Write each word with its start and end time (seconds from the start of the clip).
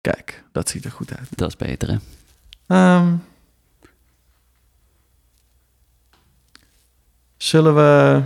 Kijk, 0.00 0.42
dat 0.52 0.68
ziet 0.68 0.84
er 0.84 0.90
goed 0.90 1.16
uit. 1.18 1.28
Dat 1.34 1.48
is 1.48 1.56
beter, 1.56 1.88
hè? 1.88 1.96
Ehm, 2.66 3.14
zullen, 7.36 7.74
we, 7.74 8.20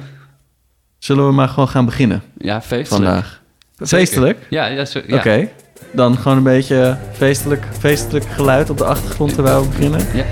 zullen 0.99 1.27
we 1.27 1.33
maar 1.33 1.49
gewoon 1.49 1.69
gaan 1.69 1.85
beginnen 1.85 2.23
Ja, 2.39 2.63
feestelijk. 2.63 3.05
vandaag? 3.05 3.43
Feestelijk? 3.77 4.47
Ja, 4.51 4.67
ja, 4.67 4.85
zo, 4.85 5.01
ja. 5.07 5.17
Oké. 5.17 5.49
Dan 5.93 6.17
gewoon 6.17 6.37
een 6.37 6.43
beetje 6.43 6.99
feestelijk, 7.13 7.67
feestelijk 7.79 8.25
geluid 8.25 8.71
op 8.71 8.79
de 8.79 8.85
achtergrond 8.85 9.35
terwijl 9.35 9.63
we 9.63 9.69
beginnen. 9.69 10.01
Ja. 10.15 10.25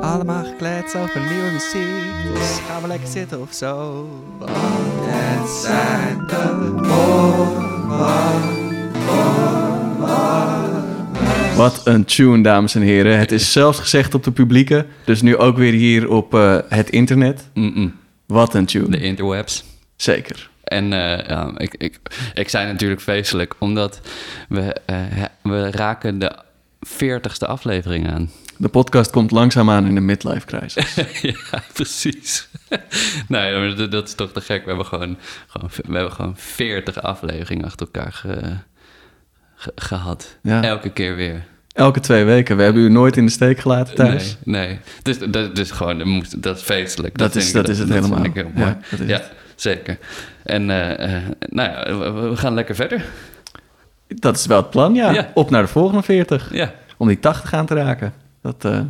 Allemaal 0.00 0.43
gekleed 0.84 1.02
over 1.02 1.20
nieuwe 1.20 1.50
muziek. 1.50 2.34
Dus 2.34 2.58
gaan 2.68 2.82
we 2.82 2.88
lekker 2.88 3.08
zitten 3.08 3.40
of 3.40 3.52
zo. 3.52 4.08
Want 4.38 4.50
het 4.54 5.50
zijn 5.50 6.26
de 6.26 6.82
Wat 11.56 11.86
een 11.86 12.04
tune, 12.04 12.42
dames 12.42 12.74
en 12.74 12.82
heren. 12.82 13.18
Het 13.18 13.32
is 13.32 13.52
zelfs 13.52 13.78
gezegd 13.78 14.14
op 14.14 14.24
de 14.24 14.30
publieke, 14.30 14.86
dus 15.04 15.22
nu 15.22 15.36
ook 15.36 15.56
weer 15.56 15.72
hier 15.72 16.10
op 16.10 16.34
eh, 16.34 16.58
het 16.68 16.90
internet. 16.90 17.48
Wat 18.26 18.54
een 18.54 18.66
tune. 18.66 18.88
De 18.88 19.00
interwebs. 19.00 19.64
Zeker. 19.96 20.50
En 20.64 20.92
eh, 20.92 21.28
ja, 21.28 21.52
ik, 21.56 21.74
ik, 21.78 21.98
ik 22.34 22.48
zei 22.48 22.66
natuurlijk 22.66 23.00
feestelijk, 23.00 23.54
omdat 23.58 24.00
we, 24.48 24.76
eh, 24.84 24.96
we 25.42 25.70
raken 25.70 26.18
de 26.18 26.36
40ste 26.86 27.46
aflevering 27.46 28.10
aan. 28.10 28.30
De 28.56 28.68
podcast 28.68 29.10
komt 29.10 29.30
langzaamaan 29.30 29.86
in 29.86 29.94
de 29.94 30.00
midlife 30.00 30.46
crisis. 30.46 30.94
ja, 31.50 31.62
precies. 31.72 32.48
nee, 33.28 33.74
dat, 33.74 33.90
dat 33.90 34.08
is 34.08 34.14
toch 34.14 34.32
te 34.32 34.40
gek. 34.40 34.60
We 34.62 34.68
hebben 34.68 34.86
gewoon, 34.86 35.16
gewoon, 35.46 35.70
we 35.86 35.92
hebben 35.94 36.12
gewoon 36.12 36.34
40 36.36 37.02
afleveringen 37.02 37.64
achter 37.64 37.86
elkaar 37.92 38.12
ge- 38.12 38.56
ge- 39.54 39.72
gehad. 39.74 40.38
Ja. 40.42 40.62
Elke 40.62 40.90
keer 40.90 41.16
weer. 41.16 41.44
Elke 41.72 42.00
twee 42.00 42.24
weken. 42.24 42.56
We 42.56 42.62
hebben 42.62 42.82
u 42.82 42.88
nooit 42.88 43.16
in 43.16 43.24
de 43.26 43.32
steek 43.32 43.58
gelaten 43.58 43.94
thuis. 43.94 44.36
Nee, 44.44 44.66
nee. 44.66 44.78
Dus 45.02 45.18
dat, 45.18 45.56
dus 45.56 45.70
gewoon, 45.70 45.98
dat, 45.98 46.34
dat 46.38 46.56
is 46.56 46.62
feestelijk. 46.62 47.18
Dat 47.18 47.32
vind 47.32 47.44
is- 47.44 47.48
ik- 47.50 47.56
dat 47.56 47.68
is 47.68 47.78
het 47.78 47.88
helemaal. 47.88 48.20
vind 48.22 48.26
ik 48.36 48.42
heel 48.42 48.50
mooi. 48.54 48.66
Ja, 48.66 48.78
dat 48.90 49.00
is 49.00 49.22
zeker. 49.62 49.98
En 50.42 50.70
eh, 50.70 51.16
eh, 51.16 51.22
nou 51.48 51.70
ja, 51.70 51.98
we, 52.12 52.28
we 52.28 52.36
gaan 52.36 52.54
lekker 52.54 52.74
verder. 52.74 53.04
Dat 54.08 54.36
is 54.36 54.46
wel 54.46 54.56
het 54.56 54.70
plan, 54.70 54.94
ja. 54.94 55.10
Ja. 55.10 55.30
Op 55.34 55.50
naar 55.50 55.62
de 55.62 55.68
volgende 55.68 56.02
40. 56.02 56.48
Ja, 56.52 56.72
Om 56.96 57.08
die 57.08 57.18
80 57.20 57.52
aan 57.52 57.66
te 57.66 57.74
raken. 57.74 58.12
Dat 58.44 58.64
eh, 58.64 58.80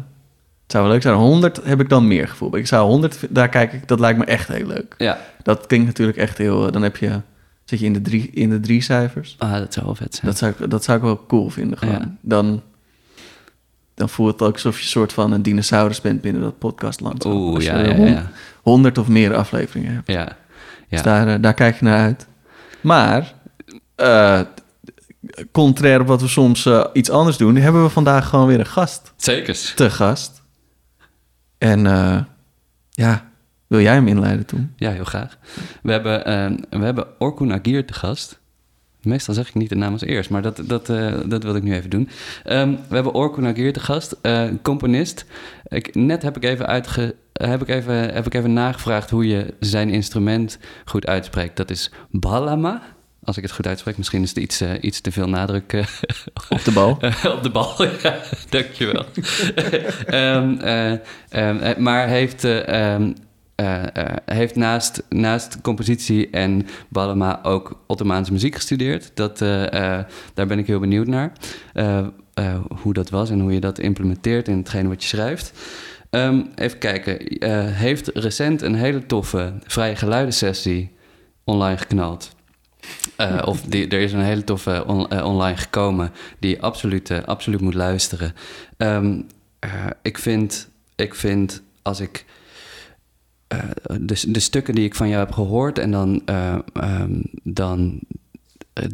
zou 0.67 0.85
wel 0.85 0.93
leuk 0.93 1.03
zijn. 1.03 1.15
100 1.15 1.61
heb 1.65 1.81
ik 1.81 1.89
dan 1.89 2.07
meer 2.09 2.29
gevoel. 2.29 2.57
Ik 2.57 2.67
zou 2.67 2.87
100, 2.89 3.27
daar 3.31 3.49
kijk 3.49 3.73
ik, 3.73 3.89
dat 3.89 4.01
lijkt 4.01 4.19
me 4.19 4.25
echt 4.25 4.49
heel 4.49 4.67
leuk. 4.67 4.95
ja. 4.99 5.19
Dat 5.43 5.67
klinkt 5.67 5.87
natuurlijk 5.87 6.19
echt 6.19 6.39
heel... 6.39 6.67
eh, 6.67 6.73
Dan 6.73 6.83
heb 6.83 6.97
je, 6.97 7.21
zit 7.65 7.79
je 7.81 7.87
in 7.87 7.93
de 7.93 8.01
drie, 8.01 8.31
in 8.31 8.51
de 8.51 8.61
drie 8.61 8.81
cijfers. 8.81 9.37
Ah, 9.39 9.53
dat 9.53 9.73
zou 9.73 9.87
wel 9.87 9.95
vet 9.95 10.15
zijn. 10.15 10.27
Dat 10.27 10.39
zou, 10.39 10.53
ik, 10.59 10.71
dat 10.71 10.85
zou 10.85 10.97
ik 10.99 11.05
wel 11.05 11.25
cool 11.27 11.51
vinden. 11.51 11.79
Gewoon. 11.79 11.95
Ja. 11.95 12.15
Dan, 12.21 12.63
dan 13.95 14.09
voelt 14.09 14.33
het 14.33 14.43
ook 14.43 14.53
alsof 14.53 14.77
je 14.77 14.83
een 14.83 14.89
soort 14.89 15.13
van 15.13 15.33
een 15.33 15.43
dinosaurus 15.43 16.01
bent 16.01 16.21
binnen 16.21 16.43
dat 16.43 16.59
podcastland. 16.59 17.25
Oeh, 17.25 17.55
Als 17.55 17.65
ja, 17.65 17.79
je 17.79 17.89
ja, 17.89 17.95
hon- 17.97 18.07
ja. 18.09 18.31
100 18.63 18.99
of 18.99 19.09
meer 19.09 19.35
afleveringen 19.35 19.93
hebt. 19.95 20.07
Ja, 20.09 20.25
Dus 20.89 20.99
ja. 20.99 21.03
daar, 21.03 21.29
eh, 21.29 21.43
daar 21.43 21.55
kijk 21.55 21.79
je 21.79 21.85
naar 21.85 21.99
uit. 22.01 22.27
Maar, 22.81 23.35
contrair 25.53 26.01
op 26.01 26.07
wat 26.07 26.21
we 26.21 26.29
soms 26.29 26.67
eh, 26.67 26.85
iets 26.93 27.11
anders 27.11 27.37
doen, 27.37 27.57
hebben 27.57 27.83
we 27.83 27.89
vandaag 27.89 28.29
gewoon 28.29 28.47
weer 28.47 28.59
een 28.59 28.67
gast 28.67 29.13
Zekers. 29.17 29.75
te 29.75 29.91
gast. 29.91 30.43
En 31.59 31.87
eh, 31.87 32.21
ja, 32.91 33.31
wil 33.67 33.81
jij 33.81 33.95
hem 33.95 34.09
inleiden 34.09 34.47
toen? 34.47 34.73
Ja, 34.77 34.91
heel 34.91 35.05
graag. 35.05 35.39
We 35.83 35.93
hebben, 35.93 36.25
eh, 36.25 36.79
we 36.79 36.85
hebben 36.85 37.07
Orkun 37.19 37.53
Agir 37.53 37.87
te 37.87 37.95
gast. 37.95 38.43
Meestal 39.01 39.35
zeg 39.35 39.49
ik 39.49 39.55
niet 39.55 39.69
de 39.69 39.75
naam 39.75 39.93
als 39.93 40.03
eerst, 40.03 40.31
maar 40.31 40.43
dat, 40.43 40.61
dat, 40.67 40.87
dat 41.27 41.43
wil 41.43 41.57
ik 41.57 41.63
nu 41.63 41.75
even 41.75 41.91
doen. 41.91 42.09
Ehm, 42.45 42.71
we 42.89 42.95
hebben 42.95 43.15
Orkun 43.15 43.47
Agir 43.47 43.73
te 43.73 43.81
gast, 43.81 44.17
componist. 44.63 45.25
Ik, 45.69 45.95
net 45.95 46.23
heb 46.23 46.37
ik, 46.37 46.45
even 46.45 46.67
uitge, 46.67 47.15
heb, 47.33 47.63
ik 47.63 47.69
even, 47.69 47.95
heb 48.15 48.27
ik 48.27 48.35
even 48.35 48.53
nagevraagd 48.53 49.11
hoe 49.11 49.27
je 49.27 49.55
zijn 49.61 49.91
instrument 49.91 50.59
goed 50.85 51.07
uitspreekt. 51.07 51.57
Dat 51.57 51.71
is 51.71 51.91
balama, 52.11 52.83
als 53.25 53.37
ik 53.37 53.43
het 53.43 53.53
goed 53.53 53.67
uitspreek. 53.67 53.97
Misschien 53.97 54.23
is 54.23 54.29
het 54.29 54.39
iets, 54.39 54.61
eh, 54.61 54.71
iets 54.81 55.01
te 55.01 55.13
veel 55.13 55.29
nadruk 55.29 55.73
eh, 55.73 55.87
Op 56.49 56.65
de 56.65 56.73
bal. 56.73 56.91
op 57.37 57.43
de 57.43 57.51
bal, 57.53 57.85
ja, 58.03 58.21
dankjewel. 58.49 59.05
Ehm, 60.07 60.59
eh, 61.29 61.77
maar 61.77 62.09
heeft, 62.09 62.45
eh, 62.45 62.95
ehm, 62.95 63.13
eh, 63.55 63.97
eh, 63.97 64.17
heeft 64.25 64.57
naast, 64.57 65.03
naast 65.09 65.61
compositie 65.61 66.31
en 66.31 66.67
Ballema 66.89 67.41
ook 67.43 67.85
Ottomaanse 67.87 68.33
muziek 68.33 68.55
gestudeerd. 68.55 69.11
Dat, 69.15 69.39
daar 69.39 70.47
ben 70.47 70.59
ik 70.59 70.67
heel 70.67 70.81
benieuwd 70.81 71.07
naar. 71.07 71.33
Hoe 72.83 72.93
dat 72.93 73.11
was 73.11 73.31
en 73.31 73.41
hoe 73.41 73.53
je 73.53 73.61
dat 73.61 73.79
implementeert 73.79 74.49
in 74.49 74.57
hetgeen 74.57 74.89
wat 74.89 75.03
je 75.03 75.09
schrijft. 75.09 75.53
Even 76.55 76.79
kijken. 76.79 77.19
Heeft 77.73 78.11
recent 78.15 78.63
een 78.63 78.75
hele 78.75 79.07
toffe 79.07 79.53
vrije 79.67 79.97
geluidensessie 79.97 80.93
online 81.45 81.77
geknald. 81.77 82.34
Eh, 83.17 83.43
of 83.45 83.61
die, 83.61 83.89
er 83.89 84.01
is 84.01 84.13
een 84.13 84.21
hele 84.21 84.45
toffe 84.45 84.85
eh, 85.09 85.25
online 85.27 85.57
gekomen 85.57 86.13
die 86.39 86.51
je 86.51 86.61
absoluut, 86.61 87.11
eh, 87.11 87.23
absoluut 87.23 87.61
moet 87.61 87.75
luisteren. 87.75 88.35
Ehm, 88.77 89.21
eh, 89.59 89.87
ik, 90.03 90.19
vind, 90.19 90.69
ik 90.97 91.15
vind 91.15 91.63
als 91.83 92.01
ik 92.01 92.25
de, 94.01 94.31
de 94.31 94.41
stukken 94.41 94.75
die 94.75 94.85
ik 94.85 94.95
van 94.95 95.09
jou 95.09 95.25
heb 95.25 95.33
gehoord 95.33 95.79
en 95.79 95.91
dan, 95.91 96.23
eh, 96.25 96.59
ehm, 96.75 97.21
dan 97.43 98.01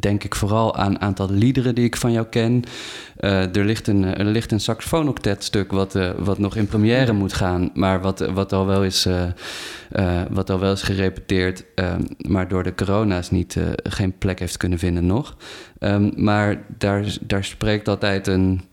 denk 0.01 0.25
ik 0.25 0.35
vooral 0.35 0.77
aan 0.77 0.91
een 0.91 1.01
aantal 1.01 1.31
liederen 1.31 1.75
die 1.75 1.85
ik 1.85 1.97
van 1.97 2.13
jou 2.13 2.27
ken. 2.27 2.65
Eh, 3.17 3.57
er, 3.57 3.65
ligt 3.65 3.87
een, 3.87 4.05
er 4.05 4.25
ligt 4.25 4.53
een 4.53 4.61
wat, 5.73 5.95
eh, 5.95 6.11
wat 6.19 6.39
nog 6.39 6.57
in 6.57 6.67
première 6.67 7.13
moet 7.13 7.33
gaan, 7.33 7.71
maar 7.75 8.01
wat, 8.01 8.19
wat, 8.19 8.53
al, 8.53 8.67
wel 8.67 8.85
is, 8.85 9.07
eh, 9.07 9.23
eh, 9.91 10.23
wat 10.31 10.51
al 10.51 10.59
wel 10.59 10.73
is 10.73 10.83
gerepeteerd, 10.83 11.65
ehm, 11.75 12.03
maar 12.19 12.49
door 12.49 12.63
de 12.63 12.75
corona's 12.75 13.31
niet, 13.31 13.57
eh, 13.57 13.65
geen 13.83 14.19
plek 14.19 14.39
heeft 14.39 14.57
kunnen 14.57 14.79
vinden 14.79 15.07
nog. 15.07 15.37
Ehm, 15.79 16.11
maar 16.15 16.63
daar, 16.79 17.17
daar 17.21 17.45
spreekt 17.45 17.89
altijd 17.89 18.27
een, 18.27 18.61
eh, 18.61 18.70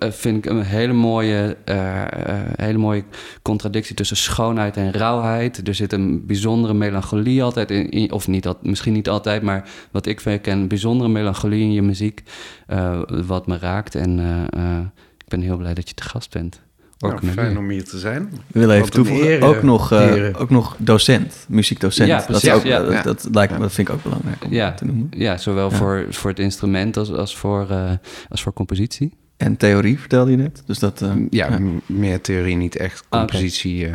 vind 0.00 0.36
ik 0.44 0.50
een 0.50 0.62
hele 0.62 0.92
mooie, 0.92 1.56
eh, 1.64 2.02
eh, 2.02 2.40
hele 2.56 2.78
mooie 2.78 3.04
contradictie 3.42 3.94
tussen 3.94 4.16
schoonheid 4.16 4.76
en 4.76 4.92
rauwheid. 4.92 5.68
Er 5.68 5.74
zit 5.74 5.92
een 5.92 6.26
bijzondere 6.26 6.74
melancholie 6.74 7.42
altijd 7.42 7.70
in, 7.70 7.90
in- 7.90 8.12
of 8.12 8.28
niet, 8.28 8.46
al- 8.46 8.58
misschien 8.62 8.92
niet 8.92 9.08
altijd, 9.08 9.42
maar 9.42 9.68
wat 9.90 10.06
ik 10.06 10.16
ken, 10.42 10.58
een 10.58 10.68
bijzondere 10.68 11.10
melancholie 11.10 11.60
in 11.62 11.72
je 11.72 11.82
muziek, 11.82 12.22
eh, 12.66 13.00
wat 13.26 13.46
me 13.46 13.58
raakt. 13.58 13.94
En 13.94 14.18
eh, 14.18 14.62
eh, 14.76 14.78
ik 15.18 15.28
ben 15.28 15.40
heel 15.40 15.56
blij 15.56 15.74
dat 15.74 15.88
je 15.88 15.94
te 15.94 16.02
gast 16.02 16.30
bent. 16.32 16.62
Nou, 16.98 17.14
Orkun 17.14 17.30
fijn 17.32 17.58
om 17.58 17.68
hier 17.70 17.84
te 17.84 17.98
zijn. 17.98 18.22
Ik 18.32 18.40
wil 18.52 18.70
even 18.70 18.90
toevoegen, 18.90 19.42
ook, 19.42 19.54
eh, 19.56 19.62
nog, 19.62 19.92
eh, 19.92 20.28
ook 20.38 20.50
nog 20.50 20.76
docent, 20.78 21.46
muziekdocent. 21.48 22.08
Ja, 22.08 22.24
dat, 22.28 22.50
ook, 22.50 22.62
ja. 22.64 22.78
dat, 22.82 22.92
Ja. 22.92 23.02
dat, 23.02 23.28
lijkt 23.32 23.52
me, 23.52 23.58
dat 23.58 23.72
vind 23.72 23.88
ik 23.88 23.94
ook 23.94 24.02
belangrijk 24.02 24.44
om 24.44 24.52
Ja. 24.52 24.72
te 24.72 24.84
noemen. 24.84 25.08
Ja, 25.10 25.36
zowel 25.36 25.70
Ja. 25.70 25.76
Voor, 25.76 26.06
voor 26.10 26.30
het 26.30 26.38
instrument 26.38 26.96
als, 26.96 27.12
als, 27.12 27.36
voor, 27.36 27.70
eh, 27.70 27.90
als 28.28 28.42
voor 28.42 28.52
compositie. 28.52 29.12
En 29.36 29.56
theorie 29.56 29.98
vertelde 29.98 30.30
je 30.30 30.36
net. 30.36 30.62
Dus 30.66 30.78
dat, 30.78 31.02
eh, 31.02 31.12
Ja, 31.30 31.48
ja. 31.50 31.58
meer 31.86 32.20
theorie, 32.20 32.56
niet 32.56 32.76
echt 32.76 33.04
Ah, 33.08 33.18
compositie. 33.18 33.86
eh, 33.86 33.92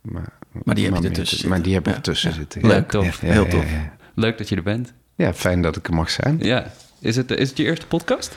maar, 0.00 0.32
Maar 0.64 0.74
die 0.74 0.84
heb 0.84 0.96
je 1.02 1.08
ertussen 1.08 1.38
te- 1.38 1.48
Maar 1.48 1.56
zitten. 1.56 1.62
die 1.62 1.72
heb 1.74 1.82
ik 1.82 1.90
Ja. 1.90 1.96
ertussen 1.96 2.30
Ja. 2.30 2.36
zitten. 2.36 2.66
Leuk, 2.66 2.92
ja. 2.92 3.00
tof. 3.00 3.20
Heel 3.20 3.44
ja, 3.44 3.50
tof. 3.50 3.70
Ja, 3.70 3.92
Leuk 4.14 4.38
dat 4.38 4.48
je 4.48 4.56
er 4.56 4.62
bent. 4.62 4.92
Ja, 5.14 5.34
fijn 5.34 5.62
dat 5.62 5.76
ik 5.76 5.88
er 5.88 5.94
mag 5.94 6.10
zijn. 6.10 6.38
Ja. 6.40 6.72
Is 7.00 7.16
het, 7.16 7.30
is 7.30 7.48
het 7.48 7.56
je 7.58 7.64
eerste 7.64 7.86
podcast? 7.86 8.34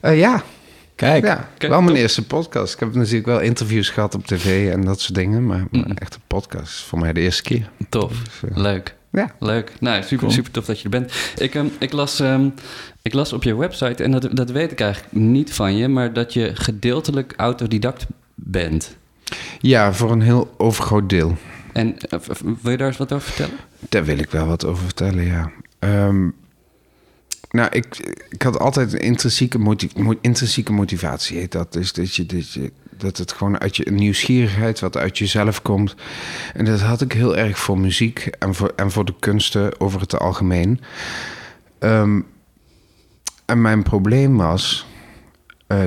Eh, 0.00 0.18
ja, 0.18 0.42
Kijk, 0.94 1.24
ja. 1.24 1.48
Kijk, 1.58 1.70
wel 1.72 1.80
mijn 1.80 1.92
top. 1.92 2.02
eerste 2.02 2.26
podcast. 2.26 2.74
Ik 2.74 2.80
heb 2.80 2.94
natuurlijk 2.94 3.26
wel 3.26 3.40
interviews 3.40 3.90
gehad 3.90 4.14
op 4.14 4.26
tv 4.26 4.72
en 4.72 4.84
dat 4.84 5.00
soort 5.00 5.14
dingen. 5.14 5.46
Maar, 5.46 5.64
maar 5.70 5.80
Mm. 5.86 5.92
echt 5.96 6.14
een 6.14 6.20
podcast 6.26 6.72
is 6.72 6.80
voor 6.88 6.98
mij 6.98 7.12
de 7.12 7.20
eerste 7.20 7.42
keer. 7.42 7.70
Tof. 7.88 8.12
Dus, 8.40 8.50
Leuk. 8.54 8.94
Ja. 9.12 9.34
Leuk. 9.38 9.72
Nou, 9.80 10.02
super, 10.02 10.18
Cool. 10.18 10.30
super 10.30 10.50
tof 10.50 10.64
dat 10.64 10.78
je 10.78 10.84
er 10.84 10.90
bent. 10.90 11.12
Ik, 11.38 11.54
ehm, 11.54 11.66
ik, 11.78 11.92
las, 11.92 12.20
ehm, 12.20 12.48
ik 13.02 13.12
las 13.12 13.32
op 13.32 13.42
je 13.42 13.56
website, 13.56 14.02
en 14.04 14.10
dat, 14.10 14.28
dat 14.32 14.50
weet 14.50 14.72
ik 14.72 14.80
eigenlijk 14.80 15.12
niet 15.12 15.52
van 15.52 15.76
je, 15.76 15.88
maar 15.88 16.12
dat 16.12 16.32
je 16.32 16.50
gedeeltelijk 16.54 17.34
autodidact 17.36 18.06
bent. 18.34 18.96
ja, 19.60 19.92
voor 19.92 20.10
een 20.10 20.20
heel 20.22 20.54
overgroot 20.56 21.08
deel. 21.08 21.36
En 21.72 21.98
eh, 21.98 22.18
wil 22.62 22.70
je 22.70 22.76
daar 22.76 22.86
eens 22.88 22.96
wat 22.96 23.12
over 23.12 23.28
vertellen? 23.32 23.58
Daar 23.88 24.04
wil 24.04 24.18
ik 24.18 24.30
wel 24.30 24.46
wat 24.46 24.64
over 24.64 24.84
vertellen, 24.84 25.24
ja. 25.24 25.50
Ehm, 25.78 26.28
nou, 27.50 27.68
ik, 27.70 28.16
ik 28.30 28.42
had 28.42 28.58
altijd 28.58 28.92
een 28.92 28.98
intrinsieke, 29.00 29.58
moti- 29.58 29.90
mo- 29.96 30.18
intrinsieke 30.20 30.72
motivatie, 30.72 31.38
heet 31.38 31.52
dat. 31.52 31.72
Dus 31.72 31.92
dat, 31.92 32.14
je, 32.14 32.26
dat, 32.26 32.52
je, 32.52 32.72
dat 32.98 33.16
het 33.16 33.32
gewoon 33.32 33.58
uit 33.58 33.76
je 33.76 33.90
nieuwsgierigheid, 33.90 34.80
wat 34.80 34.96
uit 34.96 35.18
jezelf 35.18 35.62
komt. 35.62 35.94
En 36.54 36.64
dat 36.64 36.80
had 36.80 37.00
ik 37.00 37.12
heel 37.12 37.36
erg 37.36 37.58
voor 37.58 37.78
muziek 37.78 38.26
en 38.38 38.54
voor, 38.54 38.72
en 38.76 38.90
voor 38.90 39.04
de 39.04 39.14
kunsten 39.18 39.80
over 39.80 40.00
het 40.00 40.18
algemeen. 40.18 40.80
Ehm, 41.78 42.20
en 43.44 43.60
mijn 43.60 43.82
probleem 43.82 44.36
was 44.36 44.86
eh, 45.66 45.84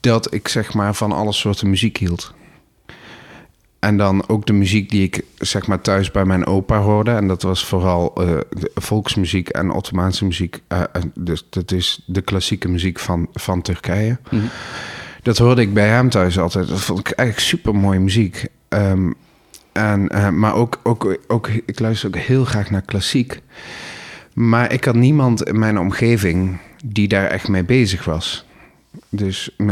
dat 0.00 0.34
ik 0.34 0.48
zeg 0.48 0.74
maar 0.74 0.94
van 0.94 1.12
alle 1.12 1.32
soorten 1.32 1.70
muziek 1.70 1.96
hield. 1.96 2.34
en 3.78 3.96
dan 3.96 4.28
ook 4.28 4.46
de 4.46 4.52
muziek 4.52 4.90
die 4.90 5.02
ik 5.02 5.24
zeg 5.38 5.66
maar 5.66 5.80
thuis 5.80 6.10
bij 6.10 6.24
mijn 6.24 6.46
opa 6.46 6.78
hoorde. 6.78 7.10
En 7.10 7.28
dat 7.28 7.42
was 7.42 7.64
vooral 7.64 8.14
eh, 8.14 8.38
volksmuziek 8.74 9.48
en 9.48 9.70
Ottomaanse 9.70 10.24
muziek. 10.24 10.62
Eh, 10.68 10.82
dus 11.14 11.46
dat 11.50 11.72
is 11.72 12.02
de 12.06 12.20
klassieke 12.20 12.68
muziek 12.68 12.98
van, 12.98 13.28
van 13.32 13.62
Turkije. 13.62 14.18
Mhm. 14.30 14.44
Dat 15.24 15.38
hoorde 15.38 15.60
ik 15.62 15.74
bij 15.74 15.88
hem 15.88 16.08
thuis 16.08 16.38
altijd. 16.38 16.68
Dat 16.68 16.80
vond 16.80 16.98
ik 16.98 17.10
eigenlijk 17.10 17.48
super 17.48 17.74
mooie 17.74 17.98
muziek. 17.98 18.46
Ehm, 18.68 19.10
en, 19.72 20.08
eh, 20.08 20.28
maar 20.28 20.54
ook, 20.54 20.80
ook, 20.82 21.18
ook, 21.26 21.48
ik 21.48 21.78
luister 21.78 22.08
ook 22.08 22.16
heel 22.16 22.44
graag 22.44 22.70
naar 22.70 22.82
klassiek. 22.82 23.40
Maar 24.34 24.72
ik 24.72 24.84
had 24.84 24.94
niemand 24.94 25.42
in 25.42 25.58
mijn 25.58 25.78
omgeving 25.78 26.58
die 26.84 27.08
daar 27.08 27.26
echt 27.26 27.48
mee 27.48 27.64
bezig 27.64 28.04
was. 28.04 28.46
Dus 29.16 29.50
eh, 29.56 29.68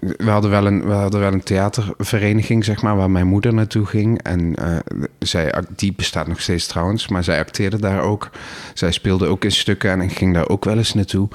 we 0.00 0.30
hadden 0.30 0.50
wel 0.50 0.66
een, 0.66 0.84
we 0.86 0.92
hadden 0.92 1.20
wel 1.20 1.32
een 1.32 1.42
theatervereniging, 1.42 2.64
zeg 2.64 2.82
maar, 2.82 2.96
waar 2.96 3.10
mijn 3.10 3.26
moeder 3.26 3.54
naartoe 3.54 3.86
ging. 3.86 4.22
En 4.22 4.54
eh, 4.54 4.76
zij, 5.18 5.54
die 5.76 5.92
bestaat 5.92 6.26
nog 6.26 6.40
steeds 6.40 6.66
trouwens, 6.66 7.08
maar 7.08 7.24
zij 7.24 7.38
acteerde 7.38 7.78
daar 7.78 8.00
ook. 8.02 8.30
Zij 8.74 8.92
speelde 8.92 9.26
ook 9.26 9.44
in 9.44 9.52
stukken 9.52 9.90
en 9.90 10.00
ik 10.00 10.12
ging 10.16 10.34
daar 10.34 10.48
ook 10.48 10.64
wel 10.64 10.76
eens 10.76 10.94
naartoe. 10.94 11.28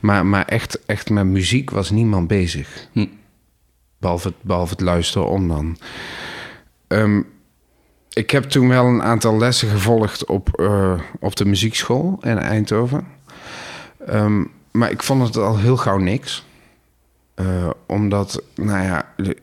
Maar, 0.00 0.26
maar 0.26 0.44
echt, 0.44 0.78
echt 0.86 1.10
met 1.10 1.24
muziek 1.26 1.70
was 1.70 1.90
niemand 1.90 2.28
bezig. 2.28 2.86
Hm. 2.92 3.06
Behalve, 3.98 4.28
het- 4.28 4.42
behalve 4.42 4.72
het 4.72 4.80
luisteren 4.80 5.28
om 5.28 5.48
dan. 5.48 5.76
Ehm, 6.88 7.22
ik 8.12 8.30
heb 8.30 8.44
toen 8.44 8.68
wel 8.68 8.86
een 8.86 9.02
aantal 9.02 9.38
lessen 9.38 9.68
gevolgd 9.68 10.24
op, 10.24 10.48
eh, 10.60 11.00
op 11.20 11.36
de 11.36 11.44
muziekschool 11.44 12.18
in 12.22 12.38
Eindhoven. 12.38 13.06
Ehm, 14.06 14.44
maar 14.70 14.90
ik 14.90 15.02
vond 15.02 15.22
het 15.22 15.36
al 15.36 15.58
heel 15.58 15.76
gauw 15.76 15.98
niks. 15.98 16.44
Eh, 17.34 17.70
omdat, 17.86 18.42
nou 18.54 18.82
ja, 18.82 19.12
de- 19.16 19.36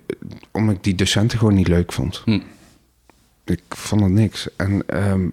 omdat 0.51 0.75
ik 0.75 0.83
die 0.83 0.95
docenten 0.95 1.37
gewoon 1.39 1.53
niet 1.53 1.67
leuk 1.67 1.93
vond. 1.93 2.21
Hm. 2.25 2.39
Ik 3.45 3.61
vond 3.69 4.01
het 4.01 4.11
niks. 4.11 4.47
En 4.55 4.83
ehm, 4.87 5.27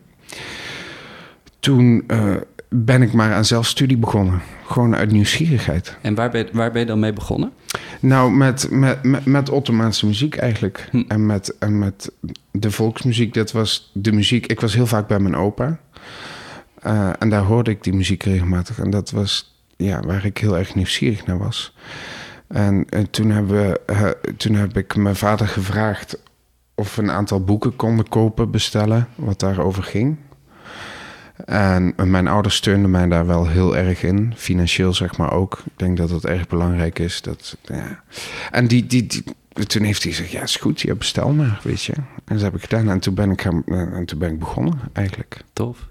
toen 1.60 2.04
eh, 2.06 2.34
ben 2.68 3.02
ik 3.02 3.12
maar 3.12 3.32
aan 3.34 3.44
zelfstudie 3.44 3.96
begonnen. 3.96 4.40
Gewoon 4.66 4.96
uit 4.96 5.10
nieuwsgierigheid. 5.10 5.96
En 6.00 6.14
waar 6.14 6.30
ben, 6.30 6.48
waar 6.52 6.70
ben 6.72 6.80
je 6.80 6.86
dan 6.86 6.98
mee 7.00 7.12
begonnen? 7.12 7.52
Nou, 8.00 8.32
met, 8.32 8.70
met, 8.70 9.02
met, 9.02 9.24
met 9.24 9.48
Ottomaanse 9.48 10.06
muziek 10.06 10.36
eigenlijk. 10.36 10.88
Hm. 10.90 11.02
En, 11.08 11.26
met, 11.26 11.58
en 11.58 11.78
met 11.78 12.12
de 12.50 12.70
volksmuziek, 12.70 13.34
dat 13.34 13.52
was 13.52 13.90
de 13.94 14.12
muziek. 14.12 14.46
Ik 14.46 14.60
was 14.60 14.74
heel 14.74 14.86
vaak 14.86 15.06
bij 15.08 15.18
mijn 15.18 15.36
opa. 15.36 15.78
Eh, 16.82 17.10
en 17.18 17.30
daar 17.30 17.42
hoorde 17.42 17.70
ik 17.70 17.82
die 17.82 17.92
muziek 17.92 18.22
regelmatig. 18.22 18.78
En 18.78 18.90
dat 18.90 19.10
was 19.10 19.54
ja, 19.76 20.00
waar 20.00 20.24
ik 20.24 20.38
heel 20.38 20.58
erg 20.58 20.74
nieuwsgierig 20.74 21.26
naar 21.26 21.38
was. 21.38 21.74
En 22.48 22.88
eh, 22.88 23.02
toen, 23.02 23.30
hebben 23.30 23.86
eh, 23.86 24.08
toen 24.36 24.54
heb 24.54 24.76
ik 24.76 24.96
mijn 24.96 25.16
vader 25.16 25.48
gevraagd 25.48 26.18
of 26.74 26.96
we 26.96 27.02
een 27.02 27.10
aantal 27.10 27.44
boeken 27.44 27.76
konden 27.76 28.08
kopen, 28.08 28.50
bestellen, 28.50 29.08
wat 29.14 29.40
daarover 29.40 29.82
ging. 29.82 30.16
En 31.44 31.94
mijn 32.04 32.28
ouders 32.28 32.56
steunden 32.56 32.90
mij 32.90 33.08
daar 33.08 33.26
wel 33.26 33.48
heel 33.48 33.76
erg 33.76 34.02
in, 34.02 34.32
financieel 34.36 34.94
zeg 34.94 35.16
maar 35.16 35.32
ook. 35.32 35.62
Ik 35.64 35.72
denk 35.78 35.96
dat 35.96 36.08
dat 36.08 36.24
erg 36.24 36.46
belangrijk 36.46 36.98
is. 36.98 37.22
Dat, 37.22 37.56
ja. 37.62 38.02
En 38.50 38.66
die, 38.66 38.86
die, 38.86 39.06
die, 39.06 39.24
toen 39.66 39.82
heeft 39.82 40.02
hij 40.02 40.12
gezegd, 40.12 40.30
ja 40.30 40.42
is 40.42 40.56
goed, 40.56 40.80
ja, 40.80 40.94
bestel 40.94 41.32
maar, 41.32 41.60
weet 41.62 41.82
je. 41.82 41.92
En 42.24 42.34
dat 42.34 42.40
heb 42.40 42.54
ik 42.54 42.60
gedaan 42.60 42.88
en 42.88 43.00
toen 43.00 43.14
ben 43.14 43.30
ik, 43.30 43.44
en 43.44 44.04
toen 44.06 44.18
ben 44.18 44.32
ik 44.32 44.38
begonnen 44.38 44.80
eigenlijk. 44.92 45.44
Tof. 45.52 45.88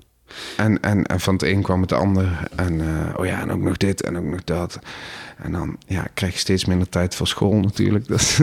En, 0.57 0.81
en, 0.81 1.03
en 1.03 1.19
van 1.19 1.33
het 1.33 1.43
een 1.43 1.61
kwam 1.61 1.81
het 1.81 1.91
ander. 1.91 2.47
En 2.55 2.81
eh, 2.81 3.19
oh 3.19 3.25
ja, 3.25 3.41
en 3.41 3.51
ook 3.51 3.61
nog 3.61 3.77
dit 3.77 4.01
en 4.01 4.17
ook 4.17 4.23
nog 4.23 4.43
dat. 4.43 4.79
En 5.43 5.51
dan 5.51 5.77
ja, 5.87 6.07
krijg 6.13 6.33
je 6.33 6.39
steeds 6.39 6.65
minder 6.65 6.89
tijd 6.89 7.15
voor 7.15 7.27
school 7.27 7.59
natuurlijk. 7.59 8.07
Dat. 8.15 8.39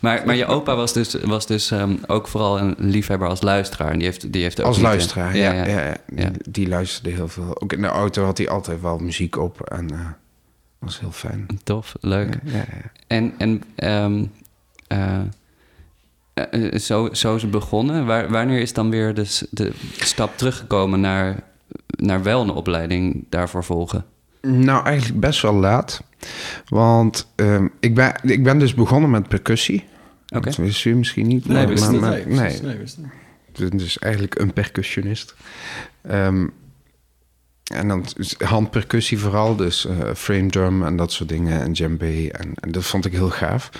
Maar, 0.00 0.22
maar 0.26 0.36
je 0.36 0.46
opa 0.46 0.76
was 0.76 0.92
dus, 0.92 1.14
was 1.14 1.46
dus 1.46 1.70
ehm, 1.70 1.96
ook 2.06 2.28
vooral 2.28 2.58
een 2.58 2.74
liefhebber 2.78 3.28
als 3.28 3.42
luisteraar. 3.42 3.90
En 3.90 3.98
die 3.98 4.06
heeft, 4.06 4.32
die 4.32 4.42
heeft 4.42 4.60
ook 4.60 4.66
Als 4.66 4.76
eh, 4.76 4.82
luisteraar, 4.82 5.36
ja. 5.36 5.52
ja, 5.52 5.66
ja, 5.66 5.96
Ja. 6.16 6.30
Die 6.48 6.68
luisterde 6.68 7.10
heel 7.10 7.28
veel. 7.28 7.62
Ook 7.62 7.72
in 7.72 7.80
de 7.80 7.86
auto 7.86 8.24
had 8.24 8.38
hij 8.38 8.48
altijd 8.48 8.80
wel 8.80 8.98
muziek 8.98 9.36
op. 9.36 9.60
En 9.60 9.90
eh 9.90 10.06
was 10.84 11.00
heel 11.00 11.12
fijn. 11.12 11.46
Tof, 11.62 11.94
leuk. 12.00 12.38
Ja, 12.44 12.52
ja, 12.52 12.64
ja. 12.68 12.90
En, 13.06 13.34
en 13.38 13.62
ehm, 13.74 14.24
eh, 14.86 15.20
eh, 16.34 16.78
zo, 16.78 17.08
zo 17.12 17.34
is 17.36 17.42
het 17.42 17.50
begonnen. 17.50 18.06
Waar, 18.06 18.30
wanneer 18.30 18.60
is 18.60 18.72
dan 18.72 18.90
weer 18.90 19.14
de, 19.14 19.46
de 19.50 19.72
stap 19.96 20.36
teruggekomen 20.36 21.00
naar, 21.00 21.42
naar 21.86 22.22
wel 22.22 22.42
een 22.42 22.50
opleiding 22.50 23.24
daarvoor 23.28 23.64
volgen? 23.64 24.04
Nou, 24.40 24.84
eigenlijk 24.86 25.20
best 25.20 25.42
wel 25.42 25.54
laat. 25.54 26.02
Want 26.68 27.28
ehm, 27.34 27.66
ik, 27.80 27.94
ben, 27.94 28.14
ik 28.22 28.42
ben 28.42 28.58
dus 28.58 28.74
begonnen 28.74 29.10
met 29.10 29.28
percussie. 29.28 29.84
Oké. 30.28 30.44
Dat 30.44 30.56
wist 30.56 30.84
u 30.84 30.94
misschien 30.94 31.26
niet. 31.26 31.46
Nee, 31.46 31.56
maar- 31.56 31.68
wist 31.68 31.82
maar- 31.82 31.92
niet. 31.92 32.28
maar- 32.28 32.46
nee, 32.50 32.60
nee, 32.62 32.76
wist 32.76 32.98
niet. 32.98 33.06
Ik 33.52 33.68
ben 33.68 33.78
dus 33.78 33.98
eigenlijk 33.98 34.38
een 34.38 34.52
percussionist. 34.52 35.34
Ehm, 36.02 36.46
en 37.72 37.88
dan 37.88 38.06
handpercussie 38.44 39.18
vooral, 39.18 39.56
dus 39.56 39.86
eh, 39.86 40.14
frame 40.14 40.50
drum 40.50 40.84
en 40.84 40.96
dat 40.96 41.12
soort 41.12 41.28
dingen 41.28 41.60
en 41.60 41.72
djembe. 41.72 42.32
En, 42.32 42.52
en 42.54 42.72
dat 42.72 42.84
vond 42.84 43.04
ik 43.04 43.12
heel 43.12 43.30
gaaf. 43.30 43.70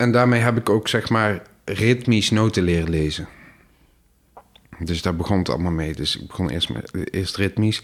En 0.00 0.12
daarmee 0.12 0.40
heb 0.40 0.56
ik 0.56 0.68
ook 0.68 0.88
zeg 0.88 1.08
maar 1.08 1.42
ritmisch 1.64 2.30
noten 2.30 2.62
leren 2.62 2.90
lezen. 2.90 3.28
Dus 4.78 5.02
daar 5.02 5.16
begon 5.16 5.38
het 5.38 5.48
allemaal 5.48 5.72
mee. 5.72 5.94
Dus 5.94 6.16
ik 6.16 6.26
begon 6.26 6.48
eerst, 6.48 6.72
met, 6.72 6.90
eerst 7.10 7.36
ritmisch. 7.36 7.82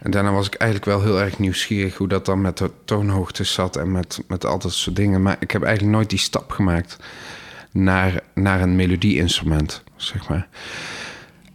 En 0.00 0.10
daarna 0.10 0.32
was 0.32 0.46
ik 0.46 0.54
eigenlijk 0.54 0.90
wel 0.90 1.02
heel 1.02 1.20
erg 1.20 1.38
nieuwsgierig 1.38 1.96
hoe 1.96 2.08
dat 2.08 2.26
dan 2.26 2.40
met 2.40 2.58
de 2.58 2.70
toonhoogte 2.84 3.44
zat 3.44 3.76
en 3.76 3.92
met, 3.92 4.22
met 4.28 4.46
al 4.46 4.58
dat 4.58 4.72
soort 4.72 4.96
dingen. 4.96 5.22
Maar 5.22 5.36
ik 5.40 5.50
heb 5.50 5.62
eigenlijk 5.62 5.96
nooit 5.96 6.10
die 6.10 6.18
stap 6.18 6.50
gemaakt 6.50 6.96
naar, 7.72 8.22
naar 8.34 8.60
een 8.60 8.76
melodieinstrument, 8.76 9.82
zeg 9.96 10.28
maar. 10.28 10.48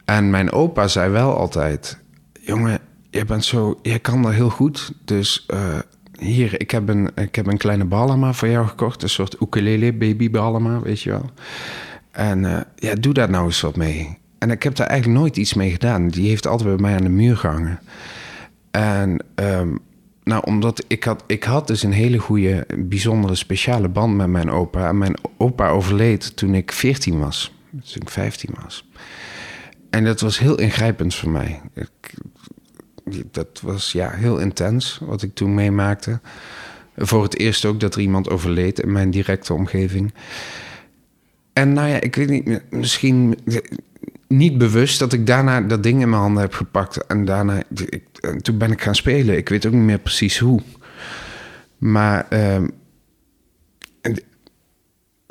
En 0.05 0.29
mijn 0.29 0.51
opa 0.51 0.87
zei 0.87 1.11
wel 1.11 1.37
altijd: 1.37 1.97
Jongen, 2.41 2.79
jij 3.09 3.25
bent 3.25 3.45
zo, 3.45 3.79
jij 3.81 3.99
kan 3.99 4.21
dat 4.21 4.33
heel 4.33 4.49
goed. 4.49 4.91
Dus 5.05 5.45
eh, 5.47 5.79
hier, 6.19 6.61
ik 6.61 6.71
heb, 6.71 6.89
een, 6.89 7.09
ik 7.15 7.35
heb 7.35 7.47
een 7.47 7.57
kleine 7.57 7.85
balama 7.85 8.33
voor 8.33 8.47
jou 8.47 8.67
gekocht. 8.67 9.03
Een 9.03 9.09
soort 9.09 9.41
ukulele 9.41 9.93
baby 9.93 10.31
balama, 10.31 10.79
weet 10.79 11.01
je 11.01 11.09
wel. 11.09 11.29
En 12.11 12.45
eh, 12.45 12.61
ja, 12.75 12.95
doe 12.95 13.13
daar 13.13 13.29
nou 13.29 13.45
eens 13.45 13.61
wat 13.61 13.75
mee. 13.75 14.17
En 14.37 14.51
ik 14.51 14.63
heb 14.63 14.75
daar 14.75 14.87
eigenlijk 14.87 15.19
nooit 15.19 15.37
iets 15.37 15.53
mee 15.53 15.71
gedaan. 15.71 16.07
Die 16.07 16.27
heeft 16.29 16.47
altijd 16.47 16.69
bij 16.69 16.81
mij 16.81 16.95
aan 16.95 17.03
de 17.03 17.09
muur 17.09 17.37
gehangen. 17.37 17.79
En 18.71 19.17
ehm, 19.35 19.75
nou, 20.23 20.43
omdat 20.45 20.83
ik 20.87 21.03
had, 21.03 21.23
ik 21.27 21.43
had 21.43 21.67
dus 21.67 21.83
een 21.83 21.91
hele 21.91 22.17
goede, 22.17 22.67
bijzondere, 22.77 23.35
speciale 23.35 23.87
band 23.87 24.15
met 24.15 24.27
mijn 24.27 24.49
opa. 24.49 24.87
En 24.87 24.97
mijn 24.97 25.15
opa 25.37 25.69
overleed 25.69 26.35
toen 26.35 26.55
ik 26.55 26.71
14 26.71 27.19
was. 27.19 27.53
Toen 27.71 28.01
ik 28.01 28.09
15 28.09 28.49
was. 28.63 28.89
En 29.89 30.03
dat 30.03 30.21
was 30.21 30.39
heel 30.39 30.59
ingrijpend 30.59 31.15
voor 31.15 31.29
mij. 31.29 31.61
Ik, 31.73 32.13
dat 33.31 33.59
was 33.61 33.91
ja, 33.91 34.09
heel 34.09 34.37
intens 34.37 34.99
wat 35.01 35.21
ik 35.21 35.33
toen 35.33 35.53
meemaakte. 35.53 36.19
Voor 36.97 37.23
het 37.23 37.37
eerst 37.37 37.65
ook 37.65 37.79
dat 37.79 37.95
er 37.95 38.01
iemand 38.01 38.29
overleed 38.29 38.79
in 38.79 38.91
mijn 38.91 39.11
directe 39.11 39.53
omgeving. 39.53 40.13
En 41.53 41.73
nou 41.73 41.87
ja, 41.87 42.01
ik 42.01 42.15
weet 42.15 42.29
niet, 42.29 42.61
misschien 42.69 43.37
niet 44.27 44.57
bewust 44.57 44.99
dat 44.99 45.13
ik 45.13 45.27
daarna 45.27 45.61
dat 45.61 45.83
ding 45.83 46.01
in 46.01 46.09
mijn 46.09 46.21
handen 46.21 46.41
heb 46.41 46.53
gepakt. 46.53 47.05
En 47.05 47.25
daarna, 47.25 47.63
ik, 47.73 48.03
en 48.21 48.41
toen 48.41 48.57
ben 48.57 48.71
ik 48.71 48.81
gaan 48.81 48.95
spelen. 48.95 49.37
Ik 49.37 49.49
weet 49.49 49.65
ook 49.65 49.73
niet 49.73 49.81
meer 49.81 49.99
precies 49.99 50.39
hoe. 50.39 50.61
Maar 51.77 52.25
ehm, 52.29 52.67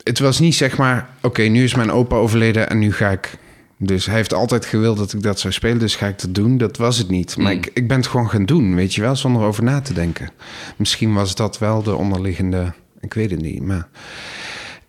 het 0.02 0.18
was 0.18 0.38
niet 0.38 0.54
zeg 0.54 0.78
maar, 0.78 1.08
oké, 1.22 1.42
nu 1.42 1.64
is 1.64 1.74
mijn 1.74 1.90
opa 1.90 2.16
overleden 2.16 2.68
en 2.68 2.78
nu 2.78 2.92
ga 2.92 3.10
ik. 3.10 3.38
Dus 3.78 4.06
hij 4.06 4.14
heeft 4.14 4.34
altijd 4.34 4.64
gewild 4.64 4.96
dat 4.98 5.12
ik 5.12 5.22
dat 5.22 5.40
zou 5.40 5.52
spelen, 5.52 5.78
dus 5.78 5.96
ga 5.96 6.06
ik 6.06 6.20
dat 6.20 6.34
doen. 6.34 6.58
Dat 6.58 6.76
was 6.76 6.98
het 6.98 7.08
niet. 7.08 7.36
Maar 7.36 7.52
Mm. 7.52 7.58
ik, 7.58 7.70
ik 7.74 7.88
ben 7.88 7.96
het 7.96 8.06
gewoon 8.06 8.30
gaan 8.30 8.44
doen, 8.44 8.74
weet 8.74 8.94
je 8.94 9.00
wel, 9.00 9.16
zonder 9.16 9.42
over 9.42 9.64
na 9.64 9.80
te 9.80 9.92
denken. 9.92 10.30
Misschien 10.76 11.14
was 11.14 11.34
dat 11.34 11.58
wel 11.58 11.82
de 11.82 11.94
onderliggende, 11.94 12.72
ik 13.00 13.14
weet 13.14 13.30
het 13.30 13.40
niet, 13.42 13.62
maar... 13.62 13.88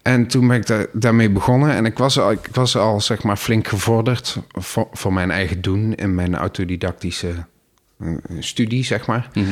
En 0.01 0.27
toen 0.27 0.47
ben 0.47 0.57
ik 0.57 0.67
daar, 0.67 0.85
daarmee 0.93 1.29
begonnen. 1.29 1.71
En 1.71 1.85
ik 1.85 1.97
was 1.97 2.19
al, 2.19 2.31
ik 2.31 2.47
was 2.51 2.77
al 2.77 3.01
zeg 3.01 3.23
maar 3.23 3.37
flink 3.37 3.67
gevorderd 3.67 4.37
voor, 4.51 4.87
voor 4.91 5.13
mijn 5.13 5.31
eigen 5.31 5.61
doen 5.61 5.95
in 5.95 6.15
mijn 6.15 6.35
autodidactische 6.35 7.45
eh, 7.99 8.09
studie, 8.39 8.83
zeg 8.83 9.07
maar. 9.07 9.29
Mhm. 9.33 9.45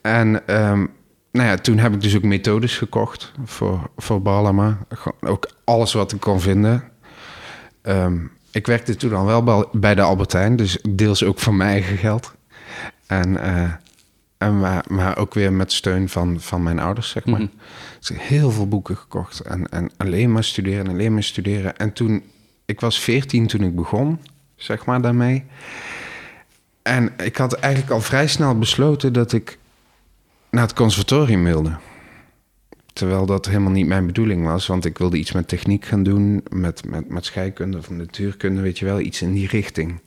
En 0.00 0.46
ehm, 0.46 0.86
nou 1.32 1.48
ja, 1.48 1.56
toen 1.56 1.78
heb 1.78 1.94
ik 1.94 2.00
dus 2.00 2.16
ook 2.16 2.22
methodes 2.22 2.78
gekocht 2.78 3.32
voor, 3.44 3.90
voor 3.96 4.22
Balama. 4.22 4.78
Ook 5.20 5.50
alles 5.64 5.92
wat 5.92 6.12
ik 6.12 6.20
kon 6.20 6.40
vinden. 6.40 6.84
Ehm, 7.82 8.16
ik 8.50 8.66
werkte 8.66 8.96
toen 8.96 9.14
al 9.14 9.24
wel 9.24 9.68
bij- 9.72 9.94
de 9.94 10.02
Albertijn, 10.02 10.56
dus 10.56 10.78
deels 10.88 11.24
ook 11.24 11.38
van 11.38 11.56
mijn 11.56 11.70
eigen 11.70 11.96
geld. 11.96 12.34
En, 13.06 13.42
eh, 13.42 13.72
en 14.38 14.58
maar, 14.58 14.84
maar 14.88 15.16
ook 15.16 15.34
weer 15.34 15.52
met 15.52 15.72
steun 15.72 16.08
van, 16.08 16.40
van 16.40 16.62
mijn 16.62 16.78
ouders, 16.78 17.10
zeg 17.10 17.24
maar. 17.24 17.40
Mhm. 17.40 17.48
Dus 17.98 18.10
heel 18.14 18.50
veel 18.50 18.68
boeken 18.68 18.96
gekocht 18.96 19.40
en, 19.40 19.68
en 19.68 19.90
alleen 19.96 20.32
maar 20.32 20.44
studeren 20.44 20.84
en 20.84 20.90
alleen 20.90 21.12
maar 21.12 21.22
studeren. 21.22 21.76
En 21.76 21.92
toen, 21.92 22.22
ik 22.64 22.80
was 22.80 23.00
14 23.00 23.46
toen 23.46 23.62
ik 23.62 23.76
begon, 23.76 24.18
zeg 24.56 24.84
maar, 24.84 25.00
daarmee. 25.02 25.44
En 26.82 27.12
ik 27.24 27.36
had 27.36 27.52
eigenlijk 27.52 27.92
al 27.92 28.00
vrij 28.00 28.26
snel 28.26 28.58
besloten 28.58 29.12
dat 29.12 29.32
ik 29.32 29.58
naar 30.50 30.62
het 30.62 30.72
conservatorium 30.74 31.44
wilde. 31.44 31.76
Terwijl 33.00 33.26
dat 33.26 33.46
helemaal 33.46 33.70
niet 33.72 33.86
mijn 33.86 34.06
bedoeling 34.06 34.44
was. 34.44 34.66
Want 34.66 34.84
ik 34.84 34.98
wilde 34.98 35.16
iets 35.16 35.32
met 35.32 35.48
techniek 35.48 35.84
gaan 35.84 36.02
doen. 36.02 36.42
Met, 36.50 36.84
met, 36.86 37.08
met 37.08 37.24
scheikunde 37.24 37.78
of 37.78 37.90
natuurkunde, 37.90 38.60
weet 38.60 38.78
je 38.78 38.84
wel. 38.84 39.00
Iets 39.00 39.22
in 39.22 39.32
die 39.32 39.48
richting. 39.48 40.00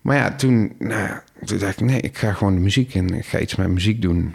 Maar 0.00 0.16
ja, 0.16 0.34
toen, 0.34 0.72
nou, 0.78 1.18
toen 1.44 1.58
dacht 1.58 1.80
ik, 1.80 1.86
nee, 1.86 2.00
ik 2.00 2.18
ga 2.18 2.32
gewoon 2.32 2.54
de 2.54 2.60
muziek 2.60 2.94
in. 2.94 3.14
Ik 3.14 3.26
ga 3.26 3.38
iets 3.38 3.56
met 3.56 3.68
muziek 3.68 4.02
doen. 4.02 4.34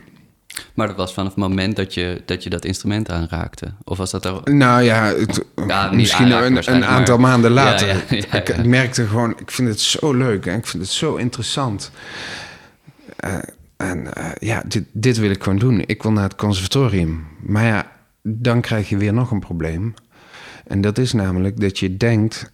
Maar 0.74 0.88
dat 0.88 0.96
was 0.96 1.14
vanaf 1.14 1.30
het 1.30 1.38
moment 1.40 1.76
dat 1.76 1.94
je 1.94 2.22
dat, 2.26 2.44
je 2.44 2.50
dat 2.50 2.66
instrument 2.66 3.10
aanraakte? 3.12 3.74
Of 3.84 3.98
was 3.98 4.12
dat 4.12 4.26
er... 4.26 4.42
Nou 4.54 4.82
ja, 4.82 5.04
het- 5.06 5.46
Ja, 5.68 5.90
niet 5.90 5.96
misschien 6.00 6.32
een, 6.32 6.74
een 6.76 6.86
aantal 6.86 7.18
maar- 7.18 7.30
maanden 7.30 7.52
later. 7.52 7.88
ja, 7.88 7.94
ja, 8.10 8.16
ik, 8.18 8.48
ja. 8.48 8.56
ik 8.56 8.66
merkte 8.66 9.08
gewoon, 9.08 9.34
ik 9.40 9.52
vind 9.52 9.68
het 9.70 9.80
zo 9.80 10.14
leuk 10.14 10.46
en 10.46 10.58
ik 10.58 10.66
vind 10.68 10.84
het 10.84 10.92
zo 10.92 11.16
interessant. 11.16 11.92
Eh, 13.16 13.38
en 13.78 14.14
eh, 14.14 14.30
ja, 14.40 14.64
dit, 14.92 15.18
wil 15.18 15.30
ik 15.30 15.44
gewoon 15.44 15.60
doen. 15.60 15.84
Ik 15.86 16.04
wil 16.04 16.12
naar 16.12 16.24
het 16.24 16.36
conservatorium. 16.36 17.28
Maar 17.40 17.66
ja, 17.66 17.92
dan 18.22 18.62
krijg 18.62 18.90
je 18.90 18.98
weer 18.98 19.14
nog 19.14 19.32
een 19.32 19.40
probleem. 19.40 19.94
En 20.66 20.82
dat 20.82 20.98
is 20.98 21.14
namelijk 21.14 21.60
dat 21.60 21.80
je 21.80 21.98
denkt, 21.98 22.52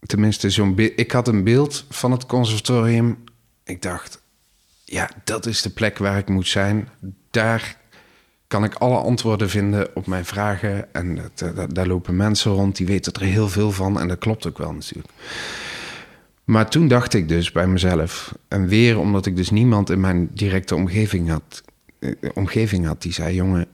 tenminste 0.00 0.50
zo'n 0.50 0.78
ik 0.78 1.12
had 1.12 1.28
een 1.28 1.44
beeld 1.44 1.86
van 1.88 2.10
het 2.10 2.26
conservatorium. 2.26 3.24
Ik 3.64 3.82
dacht, 3.82 4.22
ja, 4.84 5.10
dat 5.24 5.46
is 5.46 5.62
de 5.62 5.70
plek 5.70 5.98
waar 5.98 6.18
ik 6.18 6.28
moet 6.28 6.48
zijn. 6.48 6.88
Daar 7.30 7.76
kan 8.46 8.64
ik 8.64 8.74
alle 8.74 8.98
antwoorden 8.98 9.50
vinden 9.50 9.96
op 9.96 10.06
mijn 10.06 10.24
vragen. 10.24 10.94
En 10.94 11.18
eh, 11.36 11.64
daar 11.68 11.86
lopen 11.86 12.16
mensen 12.16 12.52
rond 12.52 12.76
die 12.76 12.86
weten 12.86 13.12
er 13.12 13.22
heel 13.22 13.48
veel 13.48 13.72
van. 13.72 14.00
En 14.00 14.08
dat 14.08 14.18
klopt 14.18 14.46
ook 14.46 14.58
wel 14.58 14.72
natuurlijk. 14.72 15.12
Maar 16.44 16.70
toen 16.70 16.88
dacht 16.88 17.14
ik 17.14 17.28
dus 17.28 17.52
bij 17.52 17.66
mezelf, 17.66 18.34
en 18.48 18.66
weer 18.66 18.98
omdat 18.98 19.26
ik 19.26 19.36
dus 19.36 19.50
niemand 19.50 19.90
in 19.90 20.00
mijn 20.00 20.30
directe 20.34 20.74
omgeving 20.74 21.28
had, 21.28 21.62
eh, 21.98 22.12
omgeving 22.34 22.86
had 22.86 23.02
die 23.02 23.12
zei: 23.12 23.34
Jongen, 23.34 23.66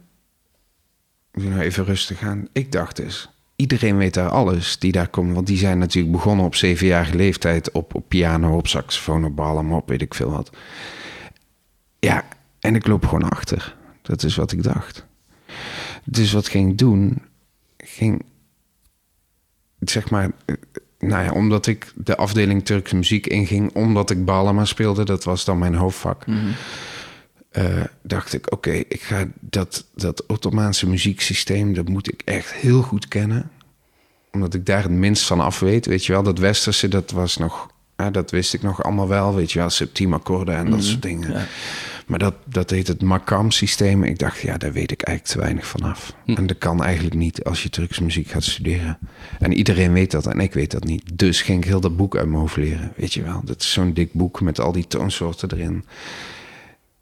nou 1.33 1.61
even 1.61 1.85
rustig 1.85 2.23
aan. 2.23 2.49
Ik 2.53 2.73
dacht 2.73 2.97
dus, 2.97 3.31
iedereen 3.57 3.97
weet 3.97 4.15
daar 4.15 4.29
alles 4.29 4.79
die 4.79 4.93
daar 4.93 5.09
komen. 5.09 5.35
Want 5.35 5.47
die 5.47 5.59
zijn 5.59 5.79
natuurlijk 5.79 6.13
begonnen 6.13 6.45
op 6.45 6.55
zevenjarige 6.55 7.17
leeftijd 7.17 7.73
op, 7.73 7.95
op 7.95 8.09
piano, 8.09 8.57
op 8.57 8.67
saxofoon, 8.67 9.25
op 9.25 9.37
ballen, 9.37 9.71
op 9.71 9.89
weet 9.89 10.03
ik 10.03 10.15
veel 10.15 10.31
wat. 10.31 10.51
Ja, 11.99 12.25
en 12.61 12.75
ik 12.75 12.87
loop 12.87 13.07
gewoon 13.07 13.31
achter. 13.31 13.77
Dat 14.03 14.23
is 14.23 14.37
wat 14.37 14.53
ik 14.53 14.63
dacht. 14.63 15.07
Dus 16.05 16.33
wat 16.33 16.49
ging 16.49 16.71
ik 16.71 16.79
doen? 16.79 17.23
Ging, 17.77 18.23
zeg 19.79 20.11
maar, 20.11 20.31
eh, 20.45 20.55
nou 20.99 21.25
ja, 21.25 21.31
omdat 21.33 21.67
ik 21.67 21.93
de 21.95 22.17
afdeling 22.17 22.65
Turkse 22.65 22.97
muziek 22.97 23.27
inging, 23.27 23.75
omdat 23.75 24.11
ik 24.11 24.25
Balama 24.25 24.65
speelde, 24.65 25.05
dat 25.05 25.25
was 25.25 25.45
dan 25.45 25.59
mijn 25.59 25.75
hoofdvak. 25.75 26.27
eh, 27.51 27.85
dacht 28.03 28.33
ik, 28.33 28.53
oké, 28.53 28.71
ik 28.71 29.01
ga 29.03 29.27
dat, 29.41 29.85
dat 29.95 30.27
Ottomaanse 30.27 30.89
muzieksysteem, 30.89 31.75
dat 31.75 31.89
moet 31.89 32.13
ik 32.13 32.23
echt 32.25 32.53
heel 32.53 32.83
goed 32.83 33.09
kennen. 33.09 33.51
Omdat 34.33 34.55
ik 34.55 34.67
daar 34.67 34.83
het 34.83 34.91
minst 34.93 35.27
van 35.27 35.41
af 35.41 35.59
weet. 35.61 35.87
Weet 35.87 36.07
je 36.07 36.13
wel, 36.13 36.23
dat 36.23 36.39
Westerse, 36.39 36.89
dat 36.89 37.11
was 37.11 37.37
nog, 37.37 37.69
ja, 37.97 38.11
dat 38.11 38.31
wist 38.31 38.55
ik 38.55 38.63
nog 38.63 38.83
allemaal 38.83 39.09
wel. 39.09 39.35
Weet 39.35 39.53
je 39.53 39.59
wel, 39.59 39.71
septiemakkoorden 39.71 40.55
en 40.57 40.71
dat 40.71 40.85
soort 40.85 41.03
dingen. 41.03 41.33
Ja. 41.33 41.47
Maar 42.09 42.19
dat, 42.19 42.35
dat 42.45 42.71
heet 42.71 42.89
het 42.89 43.03
Makam-systeem. 43.03 44.05
Ik 44.05 44.19
dacht, 44.19 44.41
ja, 44.41 44.57
daar 44.57 44.73
weet 44.73 44.91
ik 44.91 45.03
eigenlijk 45.03 45.37
te 45.37 45.45
weinig 45.45 45.67
van 45.67 45.83
af. 45.83 46.15
En 46.27 46.47
dat 46.47 46.59
kan 46.59 46.83
eigenlijk 46.83 47.15
niet 47.15 47.45
als 47.45 47.63
je 47.63 47.71
Turkse 47.71 48.03
muziek 48.03 48.29
gaat 48.29 48.45
studeren. 48.45 48.99
En 49.39 49.53
iedereen 49.53 49.93
weet 49.93 50.11
dat 50.11 50.27
en 50.27 50.41
ik 50.41 50.53
weet 50.53 50.71
dat 50.71 50.85
niet. 50.85 51.19
Dus 51.19 51.43
ging 51.43 51.63
ik 51.63 51.69
heel 51.69 51.81
dat 51.81 51.97
boek 51.97 52.17
uit 52.17 52.27
mijn 52.27 52.41
hoofd 52.41 52.57
leren. 52.57 52.93
Weet 52.97 53.15
je 53.15 53.23
wel, 53.23 53.41
dat 53.45 53.61
is 53.61 53.73
zo'n 53.73 53.93
dik 53.93 54.13
boek 54.13 54.41
met 54.41 54.61
al 54.61 54.73
die 54.73 54.87
toonsoorten 54.87 55.53
erin. 55.53 55.85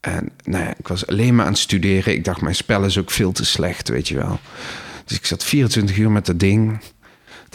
En 0.00 0.30
nou 0.44 0.64
ja, 0.64 0.75
ik 0.78 0.88
was 0.88 1.06
alleen 1.06 1.34
maar 1.34 1.44
aan 1.44 1.52
het 1.52 1.60
studeren. 1.60 2.12
Ik 2.12 2.25
dacht, 2.25 2.40
mijn 2.40 2.54
spel 2.54 2.84
is 2.84 2.98
ook 2.98 3.10
veel 3.10 3.32
te 3.32 3.44
slecht, 3.44 3.88
weet 3.88 4.08
je 4.08 4.16
wel. 4.16 4.38
Dus 5.04 5.16
ik 5.16 5.26
zat 5.26 5.44
24 5.44 5.96
uur 5.96 6.10
met 6.10 6.26
dat 6.26 6.40
ding. 6.40 6.80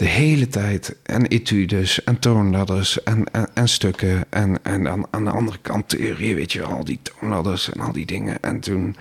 De 0.02 0.08
hele 0.08 0.48
tijd. 0.48 0.96
En 1.02 1.26
etudes 1.26 2.04
en 2.04 2.18
toonladders 2.18 3.02
en, 3.02 3.24
en, 3.32 3.48
en 3.54 3.68
stukken. 3.68 4.24
En, 4.30 4.64
en 4.64 4.88
aan, 4.88 5.04
aan 5.10 5.24
de 5.24 5.30
andere 5.30 5.58
kant 5.58 5.88
theorie, 5.88 6.34
weet 6.34 6.52
je 6.52 6.58
wel. 6.58 6.68
Al 6.68 6.84
die 6.84 6.98
toonladders 7.02 7.72
en 7.72 7.80
al 7.80 7.92
die 7.92 8.06
dingen. 8.06 8.40
En 8.40 8.60
toen, 8.60 8.96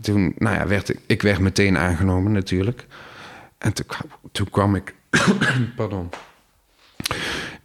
toen 0.00 0.34
nou 0.38 0.56
ja, 0.56 0.66
werd 0.66 0.88
ik, 0.88 0.98
ik 1.06 1.22
werd 1.22 1.38
meteen 1.38 1.78
aangenomen 1.78 2.32
natuurlijk. 2.32 2.86
En 3.58 3.72
toen, 3.72 3.86
toen 4.32 4.50
kwam 4.50 4.74
ik... 4.74 4.94
pardon. 5.76 6.08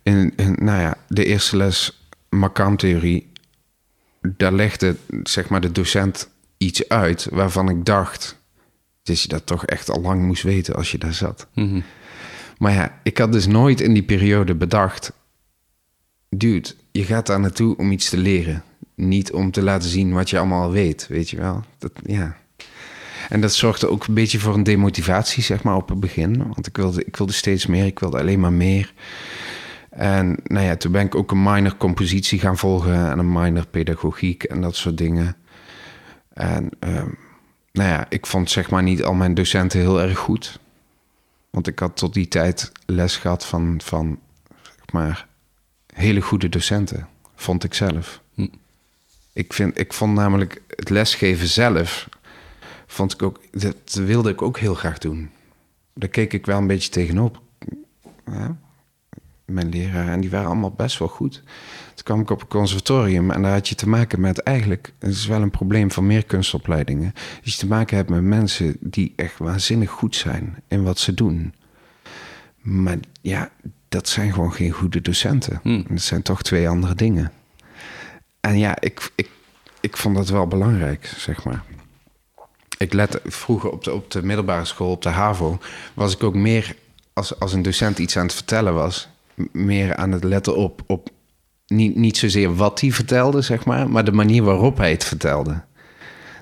In, 0.04 0.34
in, 0.36 0.56
nou 0.60 0.82
ja, 0.82 0.98
de 1.08 1.26
eerste 1.26 1.58
les 1.58 2.08
Makam-theorie 2.30 3.32
daar 4.22 4.54
legde 4.54 4.96
zeg 5.24 5.50
maar 5.50 5.62
de 5.62 5.72
docent 5.72 6.30
iets 6.58 6.90
uit 6.90 7.28
waarvan 7.32 7.70
ik 7.70 7.86
dacht 7.86 8.40
dat 9.04 9.22
je 9.22 9.28
dat 9.28 9.46
toch 9.46 9.66
echt 9.66 9.90
al 9.90 10.02
lang 10.02 10.22
moest 10.22 10.44
weten 10.44 10.76
als 10.76 10.92
je 10.92 10.98
daar 10.98 11.14
zat. 11.14 11.48
Mhm. 11.54 11.82
Maar 12.58 12.74
ja, 12.74 13.00
ik 13.04 13.18
had 13.18 13.32
dus 13.32 13.48
nooit 13.48 13.82
in 13.82 13.94
die 13.94 14.04
periode 14.04 14.56
bedacht, 14.56 15.12
dude, 16.30 16.70
je 16.92 17.04
gaat 17.04 17.28
daar 17.28 17.40
naartoe 17.40 17.78
om 17.78 17.92
iets 17.92 18.10
te 18.10 18.18
leren, 18.18 18.64
niet 18.96 19.32
om 19.32 19.52
te 19.52 19.64
laten 19.64 19.90
zien 19.90 20.14
wat 20.14 20.30
je 20.30 20.38
allemaal 20.38 20.64
al 20.64 20.72
weet, 20.72 21.08
weet 21.08 21.30
je 21.30 21.38
wel? 21.38 21.64
Dat, 21.78 21.92
ja. 22.06 22.38
En 23.30 23.42
dat 23.42 23.54
zorgde 23.54 23.90
ook 23.90 24.08
een 24.08 24.14
beetje 24.14 24.40
voor 24.40 24.54
een 24.54 24.64
demotivatie, 24.64 25.44
zeg 25.44 25.64
maar, 25.64 25.76
op 25.76 25.90
het 25.90 26.00
begin. 26.00 26.38
Want 26.38 26.68
ik 26.68 26.78
wilde, 26.78 27.06
ik 27.06 27.16
wilde 27.16 27.34
steeds 27.34 27.66
meer, 27.66 27.86
ik 27.86 28.00
wilde 28.00 28.20
alleen 28.20 28.40
maar 28.40 28.54
meer. 28.54 28.94
En 29.90 30.38
nou 30.44 30.66
ja, 30.66 30.76
toen 30.76 30.92
ben 30.92 31.06
ik 31.06 31.16
ook 31.16 31.32
een 31.32 31.44
minor 31.44 31.78
compositie 31.78 32.40
gaan 32.40 32.58
volgen 32.58 33.12
en 33.12 33.20
een 33.20 33.32
minor 33.32 33.68
pedagogiek 33.68 34.44
en 34.44 34.62
dat 34.62 34.76
soort 34.76 34.98
dingen. 34.98 35.36
En 36.34 36.70
ehm, 36.80 37.10
nou 37.72 37.90
ja, 37.90 38.06
ik 38.10 38.26
vond 38.26 38.50
zeg 38.50 38.70
maar 38.70 38.84
niet 38.84 39.04
al 39.04 39.14
mijn 39.14 39.34
docenten 39.34 39.80
heel 39.80 40.02
erg 40.02 40.18
goed. 40.18 40.60
Want 41.56 41.68
ik 41.68 41.80
had 41.80 41.98
tot 41.98 42.14
die 42.14 42.28
tijd 42.28 42.72
les 42.86 43.18
gehad 43.18 43.46
van, 43.46 43.82
van 43.84 44.20
zeg 44.64 44.92
maar, 44.92 45.28
hele 45.94 46.22
goede 46.22 46.50
docenten, 46.50 47.08
vond 47.36 47.64
ik 47.64 47.74
zelf. 47.74 48.22
Hm. 48.34 48.48
Ik, 49.34 49.54
vind, 49.54 49.80
ik 49.80 49.94
vond 49.94 50.14
namelijk 50.14 50.62
het 50.68 50.90
lesgeven 50.90 51.48
zelf, 51.48 52.10
vond 52.88 53.14
ik 53.14 53.22
ook, 53.22 53.42
dat 53.52 53.94
wilde 53.94 54.30
ik 54.30 54.42
ook 54.42 54.60
heel 54.60 54.74
graag 54.74 54.98
doen. 54.98 55.30
Daar 55.94 56.10
keek 56.10 56.34
ik 56.34 56.46
wel 56.46 56.58
een 56.58 56.68
beetje 56.68 56.90
tegenop. 56.90 57.42
Ja, 58.26 58.58
mijn 59.46 59.70
leraren. 59.70 60.14
En 60.14 60.22
die 60.22 60.30
waren 60.30 60.48
allemaal 60.48 60.72
best 60.72 61.00
wel 61.00 61.08
goed. 61.08 61.44
Toen 61.96 62.04
kwam 62.04 62.20
ik 62.20 62.30
op 62.30 62.42
een 62.42 62.48
conservatorium 62.48 63.32
en 63.32 63.42
daar 63.42 63.52
had 63.52 63.68
je 63.68 63.76
te 63.76 63.90
maken 63.90 64.22
met 64.22 64.40
eigenlijk... 64.40 64.94
Het 65.00 65.12
is 65.12 65.26
wel 65.26 65.42
een 65.42 65.52
probleem 65.52 65.92
van 65.92 66.06
meer 66.06 66.26
kunstopleidingen. 66.26 67.14
Dat 67.44 67.54
je 67.54 67.60
te 67.60 67.68
maken 67.68 67.98
hebt 67.98 68.10
met 68.10 68.22
mensen 68.22 68.78
die 68.80 69.14
echt 69.16 69.38
waanzinnig 69.38 69.90
goed 69.90 70.16
zijn 70.16 70.64
in 70.68 70.84
wat 70.84 71.00
ze 71.00 71.14
doen. 71.14 71.54
Maar 72.62 72.98
ja, 73.22 73.50
dat 73.90 74.08
zijn 74.08 74.34
gewoon 74.34 74.54
geen 74.54 74.72
goede 74.72 75.02
docenten. 75.02 75.60
Hmm. 75.64 75.86
Dat 75.90 76.02
zijn 76.02 76.22
toch 76.22 76.42
twee 76.42 76.70
andere 76.70 76.96
dingen. 76.96 77.32
En 78.40 78.58
ja, 78.58 78.80
ik, 78.80 79.12
ik, 79.16 79.30
ik 79.80 79.98
vond 79.98 80.16
dat 80.16 80.30
wel 80.30 80.48
belangrijk, 80.48 81.06
zeg 81.18 81.44
maar. 81.44 81.64
Ik 82.78 82.94
let 82.94 83.20
vroeger 83.24 83.70
op 83.70 83.84
de, 83.84 83.94
op 83.94 84.12
de 84.12 84.24
middelbare 84.24 84.66
school, 84.66 84.92
op 84.92 85.02
de 85.02 85.10
HAVO, 85.10 85.58
was 85.94 86.14
ik 86.14 86.24
ook 86.24 86.36
meer, 86.36 86.76
als, 87.14 87.40
als 87.40 87.54
een 87.54 87.62
docent 87.62 88.00
iets 88.00 88.18
aan 88.18 88.26
het 88.26 88.34
vertellen 88.34 88.74
was, 88.74 89.08
meer 89.52 89.96
aan 89.96 90.12
het 90.12 90.24
letten 90.24 90.56
op, 90.56 90.82
op 90.88 91.10
niet, 91.68 91.96
niet 91.96 92.18
zozeer 92.18 92.56
wat 92.56 92.82
hij 92.82 92.92
vertelde, 92.92 93.42
zeg 93.42 93.66
maar, 93.66 93.90
maar 93.90 94.06
de 94.06 94.12
manier 94.12 94.44
waarop 94.44 94.78
hij 94.78 94.92
het 94.92 95.04
vertelde. 95.04 95.64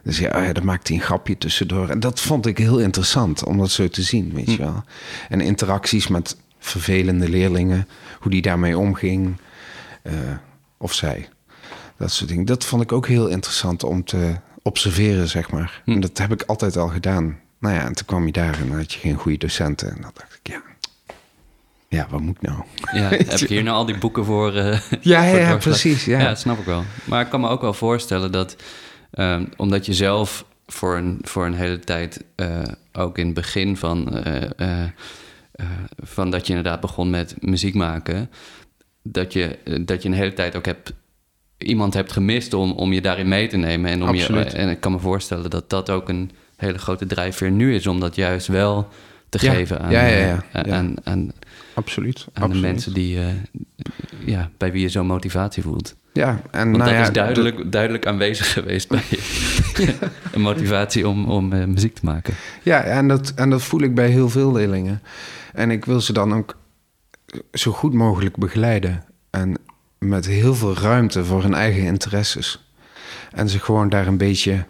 Dus 0.03 0.19
ja, 0.19 0.37
oh 0.37 0.45
ja, 0.45 0.53
dan 0.53 0.67
hij 0.67 0.79
een 0.83 1.01
grapje 1.01 1.37
tussendoor. 1.37 1.89
En 1.89 1.99
dat 1.99 2.19
vond 2.19 2.45
ik 2.45 2.57
heel 2.57 2.79
interessant 2.79 3.43
om 3.43 3.57
dat 3.57 3.71
zo 3.71 3.87
te 3.87 4.01
zien, 4.01 4.33
weet 4.33 4.51
je 4.51 4.57
wel. 4.57 4.83
En 5.29 5.41
interacties 5.41 6.07
met 6.07 6.37
vervelende 6.59 7.29
leerlingen, 7.29 7.87
hoe 8.19 8.31
die 8.31 8.41
daarmee 8.41 8.77
omging, 8.77 9.37
eh, 10.01 10.13
of 10.77 10.93
zij. 10.93 11.29
Dat 11.97 12.11
soort 12.11 12.29
dingen. 12.29 12.45
Dat 12.45 12.65
vond 12.65 12.81
ik 12.81 12.91
ook 12.91 13.07
heel 13.07 13.27
interessant 13.27 13.83
om 13.83 14.03
te 14.03 14.35
observeren, 14.61 15.29
zeg 15.29 15.51
maar. 15.51 15.81
En 15.85 15.99
dat 15.99 16.17
heb 16.17 16.31
ik 16.31 16.43
altijd 16.43 16.77
al 16.77 16.87
gedaan. 16.87 17.39
Nou 17.59 17.75
ja, 17.75 17.85
en 17.85 17.93
toen 17.93 18.05
kwam 18.05 18.25
je 18.25 18.31
daar 18.31 18.59
en 18.59 18.67
dan 18.67 18.77
had 18.77 18.93
je 18.93 18.99
geen 18.99 19.15
goede 19.15 19.37
docenten. 19.37 19.95
En 19.95 20.01
dan 20.01 20.11
dacht 20.13 20.39
ik, 20.41 20.53
ja, 20.53 20.61
ja 21.93 22.07
wat 22.09 22.21
moet 22.21 22.35
ik 22.35 22.41
nou? 22.41 22.63
Ja, 22.93 23.09
heb 23.33 23.39
je 23.39 23.47
hier 23.47 23.63
nou 23.63 23.75
al 23.77 23.85
die 23.85 23.97
boeken 23.97 24.25
voor? 24.25 24.53
eh, 24.55 24.79
Ja, 25.01 25.29
voor 25.29 25.39
ja, 25.39 25.55
precies. 25.57 26.05
Ja. 26.05 26.19
Ja, 26.19 26.27
dat 26.27 26.39
snap 26.39 26.59
ik 26.59 26.65
wel. 26.65 26.83
Maar 27.05 27.21
ik 27.21 27.29
kan 27.29 27.41
me 27.41 27.47
ook 27.49 27.61
wel 27.61 27.73
voorstellen 27.73 28.31
dat, 28.31 28.55
ehm, 29.11 29.45
omdat 29.57 29.85
je 29.85 29.93
zelf 29.93 30.45
voor 30.65 30.97
een, 30.97 31.19
voor 31.21 31.45
een 31.45 31.53
hele 31.53 31.79
tijd, 31.79 32.23
eh, 32.35 32.61
ook 32.93 33.17
in 33.17 33.25
het 33.25 33.33
begin 33.35 33.77
van, 33.77 34.17
eh, 34.23 34.83
van 36.03 36.31
dat 36.31 36.47
je 36.47 36.53
inderdaad 36.53 36.81
begon 36.81 37.09
met 37.09 37.35
muziek 37.39 37.73
maken, 37.73 38.29
dat 39.03 39.33
je, 39.33 39.57
dat 39.85 40.01
je 40.03 40.09
een 40.09 40.15
hele 40.15 40.33
tijd 40.33 40.55
ook 40.55 40.65
hebt, 40.65 40.93
iemand 41.57 41.93
hebt 41.93 42.11
gemist 42.11 42.53
om, 42.53 42.71
om 42.71 42.93
je 42.93 43.01
daarin 43.01 43.27
mee 43.27 43.47
te 43.47 43.57
nemen. 43.57 43.91
En, 43.91 44.03
om 44.03 44.15
je, 44.15 44.25
en 44.43 44.69
ik 44.69 44.79
kan 44.79 44.91
me 44.91 44.99
voorstellen 44.99 45.49
dat 45.49 45.69
dat 45.69 45.89
ook 45.89 46.09
een 46.09 46.31
hele 46.57 46.77
grote 46.77 47.05
drijfveer 47.05 47.51
nu 47.51 47.75
is, 47.75 47.87
om 47.87 47.99
dat 47.99 48.15
juist 48.15 48.47
wel 48.47 48.87
te 49.29 49.45
Ja. 49.45 49.53
geven 49.53 49.79
aan, 49.81 49.91
Ja, 49.91 50.05
ja, 50.07 50.17
ja. 50.17 50.43
Ja. 50.65 50.75
aan, 50.75 50.95
aan, 51.03 51.31
Absoluut. 51.73 52.27
aan 52.33 52.43
absoluut. 52.43 52.63
de 52.63 52.67
mensen 52.67 52.93
die, 52.93 53.19
eh, 53.19 53.27
ja, 54.25 54.49
bij 54.57 54.71
wie 54.71 54.81
je 54.81 54.89
zo'n 54.89 55.05
motivatie 55.05 55.63
voelt. 55.63 55.95
Ja, 56.13 56.41
en 56.51 56.71
Want 56.71 56.77
nou 56.77 56.89
dat 56.89 56.99
ja, 56.99 57.01
is 57.01 57.11
duidelijk, 57.11 57.71
duidelijk 57.71 58.07
aanwezig 58.07 58.53
geweest 58.53 58.89
bij 58.89 59.03
je. 59.09 59.19
een 60.33 60.41
motivatie 60.41 61.07
om, 61.07 61.25
om 61.25 61.53
eh, 61.53 61.65
muziek 61.65 61.93
te 61.93 62.05
maken. 62.05 62.33
Ja, 62.63 62.81
en 62.81 63.07
dat, 63.07 63.33
en 63.35 63.49
dat 63.49 63.63
voel 63.63 63.81
ik 63.81 63.95
bij 63.95 64.09
heel 64.09 64.29
veel 64.29 64.51
leerlingen. 64.51 65.01
En 65.53 65.71
ik 65.71 65.85
wil 65.85 66.01
ze 66.01 66.13
dan 66.13 66.33
ook 66.33 66.57
zo 67.53 67.71
goed 67.71 67.93
mogelijk 67.93 68.37
begeleiden. 68.37 69.03
En 69.29 69.57
met 69.97 70.25
heel 70.25 70.55
veel 70.55 70.73
ruimte 70.73 71.25
voor 71.25 71.41
hun 71.41 71.53
eigen 71.53 71.83
interesses. 71.83 72.67
En 73.31 73.49
ze 73.49 73.59
gewoon 73.59 73.89
daar 73.89 74.07
een 74.07 74.17
beetje, 74.17 74.65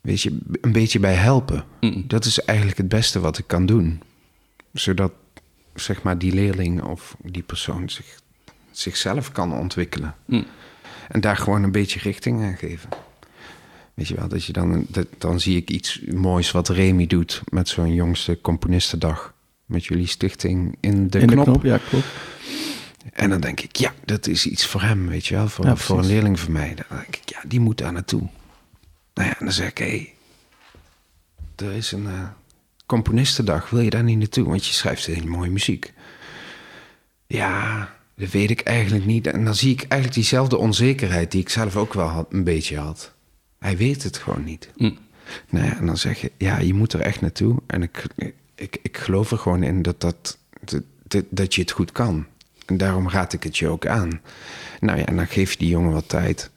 weet 0.00 0.22
je, 0.22 0.38
een 0.60 0.72
beetje 0.72 1.00
bij 1.00 1.14
helpen. 1.14 1.64
Mm. 1.80 2.04
Dat 2.06 2.24
is 2.24 2.40
eigenlijk 2.40 2.78
het 2.78 2.88
beste 2.88 3.20
wat 3.20 3.38
ik 3.38 3.46
kan 3.46 3.66
doen. 3.66 4.02
Zodat 4.72 5.12
zeg 5.74 6.02
maar, 6.02 6.18
die 6.18 6.32
leerling 6.32 6.82
of 6.82 7.16
die 7.22 7.42
persoon 7.42 7.88
zich, 7.90 8.18
zichzelf 8.70 9.32
kan 9.32 9.52
ontwikkelen. 9.52 10.14
Mm. 10.24 10.46
En 11.08 11.20
daar 11.20 11.36
gewoon 11.36 11.62
een 11.62 11.72
beetje 11.72 12.00
richting 12.00 12.42
aan 12.42 12.56
geven. 12.56 12.88
Weet 13.94 14.08
je 14.08 14.14
wel, 14.14 14.28
dat 14.28 14.44
je 14.44 14.52
dan, 14.52 14.86
dat, 14.88 15.06
dan 15.18 15.40
zie 15.40 15.56
ik 15.56 15.70
iets 15.70 16.00
moois 16.12 16.50
wat 16.50 16.68
Remy 16.68 17.06
doet 17.06 17.42
met 17.48 17.68
zo'n 17.68 17.94
jongste 17.94 18.40
componistendag. 18.40 19.34
Met 19.64 19.84
jullie 19.84 20.06
stichting 20.06 20.76
in 20.80 21.08
de, 21.08 21.18
in 21.18 21.26
knop. 21.26 21.44
de 21.44 21.50
knop, 21.50 21.62
ja, 21.62 21.78
klopt. 21.88 22.06
En 23.12 23.30
dan 23.30 23.40
denk 23.40 23.60
ik, 23.60 23.76
ja, 23.76 23.94
dat 24.04 24.26
is 24.26 24.46
iets 24.46 24.66
voor 24.66 24.82
hem, 24.82 25.08
weet 25.08 25.26
je 25.26 25.34
wel. 25.34 25.48
Voor, 25.48 25.64
Ja, 25.64 25.76
voor 25.76 25.98
een 25.98 26.06
leerling 26.06 26.40
van 26.40 26.52
mij. 26.52 26.74
Dan 26.74 26.98
denk 26.98 27.16
ik, 27.16 27.30
ja, 27.30 27.42
die 27.46 27.60
moet 27.60 27.78
daar 27.78 27.92
naartoe. 27.92 28.28
Nou 29.14 29.28
ja, 29.28 29.38
en 29.38 29.44
dan 29.44 29.54
zeg 29.54 29.68
ik, 29.68 29.78
hé, 29.78 29.86
hey, 29.86 30.14
er 31.56 31.72
is 31.72 31.92
een 31.92 32.06
eh, 32.06 32.28
componistendag. 32.86 33.70
Wil 33.70 33.80
je 33.80 33.90
daar 33.90 34.02
niet 34.02 34.18
naartoe? 34.18 34.48
Want 34.48 34.66
je 34.66 34.72
schrijft 34.72 35.06
hele 35.06 35.26
mooie 35.26 35.50
muziek. 35.50 35.92
Ja, 37.26 37.88
dat 38.16 38.30
weet 38.30 38.50
ik 38.50 38.60
eigenlijk 38.60 39.04
niet. 39.04 39.26
En 39.26 39.44
dan 39.44 39.54
zie 39.54 39.72
ik 39.72 39.80
eigenlijk 39.80 40.14
diezelfde 40.14 40.56
onzekerheid 40.56 41.30
die 41.30 41.40
ik 41.40 41.48
zelf 41.48 41.76
ook 41.76 41.94
wel 41.94 42.06
had, 42.06 42.26
een 42.30 42.44
beetje 42.44 42.78
had. 42.78 43.14
Hij 43.58 43.76
weet 43.76 44.02
het 44.02 44.16
gewoon 44.16 44.44
niet. 44.44 44.70
Mm. 44.76 44.98
Nou 45.48 45.66
ja, 45.66 45.76
en 45.76 45.86
dan 45.86 45.96
zeg 45.96 46.20
je, 46.20 46.32
ja, 46.38 46.58
je 46.58 46.74
moet 46.74 46.92
er 46.92 47.00
echt 47.00 47.20
naartoe. 47.20 47.56
En 47.66 47.82
ik, 47.82 48.06
ik, 48.54 48.78
ik 48.82 48.96
geloof 48.96 49.30
er 49.30 49.38
gewoon 49.38 49.62
in 49.62 49.82
dat, 49.82 50.00
dat, 50.00 50.38
dat, 50.64 50.82
dat, 51.02 51.24
dat 51.30 51.54
je 51.54 51.60
het 51.60 51.70
goed 51.70 51.92
kan. 51.92 52.26
En 52.66 52.76
daarom 52.76 53.08
raad 53.08 53.32
ik 53.32 53.42
het 53.42 53.58
je 53.58 53.68
ook 53.68 53.86
aan. 53.86 54.20
Nou 54.80 54.98
ja, 54.98 55.06
en 55.06 55.16
dan 55.16 55.26
geef 55.26 55.52
je 55.52 55.58
die 55.58 55.68
jongen 55.68 55.92
wat 55.92 56.08
tijd. 56.08 56.50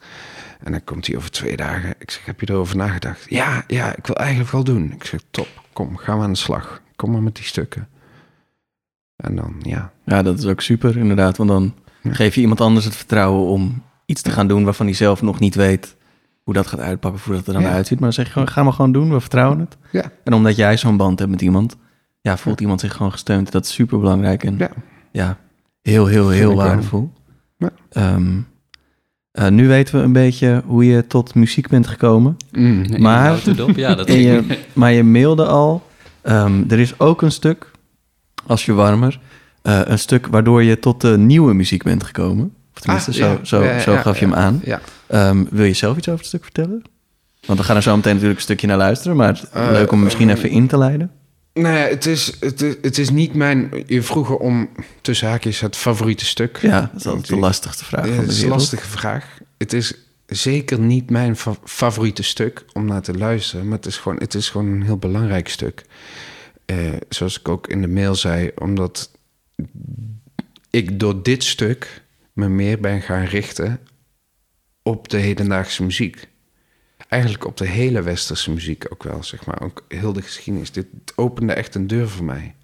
En 0.63 0.71
dan 0.71 0.83
komt 0.83 1.07
hij 1.07 1.15
over 1.15 1.31
twee 1.31 1.57
dagen. 1.57 1.93
Ik 1.99 2.11
zeg, 2.11 2.25
heb 2.25 2.39
je 2.39 2.49
erover 2.49 2.77
nagedacht? 2.77 3.25
Ja, 3.29 3.63
ja, 3.67 3.95
ik 3.95 4.05
wil 4.07 4.15
eigenlijk 4.15 4.51
wel 4.51 4.63
doen. 4.63 4.91
Ik 4.91 5.03
zeg, 5.03 5.19
top, 5.31 5.47
kom, 5.73 5.97
gaan 5.97 6.17
we 6.17 6.23
aan 6.23 6.31
de 6.31 6.37
slag. 6.37 6.81
Kom 6.95 7.11
maar 7.11 7.23
met 7.23 7.35
die 7.35 7.45
stukken. 7.45 7.87
En 9.15 9.35
dan, 9.35 9.55
ja. 9.61 9.91
Ja, 10.05 10.21
dat 10.21 10.37
is 10.39 10.45
ook 10.45 10.61
super, 10.61 10.97
inderdaad. 10.97 11.37
Want 11.37 11.49
dan 11.49 11.73
Ja. 12.01 12.13
geef 12.13 12.35
je 12.35 12.41
iemand 12.41 12.61
anders 12.61 12.85
het 12.85 12.95
vertrouwen 12.95 13.47
om 13.47 13.83
iets 14.05 14.21
te 14.21 14.31
gaan 14.31 14.47
doen 14.47 14.63
waarvan 14.63 14.85
hij 14.85 14.95
zelf 14.95 15.21
nog 15.21 15.39
niet 15.39 15.55
weet 15.55 15.95
hoe 16.43 16.53
dat 16.53 16.67
gaat 16.67 16.79
uitpakken, 16.79 17.21
hoe 17.25 17.35
dat 17.35 17.47
er 17.47 17.53
dan 17.53 17.61
Ja. 17.61 17.71
uitziet. 17.71 17.99
Maar 17.99 18.03
dan 18.09 18.13
zeg 18.13 18.25
je 18.25 18.31
gewoon, 18.31 18.47
ga 18.47 18.63
maar 18.63 18.73
gewoon 18.73 18.91
doen, 18.91 19.11
we 19.13 19.19
vertrouwen 19.19 19.59
het. 19.59 19.77
Ja. 19.91 20.11
En 20.23 20.33
omdat 20.33 20.55
jij 20.55 20.77
zo'n 20.77 20.97
band 20.97 21.19
hebt 21.19 21.31
met 21.31 21.41
iemand, 21.41 21.75
ja, 22.21 22.37
voelt 22.37 22.61
iemand 22.61 22.79
zich 22.79 22.93
gewoon 22.95 23.11
gesteund. 23.11 23.51
Dat 23.51 23.65
is 23.65 23.73
super 23.73 23.99
belangrijk 23.99 24.43
en 24.43 24.57
ja, 24.57 24.69
Ja. 25.11 25.37
heel, 25.81 26.05
heel, 26.05 26.29
heel 26.29 26.47
wel. 26.55 26.65
waardevol. 26.65 27.13
Ja. 27.57 27.69
Eh, 29.37 29.47
nu 29.47 29.67
weten 29.67 29.95
we 29.95 30.01
een 30.01 30.11
beetje 30.11 30.61
hoe 30.65 30.85
je 30.85 31.07
tot 31.07 31.35
muziek 31.35 31.67
bent 31.67 31.87
gekomen. 31.87 32.37
Mm. 32.51 32.85
Maar- 33.01 33.31
ja, 33.75 33.95
dat 33.95 34.07
je, 34.13 34.43
maar 34.73 34.91
je 34.91 35.03
mailde 35.03 35.45
al, 35.45 35.83
ehm, 36.21 36.63
er 36.69 36.79
is 36.79 36.99
ook 36.99 37.21
een 37.21 37.31
stuk, 37.31 37.71
als 38.45 38.65
je 38.65 38.73
warmer, 38.73 39.19
eh, 39.61 39.79
een 39.83 39.99
stuk 39.99 40.27
waardoor 40.27 40.63
je 40.63 40.79
tot 40.79 41.01
de 41.01 41.17
nieuwe 41.17 41.53
muziek 41.53 41.83
bent 41.83 42.03
gekomen. 42.03 42.53
Of 42.75 42.81
tenminste, 42.81 43.11
Ah, 43.11 43.17
zo, 43.17 43.25
ja. 43.25 43.37
zo, 43.45 43.63
Ja, 43.63 43.79
zo 43.79 43.91
ja, 43.91 44.01
gaf 44.01 44.19
je 44.19 44.25
hem 44.25 44.33
aan. 44.33 44.61
Ehm, 45.07 45.43
wil 45.49 45.65
je 45.65 45.73
zelf 45.73 45.97
iets 45.97 46.07
over 46.07 46.19
het 46.19 46.27
stuk 46.27 46.43
vertellen? 46.43 46.81
Want 47.45 47.59
we 47.59 47.65
gaan 47.65 47.75
er 47.75 47.81
zo 47.81 47.95
meteen 47.95 48.11
natuurlijk 48.13 48.39
een 48.39 48.45
stukje 48.45 48.67
naar 48.67 48.77
luisteren, 48.77 49.17
maar 49.17 49.27
het- 49.27 49.49
Eh, 49.53 49.67
leuk 49.71 49.91
om 49.91 50.03
misschien 50.03 50.29
even 50.29 50.49
in 50.49 50.67
te 50.67 50.77
leiden. 50.77 51.11
Nou 51.57 51.75
ja, 51.75 51.87
het 51.87 52.05
is, 52.05 52.33
het, 52.39 52.61
is, 52.61 52.75
het 52.81 52.97
is 52.97 53.09
niet 53.09 53.33
mijn... 53.33 53.83
Je 53.85 54.01
vroeg 54.01 54.29
om, 54.29 54.69
tussen 55.01 55.27
haakjes, 55.27 55.59
het 55.59 55.75
favoriete 55.75 56.25
stuk. 56.25 56.57
Ja, 56.61 56.81
dat 56.81 56.99
is 56.99 57.07
altijd 57.07 57.27
de 57.27 57.35
lastigste 57.35 57.85
vraag 57.85 58.07
Ja, 58.07 58.11
het 58.13 58.29
is 58.29 58.41
een 58.41 58.49
lastige 58.49 58.87
vraag. 58.87 59.37
Het 59.57 59.73
is 59.73 59.93
zeker 60.25 60.79
niet 60.79 61.09
mijn 61.09 61.35
fa- 61.35 61.57
favoriete 61.63 62.23
stuk 62.23 62.65
om 62.73 62.85
naar 62.85 63.01
te 63.01 63.13
luisteren. 63.17 63.67
Maar 63.67 63.77
het 63.77 63.85
is 63.85 63.97
gewoon, 63.97 64.17
het 64.17 64.33
is 64.33 64.49
gewoon 64.49 64.67
een 64.67 64.83
heel 64.83 64.97
belangrijk 64.97 65.49
stuk. 65.49 65.85
Eh, 66.65 66.77
zoals 67.09 67.39
ik 67.39 67.47
ook 67.49 67.67
in 67.67 67.81
de 67.81 67.87
mail 67.87 68.15
zei, 68.15 68.51
omdat 68.55 69.11
ik 70.69 70.99
door 70.99 71.23
dit 71.23 71.43
stuk 71.43 72.03
me 72.33 72.49
meer 72.49 72.79
ben 72.79 73.01
gaan 73.01 73.23
richten 73.25 73.79
op 74.83 75.09
de 75.09 75.17
hedendaagse 75.17 75.83
muziek. 75.83 76.27
Eigenlijk 77.07 77.45
op 77.45 77.57
de 77.57 77.67
hele 77.67 78.01
westerse 78.01 78.51
muziek 78.51 78.85
ook 78.89 79.03
wel, 79.03 79.23
zeg 79.23 79.45
maar. 79.45 79.61
Ook 79.61 79.83
heel 79.87 80.13
de 80.13 80.21
geschiedenis. 80.21 80.71
Dit 80.71 80.85
opende 81.15 81.53
echt 81.53 81.75
een 81.75 81.87
deur 81.87 82.09
voor 82.09 82.25
mij. 82.25 82.55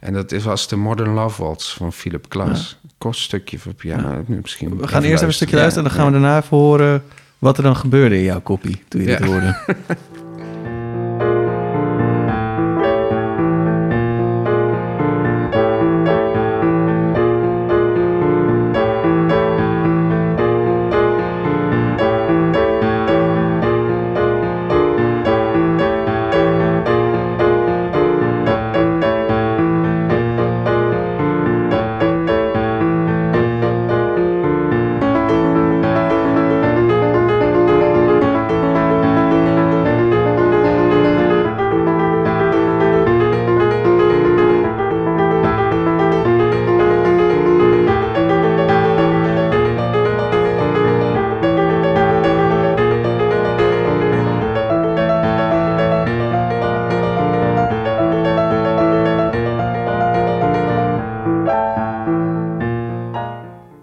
En 0.00 0.12
dat 0.12 0.32
is- 0.32 0.44
was 0.44 0.68
de 0.68 0.76
Modern 0.76 1.10
Love 1.14 1.42
Waltz 1.42 1.74
van 1.76 1.92
Philip 1.92 2.26
Glass. 2.28 2.78
Kort 2.98 3.16
stukje 3.16 3.58
voor 3.58 3.74
piano. 3.74 4.24
Misschien 4.26 4.76
We 4.78 4.88
gaan 4.88 5.02
eerst 5.02 5.14
even 5.14 5.26
een 5.26 5.32
stukje 5.32 5.56
luisteren 5.56 5.84
en 5.84 5.90
dan 5.94 6.00
gaan 6.04 6.12
we 6.12 6.18
daarna 6.20 6.38
even 6.38 6.56
horen 6.56 7.02
wat 7.38 7.56
er 7.56 7.62
dan 7.62 7.76
gebeurde 7.76 8.16
in 8.16 8.22
jouw 8.22 8.40
kopie 8.40 8.82
toen 8.88 9.00
je 9.00 9.06
dit 9.06 9.18
Ja. 9.18 9.26
hoorde. 9.26 9.56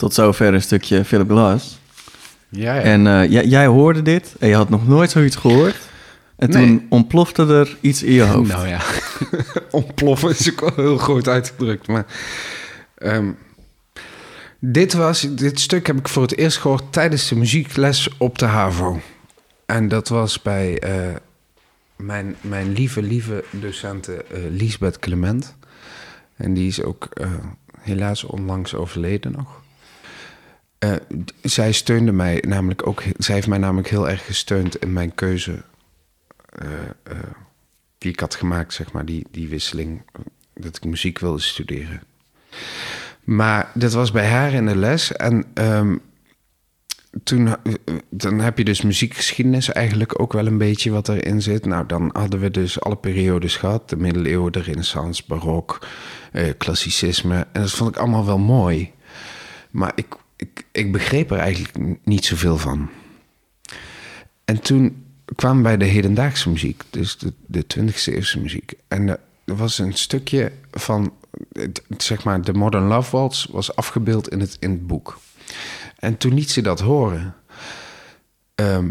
Tot 0.05 0.13
zover 0.13 0.53
een 0.53 0.61
stukje 0.61 1.05
Philip 1.05 1.29
Glass. 1.29 1.79
Ja, 2.49 2.75
ja. 2.75 2.81
En 2.81 3.07
eh, 3.07 3.31
jij, 3.31 3.45
jij 3.45 3.65
hoorde 3.65 4.01
dit 4.01 4.35
en 4.39 4.47
je 4.47 4.55
had 4.55 4.69
nog 4.69 4.87
nooit 4.87 5.11
zoiets 5.11 5.35
gehoord. 5.35 5.75
En 6.35 6.49
Nee. 6.49 6.65
toen 6.65 6.85
ontplofte 6.89 7.45
er 7.45 7.77
iets 7.81 8.03
in 8.03 8.11
je 8.13 8.21
hoofd. 8.33 8.51
Nou 8.51 8.67
ja, 8.67 8.81
ontploffen 9.71 10.29
is 10.29 10.51
ook 10.51 10.59
wel 10.59 10.85
heel 10.85 10.97
groot 10.97 11.27
uitgedrukt. 11.27 11.87
Maar 11.87 12.05
ehm, 12.97 13.31
dit, 14.59 14.93
was, 14.93 15.27
dit 15.29 15.59
stuk 15.59 15.87
heb 15.87 15.97
ik 15.97 16.07
voor 16.07 16.21
het 16.21 16.37
eerst 16.37 16.57
gehoord 16.57 16.83
tijdens 16.89 17.27
de 17.27 17.35
muziekles 17.35 18.09
op 18.17 18.37
de 18.39 18.45
HAVO. 18.45 19.01
En 19.65 19.87
dat 19.87 20.07
was 20.07 20.41
bij 20.41 20.79
eh, 20.79 21.15
mijn, 21.95 22.35
mijn 22.41 22.73
lieve, 22.73 23.01
lieve 23.01 23.43
docente 23.51 24.13
eh 24.13 24.39
Liesbeth 24.49 24.99
Clement. 24.99 25.55
En 26.35 26.53
die 26.53 26.67
is 26.67 26.81
ook 26.83 27.09
helaas 27.79 28.23
onlangs 28.23 28.75
overleden 28.75 29.31
nog. 29.31 29.63
Eh, 30.79 30.93
zij 31.41 31.71
steunde 31.71 32.11
mij 32.11 32.43
namelijk 32.47 32.87
ook. 32.87 33.03
Zij 33.17 33.35
heeft 33.35 33.47
mij 33.47 33.57
namelijk 33.57 33.89
heel 33.89 34.09
erg 34.09 34.25
gesteund 34.25 34.75
in 34.75 34.93
mijn 34.93 35.15
keuze 35.15 35.63
eh, 36.49 36.67
eh, 37.03 37.17
die 37.97 38.11
ik 38.11 38.19
had 38.19 38.35
gemaakt, 38.35 38.73
zeg 38.73 38.91
maar, 38.91 39.05
die, 39.05 39.27
die 39.31 39.47
wisseling, 39.47 40.01
dat 40.53 40.75
ik 40.75 40.83
muziek 40.83 41.19
wilde 41.19 41.41
studeren. 41.41 42.01
Maar 43.23 43.71
dat 43.73 43.93
was 43.93 44.11
bij 44.11 44.27
haar 44.27 44.53
in 44.53 44.65
de 44.65 44.75
les 44.75 45.11
en 45.11 45.45
ehm, 45.53 45.97
toen, 47.23 47.55
dan 48.09 48.39
heb 48.39 48.57
je 48.57 48.63
dus 48.63 48.81
muziekgeschiedenis 48.81 49.71
eigenlijk 49.71 50.21
ook 50.21 50.33
wel 50.33 50.47
een 50.47 50.57
beetje 50.57 50.91
wat 50.91 51.09
erin 51.09 51.41
zit. 51.41 51.65
Nou, 51.65 51.85
dan 51.85 52.09
hadden 52.13 52.39
we 52.39 52.51
dus 52.51 52.81
alle 52.81 52.95
periodes 52.95 53.55
gehad, 53.55 53.89
de 53.89 53.97
middeleeuwen, 53.97 54.51
de 54.51 54.61
renaissance, 54.61 55.23
barok, 55.27 55.87
klassicisme. 56.57 57.47
En 57.51 57.61
dat 57.61 57.71
vond 57.71 57.89
ik 57.89 57.97
allemaal 57.97 58.25
wel 58.25 58.37
mooi. 58.37 58.91
Maar 59.71 59.91
ik, 59.95 60.15
ik, 60.35 60.65
ik 60.71 60.91
begreep 60.91 61.31
er 61.31 61.37
eigenlijk 61.37 61.97
niet 62.03 62.25
zoveel 62.25 62.57
van. 62.57 62.89
En 64.45 64.61
toen 64.61 65.05
kwam 65.35 65.61
bij 65.61 65.77
de 65.77 65.85
hedendaagse 65.85 66.49
muziek, 66.49 66.83
dus 66.89 67.17
de, 67.17 67.33
de 67.45 67.65
20e 67.77 68.03
eeuwse 68.05 68.39
muziek. 68.39 68.73
En 68.87 69.07
er 69.07 69.55
was 69.55 69.77
een 69.77 69.93
stukje 69.93 70.51
van, 70.71 71.13
zeg 71.97 72.23
maar, 72.23 72.41
de 72.41 72.53
Modern 72.53 72.87
Love 72.87 73.17
Waltz 73.17 73.45
was 73.45 73.75
afgebeeld 73.75 74.29
in 74.29 74.39
het, 74.39 74.57
in 74.59 74.71
het 74.71 74.87
boek. 74.87 75.19
En 75.99 76.17
toen 76.17 76.33
liet 76.33 76.51
ze 76.51 76.61
dat 76.61 76.79
horen. 76.79 77.35
Ehm, 78.55 78.89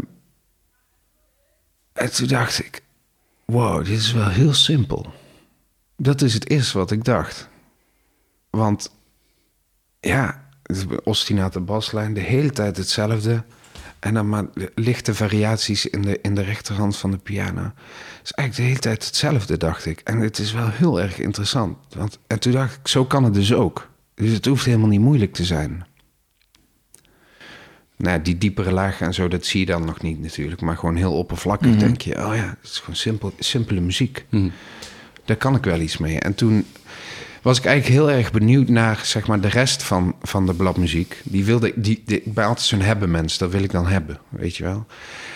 en 1.93 2.13
toen 2.13 2.27
dacht 2.27 2.59
ik, 2.59 2.81
wow, 3.45 3.85
dit 3.85 3.97
is 3.97 4.11
wel 4.13 4.29
heel 4.29 4.53
simpel. 4.53 5.13
Dat 5.97 6.21
is 6.21 6.33
het 6.33 6.49
eerste 6.49 6.77
wat 6.77 6.91
ik 6.91 7.03
dacht. 7.03 7.47
Want 8.49 8.91
ja, 9.99 10.44
ostinate 11.03 11.59
baslijn, 11.59 12.13
de 12.13 12.19
hele 12.19 12.51
tijd 12.51 12.77
hetzelfde. 12.77 13.43
En 13.99 14.13
dan 14.13 14.29
maar 14.29 14.45
lichte 14.75 15.15
variaties 15.15 15.85
in 15.85 16.01
de, 16.01 16.19
in 16.21 16.35
de 16.35 16.41
rechterhand 16.41 16.97
van 16.97 17.11
de 17.11 17.17
piano. 17.17 17.61
Het 17.61 18.23
is 18.23 18.31
eigenlijk 18.31 18.55
de 18.55 18.61
hele 18.61 18.79
tijd 18.79 19.05
hetzelfde, 19.05 19.57
dacht 19.57 19.85
ik. 19.85 19.99
En 20.03 20.19
het 20.19 20.39
is 20.39 20.53
wel 20.53 20.69
heel 20.69 21.01
erg 21.01 21.19
interessant. 21.19 21.77
Want, 21.95 22.19
en 22.27 22.39
toen 22.39 22.51
dacht 22.51 22.75
ik, 22.75 22.87
zo 22.87 23.05
kan 23.05 23.23
het 23.23 23.33
dus 23.33 23.53
ook. 23.53 23.89
Dus 24.15 24.31
het 24.31 24.45
hoeft 24.45 24.65
helemaal 24.65 24.87
niet 24.87 24.99
moeilijk 24.99 25.33
te 25.33 25.45
zijn. 25.45 25.85
Nou, 27.97 28.21
die 28.21 28.37
diepere 28.37 28.71
lagen 28.71 29.05
en 29.05 29.13
zo, 29.13 29.27
dat 29.27 29.45
zie 29.45 29.59
je 29.59 29.65
dan 29.65 29.85
nog 29.85 30.01
niet 30.01 30.21
natuurlijk. 30.21 30.61
Maar 30.61 30.77
gewoon 30.77 30.95
heel 30.95 31.13
oppervlakkig 31.13 31.75
denk 31.75 32.01
je... 32.01 32.25
oh 32.27 32.35
ja, 32.35 32.57
het 32.61 32.71
is 32.71 32.79
gewoon 32.79 32.95
simpel, 32.95 33.33
simpele 33.39 33.81
muziek. 33.81 34.25
Mhm. 34.29 34.49
Daar 35.25 35.37
kan 35.37 35.55
ik 35.55 35.63
wel 35.63 35.79
iets 35.79 35.97
mee. 35.97 36.19
En 36.19 36.35
toen 36.35 36.65
was 37.45 37.57
ik 37.57 37.65
eigenlijk 37.65 38.01
heel 38.01 38.17
erg 38.17 38.31
benieuwd 38.31 38.67
naar 38.67 39.01
zeg 39.03 39.27
maar, 39.27 39.39
de 39.39 39.47
rest 39.47 39.83
van, 39.83 40.15
van 40.21 40.45
de 40.45 40.53
bladmuziek. 40.53 41.21
Die 41.23 41.45
wilde 41.45 41.73
die, 41.75 42.03
die, 42.05 42.21
ik 42.21 42.33
ben 42.33 42.45
altijd 42.45 42.67
zo'n 42.67 42.81
hebben 42.81 43.11
mens, 43.11 43.37
dat 43.37 43.51
wil 43.51 43.63
ik 43.63 43.71
dan 43.71 43.87
hebben, 43.87 44.19
weet 44.29 44.57
je 44.57 44.63
wel. 44.63 44.85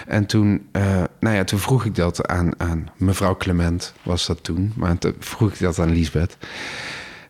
En 0.08 0.26
toen, 0.26 0.68
eh, 0.72 1.04
nou 1.20 1.36
ja, 1.36 1.44
toen 1.44 1.60
vroeg 1.60 1.86
ik 1.86 1.96
dat 1.96 2.28
aan, 2.28 2.52
aan 2.58 2.90
mevrouw 2.98 3.38
Clement, 3.38 3.94
was 4.04 4.26
dat 4.26 4.44
toen. 4.44 4.74
Maar 4.76 4.98
toen 4.98 5.16
vroeg 5.20 5.52
ik 5.52 5.60
dat 5.60 5.80
aan 5.80 5.94
Lisbeth. 5.94 6.38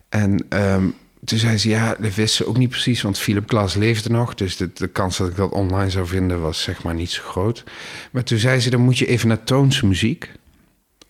En 0.09 0.45
ehm, 0.49 0.85
toen 1.25 1.39
zei 1.39 1.57
ze, 1.57 1.69
ja, 1.69 1.95
dat 1.99 2.15
wist 2.15 2.35
ze 2.35 2.47
ook 2.47 2.57
niet 2.57 2.69
precies, 2.69 3.01
want 3.01 3.19
Philip 3.19 3.49
Glass 3.49 3.75
leefde 3.75 4.09
nog. 4.09 4.35
Dus 4.35 4.57
de, 4.57 4.69
de 4.73 4.87
kans 4.87 5.17
dat 5.17 5.27
ik 5.27 5.35
dat 5.35 5.51
online 5.51 5.89
zou 5.89 6.07
vinden 6.07 6.41
was 6.41 6.61
zeg 6.61 6.83
maar 6.83 6.95
niet 6.95 7.11
zo 7.11 7.23
groot. 7.23 7.63
Maar 8.11 8.23
toen 8.23 8.37
zei 8.37 8.59
ze, 8.59 8.69
dan 8.69 8.81
moet 8.81 8.97
je 8.97 9.05
even 9.05 9.27
naar 9.27 9.43
Toons 9.43 9.81
muziek 9.81 10.31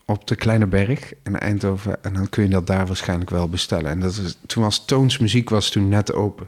op 0.09 0.27
de 0.27 0.35
Kleine 0.35 0.67
Berg 0.67 1.13
in 1.23 1.39
Eindhoven. 1.39 2.03
En 2.03 2.13
dan 2.13 2.29
kun 2.29 2.43
je 2.43 2.49
dat 2.49 2.67
daar 2.67 2.87
waarschijnlijk 2.87 3.29
wel 3.29 3.49
bestellen. 3.49 3.91
En 3.91 3.99
dat 3.99 4.11
is, 4.11 4.37
toen 4.45 4.63
was 4.63 4.85
Toons 4.85 5.17
Muziek 5.17 5.49
was 5.49 5.69
toen 5.69 5.89
net 5.89 6.13
open. 6.13 6.47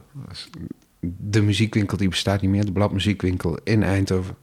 De 1.00 1.42
muziekwinkel 1.42 1.96
die 1.96 2.08
bestaat 2.08 2.40
niet 2.40 2.50
meer. 2.50 2.64
De 2.64 2.72
bladmuziekwinkel 2.72 3.58
in 3.64 3.82
Eindhoven. 3.82 4.34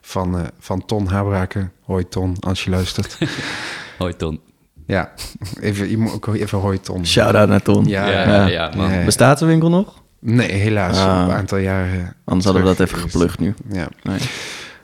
Van, 0.00 0.38
eh, 0.38 0.44
van 0.58 0.84
Ton 0.84 1.06
Habraken. 1.06 1.72
Hoi 1.82 2.08
Ton, 2.08 2.36
als 2.40 2.64
je 2.64 2.70
luistert. 2.70 3.18
Hoi 3.98 4.16
Ton. 4.16 4.40
ja, 4.86 5.12
even, 5.60 5.90
je 5.90 5.98
moet 5.98 6.12
ook 6.12 6.26
even 6.26 6.58
hoi 6.58 6.80
Ton. 6.80 7.06
Shout-out 7.06 7.48
naar 7.48 7.62
Ton. 7.62 7.84
Ja, 7.84 8.08
Ja, 8.08 8.22
ja. 8.22 8.26
ja, 8.34 8.46
ja, 8.46 8.72
man. 8.76 8.92
Ja. 8.92 9.04
Bestaat 9.04 9.38
de 9.38 9.46
winkel 9.46 9.68
nog? 9.70 10.02
Nee, 10.18 10.50
helaas. 10.50 10.98
Ah. 10.98 11.24
Een 11.28 11.34
aantal 11.34 11.58
jaren. 11.58 12.16
Anders 12.24 12.44
hadden 12.44 12.62
we 12.62 12.68
dat 12.68 12.80
even 12.80 12.98
geplukt 12.98 13.38
nu. 13.38 13.54
Ja. 13.70 13.88
Nee. 14.02 14.18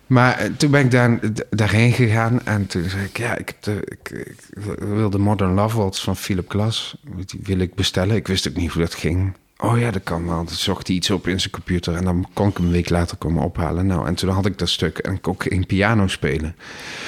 Maar 0.07 0.39
eh, 0.39 0.51
toen 0.57 0.71
ben 0.71 0.85
ik 0.85 0.91
daar, 0.91 1.19
daarheen 1.51 1.93
gegaan 1.93 2.45
en 2.45 2.67
toen 2.67 2.89
zei 2.89 3.05
ik, 3.05 3.19
ja, 3.19 3.37
ik, 3.37 3.49
heb 3.49 3.63
de, 3.63 3.83
ik, 3.85 4.11
ik 4.11 4.79
wil 4.79 5.11
de 5.11 5.19
Modern 5.19 5.55
Love 5.55 5.77
Waltz 5.77 6.05
van 6.05 6.17
Philip 6.17 6.51
Glass, 6.51 6.97
die 7.27 7.41
wil 7.43 7.59
ik 7.59 7.75
bestellen. 7.75 8.17
Ik 8.17 8.27
wist 8.27 8.49
ook 8.49 8.57
niet 8.57 8.73
hoe 8.73 8.83
dat 8.83 8.95
ging. 8.95 9.33
Oh 9.59 9.79
ja, 9.79 9.91
dat 9.91 10.03
kan 10.03 10.27
wel. 10.27 10.45
Toen 10.45 10.57
zocht 10.57 10.87
hij 10.87 10.97
iets 10.97 11.11
op 11.11 11.27
in 11.29 11.41
zijn 11.41 11.53
computer 11.53 11.95
en 11.95 12.05
dan 12.05 12.27
kon 12.33 12.49
ik 12.49 12.57
hem 12.57 12.67
een 12.67 12.73
week 12.73 12.91
later 12.91 13.17
komen 13.17 13.43
ophalen. 13.43 13.87
Nou, 13.87 14.07
en 14.07 14.15
toen 14.15 14.31
had 14.31 14.47
ik 14.47 14.59
dat 14.59 14.69
stuk 14.69 14.99
en 14.99 15.13
ik 15.13 15.23
kon 15.23 15.33
ook 15.33 15.43
geen 15.43 15.67
piano 15.67 16.07
spelen. 16.07 16.57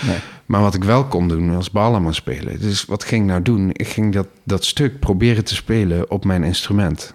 Nee. 0.07 0.19
Maar 0.47 0.61
wat 0.61 0.75
ik 0.75 0.85
wel 0.85 1.05
kon 1.05 1.29
doen, 1.29 1.55
was 1.55 1.71
ballen 1.71 2.15
spelen. 2.15 2.61
Dus 2.61 2.85
wat 2.85 3.05
ging 3.05 3.23
ik 3.23 3.29
nou 3.29 3.43
doen? 3.43 3.71
Ik 3.73 3.89
ging 3.89 4.13
dat, 4.13 4.29
dat 4.45 4.65
stuk 4.65 5.01
proberen 5.01 5.45
te 5.45 5.55
spelen 5.55 6.11
op 6.11 6.25
mijn 6.25 6.45
instrument. 6.45 7.15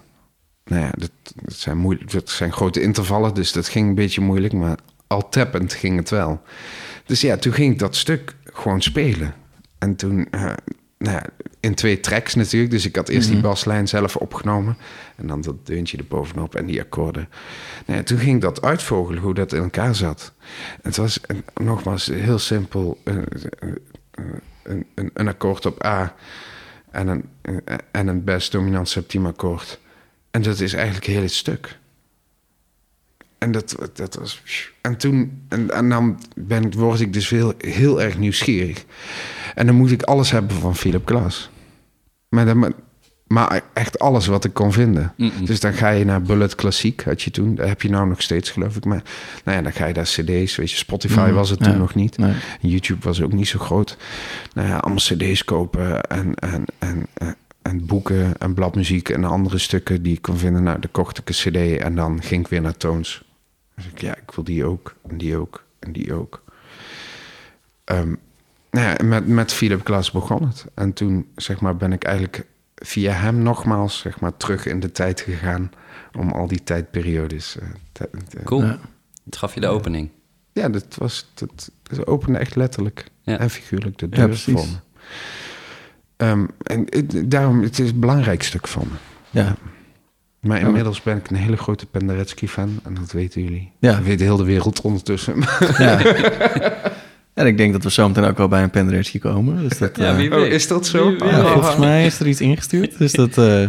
Nou 0.64 0.82
ja, 0.82 0.90
dat, 0.96 1.10
dat, 1.34 1.54
zijn 1.54 1.78
moeilijk, 1.78 2.10
dat 2.10 2.30
zijn 2.30 2.52
grote 2.52 2.82
intervallen, 2.82 3.34
dus 3.34 3.52
dat 3.52 3.68
ging 3.68 3.88
een 3.88 3.94
beetje 3.94 4.20
moeilijk. 4.20 4.52
Maar 4.52 4.78
al 5.12 5.28
tappend 5.28 5.72
ging 5.72 5.96
het 5.96 6.10
wel. 6.10 6.42
Dus 7.06 7.20
ja, 7.20 7.36
toen 7.36 7.52
ging 7.52 7.72
ik 7.72 7.78
dat 7.78 7.96
stuk 7.96 8.34
gewoon 8.44 8.82
spelen. 8.82 9.34
En 9.78 9.96
toen, 9.96 10.26
eh, 10.30 10.42
nou 10.98 11.16
ja, 11.16 11.24
in 11.60 11.74
twee 11.74 12.00
tracks 12.00 12.34
natuurlijk. 12.34 12.70
Dus 12.70 12.86
ik 12.86 12.96
had 12.96 13.08
eerst 13.08 13.28
die 13.28 13.40
baslijn 13.40 13.88
zelf 13.88 14.16
opgenomen. 14.16 14.76
En 15.16 15.26
dan 15.26 15.40
dat 15.40 15.66
deuntje 15.66 15.96
erbovenop 15.96 16.54
en 16.54 16.66
die 16.66 16.80
akkoorden. 16.80 17.28
Nou 17.86 17.98
ja, 17.98 18.04
toen 18.04 18.18
ging 18.18 18.34
ik 18.34 18.40
dat 18.40 18.62
uitvogelen, 18.62 19.22
hoe 19.22 19.34
dat 19.34 19.52
in 19.52 19.62
elkaar 19.62 19.94
zat. 19.94 20.32
Het 20.82 20.96
was 20.96 21.20
nogmaals 21.54 22.06
heel 22.06 22.38
simpel. 22.38 23.00
eh, 23.04 23.16
eh, 23.16 23.68
een, 24.62 24.86
een, 24.94 25.10
een 25.14 25.28
akkoord 25.28 25.66
op 25.66 25.84
A 25.84 26.14
en 26.90 27.08
een, 27.08 27.24
en 27.90 28.06
een 28.06 28.24
best 28.24 28.52
dominant 28.52 28.88
septiem 28.88 29.26
akkoord. 29.26 29.80
En 30.30 30.42
dat 30.42 30.60
is 30.60 30.72
eigenlijk 30.72 31.06
heel 31.06 31.22
het 31.22 31.32
stuk. 31.32 31.78
En 33.42 33.52
dat, 33.52 33.76
dat 33.92 34.14
was. 34.14 34.42
En 34.80 34.96
toen. 34.96 35.42
En, 35.48 35.70
en 35.70 35.88
dan 35.88 36.18
ben, 36.36 36.72
word 36.76 37.00
ik 37.00 37.12
dus 37.12 37.28
heel, 37.28 37.54
heel 37.58 38.02
erg 38.02 38.18
nieuwsgierig. 38.18 38.84
En 39.54 39.66
dan 39.66 39.74
moet 39.74 39.90
ik 39.90 40.02
alles 40.02 40.30
hebben 40.30 40.56
van 40.56 40.76
Philip 40.76 41.08
Glass. 41.08 41.50
Maar, 42.28 42.44
dan, 42.44 42.74
maar 43.26 43.60
echt 43.72 43.98
alles 43.98 44.26
wat 44.26 44.44
ik 44.44 44.54
kon 44.54 44.72
vinden. 44.72 45.14
Dus 45.44 45.60
dan 45.60 45.72
ga 45.72 45.88
je 45.88 46.04
naar 46.04 46.22
Bullet 46.22 46.54
Klassiek, 46.54 47.02
had 47.02 47.22
je 47.22 47.30
toen. 47.30 47.54
Dat 47.54 47.68
heb 47.68 47.82
je 47.82 47.90
nou 47.90 48.08
nog 48.08 48.22
steeds, 48.22 48.50
geloof 48.50 48.76
ik. 48.76 48.84
Maar 48.84 49.02
nou 49.44 49.56
ja, 49.56 49.62
dan 49.62 49.72
ga 49.72 49.86
je 49.86 49.94
naar 49.94 50.04
CD's. 50.04 50.56
Weet 50.56 50.70
je, 50.70 50.76
Spotify 50.76 51.30
was 51.30 51.50
het 51.50 51.58
ja. 51.58 51.64
toen 51.70 51.78
nog 51.78 51.94
niet. 51.94 52.18
Nee. 52.18 52.34
YouTube 52.60 53.04
was 53.04 53.22
ook 53.22 53.32
niet 53.32 53.48
zo 53.48 53.58
groot. 53.58 53.96
Nou 54.54 54.68
ja, 54.68 54.76
allemaal 54.76 55.02
CD's 55.02 55.44
kopen 55.44 56.00
en, 56.00 56.34
en, 56.34 56.64
en, 56.78 57.06
en, 57.14 57.36
en 57.62 57.86
boeken 57.86 58.38
en 58.38 58.54
bladmuziek 58.54 59.08
en 59.08 59.24
andere 59.24 59.58
stukken 59.58 60.02
die 60.02 60.12
ik 60.12 60.22
kon 60.22 60.36
vinden. 60.36 60.62
Nou, 60.62 60.80
dan 60.80 60.90
kocht 60.90 61.18
ik 61.18 61.28
een 61.28 61.34
CD 61.34 61.80
en 61.80 61.94
dan 61.94 62.22
ging 62.22 62.44
ik 62.44 62.48
weer 62.48 62.60
naar 62.60 62.76
Toons. 62.76 63.22
Dus 63.74 63.86
ik, 63.86 64.00
ja, 64.00 64.16
ik 64.16 64.30
wil 64.34 64.44
die 64.44 64.64
ook 64.64 64.94
en 65.08 65.18
die 65.18 65.36
ook 65.36 65.64
en 65.78 65.92
die 65.92 66.14
ook. 66.14 66.42
Ehm, 67.84 68.14
nou 68.70 68.86
ja, 68.98 69.04
met, 69.04 69.26
met 69.26 69.52
Philip 69.52 69.86
Glass 69.86 70.10
begon 70.10 70.46
het. 70.46 70.64
En 70.74 70.92
toen, 70.92 71.26
zeg 71.36 71.60
maar, 71.60 71.76
ben 71.76 71.92
ik 71.92 72.04
eigenlijk 72.04 72.46
via 72.74 73.12
hem 73.12 73.38
nogmaals, 73.42 73.98
zeg 73.98 74.20
maar, 74.20 74.36
terug 74.36 74.66
in 74.66 74.80
de 74.80 74.92
tijd 74.92 75.20
gegaan 75.20 75.70
om 76.18 76.30
al 76.30 76.46
die 76.46 76.62
tijdperiodes. 76.64 77.58
eh, 77.58 77.68
te- 77.92 78.10
te- 78.28 78.42
Cool. 78.44 78.62
Ja. 78.64 78.78
Het 79.24 79.36
gaf 79.36 79.54
je 79.54 79.60
de 79.60 79.66
opening. 79.66 80.10
ja, 80.52 80.68
dat 80.68 80.86
was. 80.98 81.30
Dat, 81.34 81.70
dat 81.82 82.06
opende 82.06 82.38
echt 82.38 82.54
letterlijk 82.56 83.06
Ja. 83.22 83.38
en 83.38 83.50
figuurlijk 83.50 83.98
de 83.98 84.08
deur 84.08 84.36
voor 84.38 84.52
me. 84.66 84.76
Ehm, 86.16 86.46
en 86.62 86.84
het- 86.88 87.30
daarom, 87.30 87.62
het 87.62 87.78
is 87.78 87.90
een 87.90 88.00
belangrijk 88.00 88.42
stuk 88.42 88.68
van 88.68 88.88
me. 88.90 88.96
Ja. 89.40 89.56
Maar 90.42 90.60
inmiddels 90.60 91.02
ben 91.02 91.16
ik 91.16 91.30
een 91.30 91.36
hele 91.36 91.56
grote 91.56 91.86
Penderecki-fan. 91.86 92.80
En 92.84 92.94
dat 92.94 93.12
weten 93.12 93.42
jullie. 93.42 93.72
Ja. 93.78 93.92
Dat 93.92 94.02
weet 94.04 94.18
de 94.18 94.24
hele 94.24 94.44
wereld 94.44 94.80
ondertussen. 94.80 95.34
ja. 95.78 96.00
En 97.34 97.46
ik 97.46 97.56
denk 97.56 97.72
dat 97.72 97.82
we 97.82 97.90
zo 97.90 98.08
meteen 98.08 98.24
ook 98.24 98.36
wel 98.38 98.48
bij 98.48 98.62
een 98.62 98.70
Penderecki 98.70 99.18
komen. 99.18 99.68
Dus 99.68 99.78
dat, 99.78 99.98
eh, 99.98 100.32
Oh, 100.32 100.38
is 100.46 100.66
dat 100.68 100.86
zo? 100.86 101.08
Wie 101.08 101.18
weet. 101.18 101.30
ja, 101.30 101.40
Oh. 101.44 101.52
volgens 101.52 101.76
mij 101.76 102.06
is 102.06 102.20
er 102.20 102.26
iets 102.26 102.40
ingestuurd. 102.40 102.98
Dus 102.98 103.12
dat, 103.12 103.38
eh, 103.38 103.68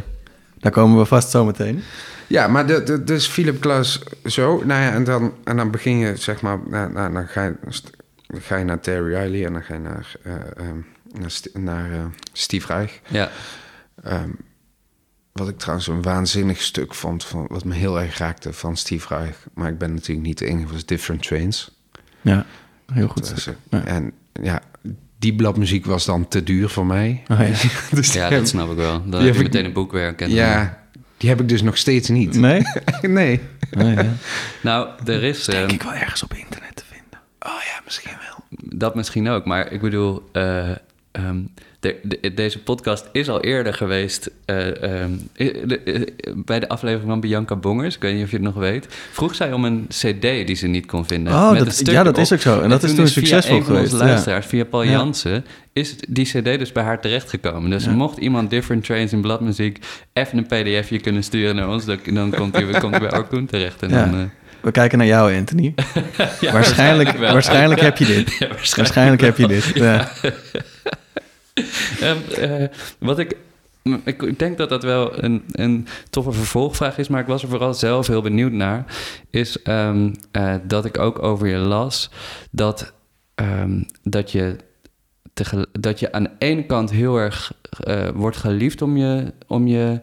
daar 0.60 0.72
komen 0.72 0.98
we 0.98 1.06
vast 1.06 1.30
zo 1.30 1.46
meteen. 1.46 1.82
Ja, 2.28 2.48
maar 2.48 2.68
de, 2.68 2.84
de, 2.84 3.04
dus 3.04 3.28
Philip 3.28 3.62
Glass 3.62 4.00
zo. 4.26 4.64
Nou 4.66 4.82
ja, 4.82 4.92
en 4.92 5.04
dan, 5.04 5.34
en 5.44 5.58
dan 5.58 5.72
begin 5.72 5.98
je, 5.98 6.16
zeg 6.16 6.42
maar... 6.42 6.60
Nou, 6.70 6.92
nou, 6.92 7.14
dan, 7.14 7.28
ga 7.28 7.44
je, 7.44 7.54
dan 8.28 8.42
ga 8.42 8.56
je 8.56 8.64
naar 8.66 8.80
Terry 8.80 9.16
Riley 9.16 9.46
en 9.46 9.54
dan 9.54 9.64
ga 9.64 9.74
je 9.74 9.80
naar, 9.80 10.16
eh, 10.24 10.34
ehm, 10.34 10.78
naar, 11.20 11.32
St- 11.32 11.50
naar 11.54 11.90
Steve 12.34 12.68
Reich. 12.74 13.00
Ja. 13.08 13.30
Ehm, 14.04 14.30
wat 15.34 15.50
ik 15.50 15.58
trouwens 15.58 15.88
een 15.88 16.02
waanzinnig 16.02 16.62
stuk 16.62 16.94
vond, 16.94 17.26
van, 17.26 17.46
wat 17.50 17.64
me 17.64 17.74
heel 17.74 18.00
erg 18.02 18.18
raakte 18.18 18.54
van 18.54 18.78
Steve 18.78 19.16
Reich. 19.16 19.38
Maar 19.54 19.70
ik 19.70 19.78
ben 19.78 19.94
natuurlijk 19.94 20.28
niet 20.28 20.38
de 20.38 20.46
enige, 20.46 20.74
was 20.74 20.86
Different 20.86 21.24
Trains. 21.24 21.72
Ja, 22.22 22.46
heel 22.94 23.08
goed. 23.08 23.22
Dat 23.24 23.32
was, 23.32 23.42
stuk. 23.42 23.56
eh, 23.70 23.80
Ja. 23.80 23.86
En 23.86 24.12
ja, 24.42 24.62
die 25.20 25.36
bladmuziek 25.36 25.86
was 25.86 26.06
dan 26.06 26.28
te 26.28 26.44
duur 26.44 26.70
voor 26.70 26.86
mij. 26.86 27.24
Oh, 27.28 27.40
ja. 27.40 27.70
dus 27.96 28.14
ja, 28.14 28.30
dat 28.30 28.48
snap 28.48 28.70
ik 28.72 28.76
wel. 28.78 28.92
Dan 29.02 29.10
die 29.10 29.20
heb 29.20 29.34
je 29.34 29.40
ik- 29.40 29.46
meteen 29.46 29.66
een 29.66 29.74
boekwerk. 29.74 30.22
En 30.22 30.30
ja, 30.30 30.84
die 31.18 31.30
heb 31.30 31.40
ik 31.42 31.50
dus 31.50 31.62
nog 31.62 31.78
steeds 31.78 32.10
niet. 32.10 32.36
Nee? 32.36 32.62
nee. 33.02 33.42
Oh, 33.78 33.94
ja. 33.94 34.06
Nou, 34.62 34.90
er 35.06 35.24
is... 35.24 35.48
eh, 35.48 35.56
Denk 35.56 35.72
ik 35.72 35.84
wel 35.84 35.94
ergens 35.94 36.24
op 36.24 36.34
internet 36.34 36.76
te 36.76 36.84
vinden. 36.90 37.20
Oh 37.40 37.62
ja, 37.66 37.82
misschien 37.84 38.12
wel. 38.28 38.46
Dat 38.80 38.96
misschien 38.96 39.28
ook, 39.30 39.46
maar 39.46 39.72
ik 39.72 39.82
bedoel, 39.82 40.30
eh, 40.32 40.70
ehm, 41.14 41.38
de, 41.80 41.96
de- 42.04 42.34
deze 42.34 42.60
podcast 42.60 43.10
is 43.12 43.30
al 43.30 43.42
eerder 43.42 43.74
geweest 43.74 44.32
eh, 44.46 44.84
ehm, 44.84 45.12
eh, 45.36 45.54
de- 45.66 45.80
eh, 45.80 46.02
bij 46.36 46.60
de 46.60 46.68
aflevering 46.70 47.10
van 47.10 47.20
Bianca 47.20 47.56
Bongers. 47.56 47.96
Ik 47.96 48.02
weet 48.02 48.14
niet 48.16 48.24
of 48.24 48.30
je 48.30 48.36
het 48.36 48.46
nog 48.46 48.54
weet. 48.56 48.88
Vroeg 49.12 49.36
zij 49.36 49.54
om 49.54 49.66
een 49.66 49.86
CD 49.90 50.22
die 50.22 50.56
ze 50.56 50.68
niet 50.68 50.86
kon 50.86 51.06
vinden. 51.06 51.34
Oh, 51.34 51.52
met 51.52 51.66
dat- 51.66 51.82
ja, 51.92 52.04
dat 52.04 52.18
is 52.18 52.34
ook 52.34 52.40
zo. 52.42 52.62
En 52.62 52.70
dat 52.70 52.84
is 52.84 52.96
toen 52.96 53.04
is 53.06 53.14
via 53.14 53.22
succesvol 53.22 53.56
een 53.58 53.64
van 53.64 53.72
onze 53.76 53.86
geweest, 53.86 54.04
ja. 54.04 54.10
luisteraars, 54.10 54.46
via 54.46 54.64
Paul 54.66 54.84
Ja. 54.84 54.92
Jansen, 54.92 55.46
is 55.74 55.96
die 56.10 56.26
CD 56.26 56.44
dus 56.60 56.72
bij 56.72 56.84
haar 56.84 57.02
terechtgekomen. 57.02 57.70
Dus 57.70 57.84
Ja. 57.86 57.92
mocht 57.92 58.18
iemand 58.18 58.50
Different 58.50 58.84
Trains 58.86 59.12
in 59.14 59.22
bladmuziek 59.22 59.80
even 60.14 60.38
een 60.38 60.46
pdfje 60.46 61.00
kunnen 61.00 61.24
sturen 61.24 61.56
naar 61.56 61.70
ons, 61.70 61.86
dan, 61.86 61.98
dan 62.14 62.32
komt 62.32 62.56
hij 62.56 62.80
komt 62.80 63.00
bij 63.00 63.14
Orkoen 63.14 63.46
terecht. 63.46 63.82
En 63.82 63.90
dan, 63.90 64.14
eh, 64.14 64.20
We 64.62 64.72
kijken 64.72 64.98
naar 64.98 65.08
jou, 65.08 65.36
Anthony. 65.38 65.74
waarschijnlijk 66.52 67.18
waarschijnlijk 67.18 67.82
heb 67.82 67.98
je 67.98 68.06
dit. 68.06 68.38
Waarschijnlijk. 68.40 68.76
Waarschijnlijk 68.76 69.22
heb 69.22 69.38
je 69.38 69.48
dit. 69.48 69.74
Ehm, 72.00 72.18
eh, 72.32 72.68
wat 73.00 73.20
ik 73.20 73.36
ik, 74.04 74.40
denk 74.40 74.58
dat 74.58 74.70
dat 74.70 74.84
wel 74.84 75.24
een, 75.24 75.44
een 75.52 75.88
toffe 76.10 76.32
vervolgvraag 76.32 76.98
is, 76.98 77.08
maar 77.08 77.22
ik 77.22 77.28
was 77.28 77.44
er 77.44 77.50
vooral 77.50 77.74
zelf 77.74 78.08
heel 78.08 78.22
benieuwd 78.22 78.52
naar. 78.52 78.86
Is 79.30 79.62
ehm, 79.62 80.14
eh, 80.32 80.56
dat 80.64 80.86
ik 80.86 81.00
ook 81.00 81.24
over 81.24 81.48
je 81.48 81.58
las 81.58 82.10
dat, 82.52 82.94
ehm, 83.36 83.84
dat, 84.04 84.32
je, 84.32 84.56
dat 85.72 86.00
je 86.00 86.12
aan 86.12 86.24
de 86.24 86.32
ene 86.38 86.66
kant 86.66 86.92
heel 86.92 87.18
erg 87.18 87.54
eh, 87.80 88.10
wordt 88.14 88.38
geliefd 88.38 88.82
om 88.82 88.98
je, 88.98 89.34
om 89.48 89.68
je 89.68 90.00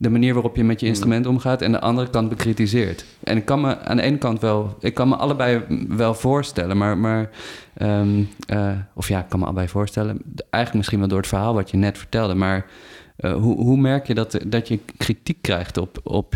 de 0.00 0.10
manier 0.10 0.32
waarop 0.34 0.56
je 0.56 0.64
met 0.64 0.80
je 0.80 0.86
instrument 0.86 1.26
omgaat 1.26 1.62
en 1.62 1.66
aan 1.66 1.72
de 1.72 1.80
andere 1.80 2.10
kant 2.10 2.28
bekritiseerd. 2.28 3.04
En 3.22 3.36
ik 3.36 3.44
kan 3.44 3.60
me 3.60 3.78
aan 3.78 3.96
de 3.96 4.02
ene 4.02 4.18
kant 4.18 4.40
wel, 4.40 4.76
ik 4.80 4.94
kan 4.94 5.08
me 5.08 5.16
allebei 5.16 5.62
wel 5.88 6.14
voorstellen, 6.14 6.76
maar, 6.76 6.98
maar 6.98 7.30
ehm, 7.74 8.22
eh, 8.46 8.70
of 8.94 9.08
ja, 9.08 9.18
ik 9.18 9.28
kan 9.28 9.38
me 9.38 9.44
allebei 9.44 9.68
voorstellen, 9.68 10.22
eigenlijk 10.34 10.74
misschien 10.74 10.98
wel 10.98 11.08
door 11.08 11.18
het 11.18 11.26
verhaal 11.26 11.54
wat 11.54 11.70
je 11.70 11.76
net 11.76 11.98
vertelde, 11.98 12.34
maar 12.34 12.66
eh, 13.16 13.32
hoe, 13.32 13.56
hoe 13.56 13.76
merk 13.76 14.06
je 14.06 14.14
dat, 14.14 14.38
dat 14.46 14.68
je 14.68 14.78
kritiek 14.96 15.42
krijgt 15.42 15.76
op, 15.76 16.00
op, 16.02 16.34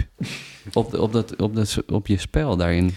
op, 0.73 0.95
op, 0.95 1.13
dat, 1.13 1.37
op, 1.37 1.55
dat, 1.57 1.83
op 1.87 2.07
je 2.07 2.19
spel 2.19 2.57
daarin? 2.57 2.91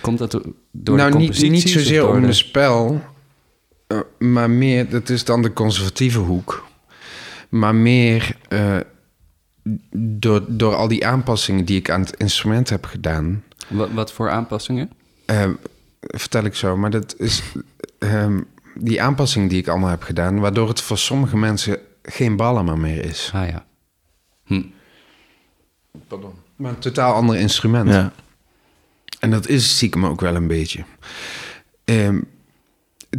Komt 0.00 0.18
dat 0.18 0.40
door 0.70 0.96
nou, 0.96 1.10
de 1.10 1.16
niet, 1.16 1.26
composities 1.26 1.64
niet 1.64 1.64
of 1.64 1.70
zozeer 1.82 2.08
om 2.08 2.20
de- 2.20 2.26
het 2.26 2.36
spel, 2.36 3.00
eh, 3.86 3.98
maar 4.18 4.50
meer, 4.50 4.90
dat 4.90 5.08
is 5.08 5.24
dan 5.24 5.42
de 5.42 5.52
conservatieve 5.52 6.18
hoek. 6.18 6.64
Maar 7.48 7.74
meer 7.74 8.36
door, 9.96 10.44
door 10.48 10.74
al 10.74 10.88
die 10.88 11.06
aanpassingen 11.06 11.64
die 11.64 11.78
ik 11.78 11.90
aan 11.90 12.00
het 12.00 12.16
instrument 12.16 12.68
heb 12.68 12.84
gedaan, 12.84 13.44
Wat, 13.68 13.90
wat 13.92 14.12
voor 14.12 14.30
aanpassingen? 14.30 14.90
eh, 15.24 15.50
vertel 16.00 16.44
ik 16.44 16.54
zo. 16.54 16.76
Maar 16.76 16.90
dat 16.90 17.14
is 17.18 17.42
ehm, 17.98 18.40
die 18.74 19.02
aanpassingen 19.02 19.48
die 19.48 19.58
ik 19.58 19.68
allemaal 19.68 19.90
heb 19.90 20.02
gedaan, 20.02 20.40
waardoor 20.40 20.68
het 20.68 20.80
voor 20.80 20.98
sommige 20.98 21.36
mensen 21.36 21.78
geen 22.02 22.36
ballen 22.36 22.80
meer 22.80 23.04
is. 23.04 23.30
Ah 23.34 23.48
ja. 23.48 23.64
Hm. 24.44 24.62
Maar 26.56 26.70
een 26.70 26.78
totaal 26.78 27.14
ander 27.14 27.36
instrument. 27.36 27.88
Ja. 27.88 28.12
En 29.20 29.30
dat 29.30 29.48
is 29.48 29.74
stiekem 29.76 30.06
ook 30.06 30.20
wel 30.20 30.34
een 30.34 30.46
beetje. 30.46 30.84
Ehm, 31.84 32.20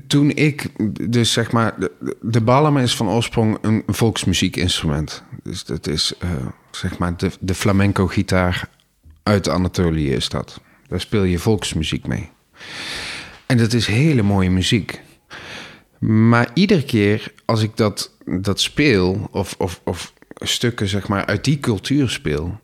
toen 0.08 0.32
ik, 0.32 0.70
dus 1.10 1.32
zeg 1.32 1.52
maar, 1.52 1.80
de, 1.80 2.16
de 2.22 2.42
balama 2.42 2.82
is 2.82 2.96
van 2.96 3.10
oorsprong 3.10 3.58
een 3.62 3.84
volksmuziekinstrument. 3.88 5.24
Dus 5.44 5.64
dat 5.64 5.88
is, 5.88 6.14
eh, 6.20 6.30
zeg 6.72 6.98
maar, 6.98 7.18
de, 7.18 7.32
de 7.40 7.54
flamenco-gitaar 7.54 8.70
uit 9.24 9.50
Anatolië 9.50 10.12
is 10.12 10.30
dat. 10.30 10.62
Daar 10.88 11.00
speel 11.00 11.24
je 11.24 11.40
volksmuziek 11.40 12.08
mee. 12.08 12.30
En 13.46 13.58
dat 13.58 13.74
is 13.74 13.88
hele 13.88 14.22
mooie 14.22 14.50
muziek. 14.50 15.02
Maar 16.00 16.50
iedere 16.54 16.84
keer 16.84 17.34
als 17.46 17.62
ik 17.62 17.78
dat, 17.78 18.12
dat 18.26 18.60
speel, 18.60 19.28
of, 19.32 19.56
of, 19.58 19.82
of 19.84 20.14
stukken 20.36 20.88
zeg 20.88 21.08
maar 21.08 21.26
uit 21.26 21.44
die 21.44 21.60
cultuur 21.60 22.10
speel, 22.10 22.60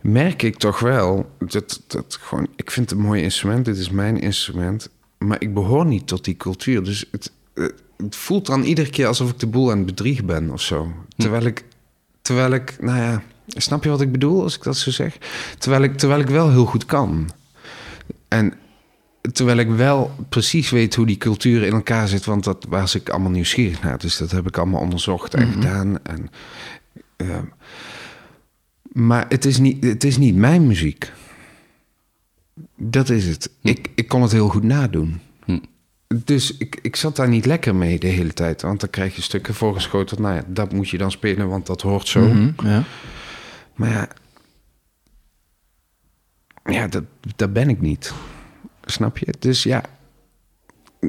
merk 0.00 0.42
ik 0.42 0.56
toch 0.56 0.78
wel 0.78 1.30
dat, 1.38 1.82
dat 1.86 2.18
gewoon, 2.20 2.48
ik 2.56 2.70
vind 2.70 2.90
het 2.90 2.98
een 2.98 3.04
mooi 3.04 3.22
instrument, 3.22 3.64
dit 3.64 3.76
is 3.76 3.90
mijn 3.90 4.20
instrument, 4.20 4.90
maar 5.24 5.40
ik 5.40 5.54
behoor 5.54 5.86
niet 5.86 6.06
tot 6.06 6.24
die 6.24 6.36
cultuur. 6.36 6.84
Dus 6.84 7.04
het, 7.10 7.32
eh, 7.54 7.64
het 7.96 8.16
voelt 8.16 8.46
dan 8.46 8.62
iedere 8.62 8.90
keer 8.90 9.06
alsof 9.06 9.30
ik 9.30 9.38
de 9.38 9.46
boel 9.46 9.70
aan 9.70 9.76
het 9.76 9.86
bedriegen 9.86 10.26
ben 10.26 10.50
of 10.50 10.60
zo. 10.60 10.92
Terwijl 11.16 11.44
ik, 11.44 11.64
terwijl 12.22 12.52
ik, 12.52 12.76
nou 12.80 12.98
ja, 12.98 13.22
snap 13.46 13.84
je 13.84 13.90
wat 13.90 14.00
ik 14.00 14.12
bedoel 14.12 14.42
als 14.42 14.56
ik 14.56 14.62
dat 14.62 14.76
zo 14.76 14.90
zeg? 14.90 15.18
Terwijl 15.58 15.82
ik, 15.82 15.96
terwijl 15.96 16.20
ik 16.20 16.28
wel 16.28 16.50
heel 16.50 16.64
goed 16.64 16.84
kan. 16.84 17.30
En 18.28 18.54
terwijl 19.32 19.58
ik 19.58 19.68
wel 19.68 20.10
precies 20.28 20.70
weet 20.70 20.94
hoe 20.94 21.06
die 21.06 21.16
cultuur 21.16 21.62
in 21.62 21.72
elkaar 21.72 22.08
zit, 22.08 22.24
want 22.24 22.44
dat 22.44 22.66
was 22.68 22.94
ik 22.94 23.08
allemaal 23.08 23.30
nieuwsgierig 23.30 23.82
naar. 23.82 23.98
Dus 23.98 24.16
dat 24.16 24.30
heb 24.30 24.46
ik 24.46 24.58
allemaal 24.58 24.80
onderzocht 24.80 25.34
en 25.34 25.52
gedaan. 25.52 26.04
En, 26.04 26.30
ehm, 27.16 27.44
maar 28.82 29.26
het 29.28 29.44
is, 29.44 29.58
niet, 29.58 29.84
het 29.84 30.04
is 30.04 30.18
niet 30.18 30.34
mijn 30.34 30.66
muziek. 30.66 31.12
Dat 32.76 33.08
is 33.08 33.26
het. 33.26 33.50
Ik, 33.62 33.90
ik 33.94 34.08
kon 34.08 34.22
het 34.22 34.32
heel 34.32 34.48
goed 34.48 34.62
nadoen. 34.62 35.20
Hm. 35.44 35.58
Dus 36.24 36.56
ik, 36.56 36.78
ik 36.82 36.96
zat 36.96 37.16
daar 37.16 37.28
niet 37.28 37.46
lekker 37.46 37.74
mee 37.74 37.98
de 37.98 38.06
hele 38.06 38.32
tijd. 38.32 38.62
Want 38.62 38.80
dan 38.80 38.90
krijg 38.90 39.16
je 39.16 39.22
stukken 39.22 39.54
voorgeschoteld. 39.54 40.20
Nou 40.20 40.34
ja, 40.34 40.42
dat 40.46 40.72
moet 40.72 40.88
je 40.88 40.98
dan 40.98 41.10
spelen, 41.10 41.48
want 41.48 41.66
dat 41.66 41.82
hoort 41.82 42.08
zo. 42.08 42.20
Mhm, 42.20 42.68
ja. 42.68 42.84
Maar 43.74 43.90
ja, 43.90 44.08
ja 46.64 46.86
dat, 46.86 47.04
dat 47.36 47.52
ben 47.52 47.68
ik 47.68 47.80
niet. 47.80 48.12
Snap 48.84 49.18
je? 49.18 49.34
Dus 49.38 49.62
ja, 49.62 49.84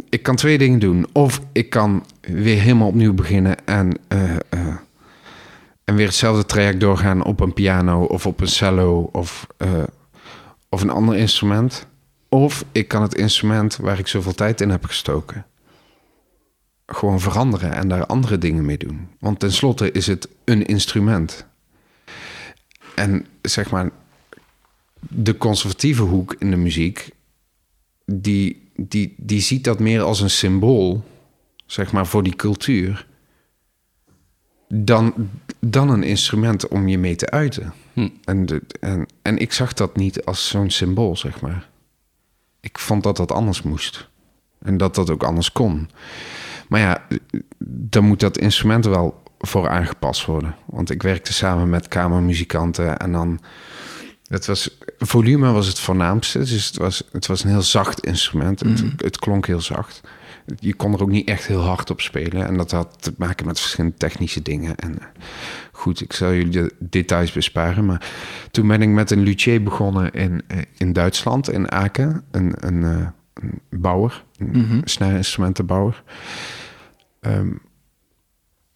ik 0.10 0.24
kan 0.24 0.36
twee 0.36 0.58
dingen 0.58 0.80
doen. 0.80 1.08
Of 1.12 1.42
ik 1.52 1.70
kan 1.70 2.06
weer 2.22 2.62
helemaal 2.62 2.88
opnieuw 2.88 3.14
beginnen 3.14 3.66
en, 3.66 3.98
eh, 4.08 4.36
eh, 4.36 4.76
en 5.84 5.96
weer 5.96 6.06
hetzelfde 6.06 6.46
traject 6.46 6.80
doorgaan 6.80 7.24
op 7.24 7.40
een 7.40 7.54
piano 7.54 8.04
of 8.04 8.26
op 8.26 8.42
een 8.42 8.48
cello 8.48 9.10
of, 9.12 9.48
eh, 9.58 9.84
of 10.72 10.82
een 10.82 10.90
ander 10.90 11.16
instrument. 11.16 11.88
Of 12.30 12.66
ik 12.72 12.88
kan 12.88 13.02
het 13.02 13.16
instrument 13.16 13.78
waar 13.78 14.00
ik 14.00 14.08
zoveel 14.08 14.34
tijd 14.34 14.62
in 14.62 14.70
heb 14.70 14.86
gestoken 14.86 15.46
gewoon 16.96 17.20
veranderen 17.20 17.74
en 17.74 17.88
daar 17.88 18.06
andere 18.06 18.38
dingen 18.38 18.66
mee 18.66 18.78
doen. 18.78 19.08
Want 19.20 19.40
tenslotte 19.40 19.92
is 19.92 20.08
het 20.08 20.28
een 20.44 20.66
instrument. 20.66 21.46
En 22.96 23.26
zeg 23.42 23.72
maar, 23.72 23.90
de 25.00 25.38
conservatieve 25.38 26.02
hoek 26.02 26.36
in 26.40 26.50
de 26.50 26.58
muziek, 26.58 27.10
die, 28.06 28.72
die, 28.76 29.14
die 29.18 29.42
ziet 29.42 29.64
dat 29.64 29.80
meer 29.80 30.02
als 30.02 30.22
een 30.22 30.30
symbool, 30.30 31.04
zeg 31.66 31.92
maar, 31.92 32.08
voor 32.08 32.24
die 32.24 32.36
cultuur, 32.36 33.08
dan, 34.74 35.14
dan 35.60 35.90
een 35.90 36.04
instrument 36.04 36.68
om 36.68 36.88
je 36.88 36.98
mee 36.98 37.16
te 37.16 37.30
uiten. 37.30 37.74
Hm. 37.94 38.10
En, 38.24 38.46
de, 38.46 38.62
en, 38.80 39.06
en 39.22 39.38
ik 39.38 39.54
zag 39.54 39.74
dat 39.74 39.96
niet 39.96 40.26
als 40.26 40.48
zo'n 40.48 40.70
symbool, 40.70 41.18
zeg 41.18 41.42
maar. 41.42 41.70
Ik 42.60 42.80
vond 42.80 43.04
dat 43.04 43.18
dat 43.18 43.32
anders 43.32 43.62
moest. 43.62 44.10
En 44.62 44.78
dat 44.78 44.96
dat 44.96 45.10
ook 45.10 45.24
anders 45.24 45.52
kon. 45.52 45.90
Maar 46.68 46.80
ja, 46.80 47.08
dan 47.68 48.04
moet 48.04 48.20
dat 48.20 48.38
instrument 48.38 48.86
wel 48.86 49.24
voor 49.40 49.70
aangepast 49.70 50.26
worden. 50.26 50.56
Want 50.66 50.90
ik 50.90 51.04
werkte 51.04 51.34
samen 51.34 51.70
met 51.70 51.88
kamermuzikanten 51.88 52.98
en 52.98 53.12
dan... 53.12 53.40
Het 54.28 54.46
was, 54.46 54.78
volume 54.98 55.52
was 55.52 55.68
het 55.68 55.80
voornaamste, 55.80 56.40
dus 56.40 56.66
het 56.66 56.78
was, 56.78 57.04
het 57.12 57.28
was 57.28 57.44
een 57.44 57.50
heel 57.50 57.62
zacht 57.62 58.06
instrument. 58.06 58.60
Het, 58.60 58.84
het 58.98 59.20
klonk 59.20 59.48
heel 59.48 59.62
zacht. 59.62 60.02
Je 60.60 60.73
kon 60.73 60.93
er 60.93 61.01
ook 61.01 61.10
niet 61.10 61.27
echt 61.27 61.47
heel 61.47 61.62
hard 61.62 61.89
op 61.89 62.01
spelen. 62.01 62.47
En 62.47 62.58
dat 62.58 62.71
had 62.71 63.01
te 63.01 63.13
maken 63.17 63.45
met 63.45 63.60
verschillende 63.60 63.97
technische 63.97 64.41
dingen. 64.41 64.75
En 64.75 64.99
eh, 64.99 65.06
goed, 65.71 66.01
ik 66.01 66.13
zal 66.13 66.34
jullie 66.34 66.49
de 66.49 66.73
details 66.80 67.32
besparen. 67.32 67.86
Maar 67.86 68.10
toen 68.51 68.67
ben 68.67 68.82
ik 68.82 68.89
met 68.89 69.12
een 69.12 69.23
luthier 69.23 69.63
begonnen 69.63 70.12
in, 70.12 70.41
eh, 70.47 70.58
in 70.77 70.93
Duitsland, 70.93 71.49
in 71.51 71.71
Aken. 71.71 72.23
Een, 72.32 72.54
een, 72.60 72.84
eh, 72.84 73.08
een 73.34 73.62
bouwer, 73.69 74.23
een 74.38 74.82
snijinstrumentenbouwer. 74.84 76.04
Ehm, 77.19 77.51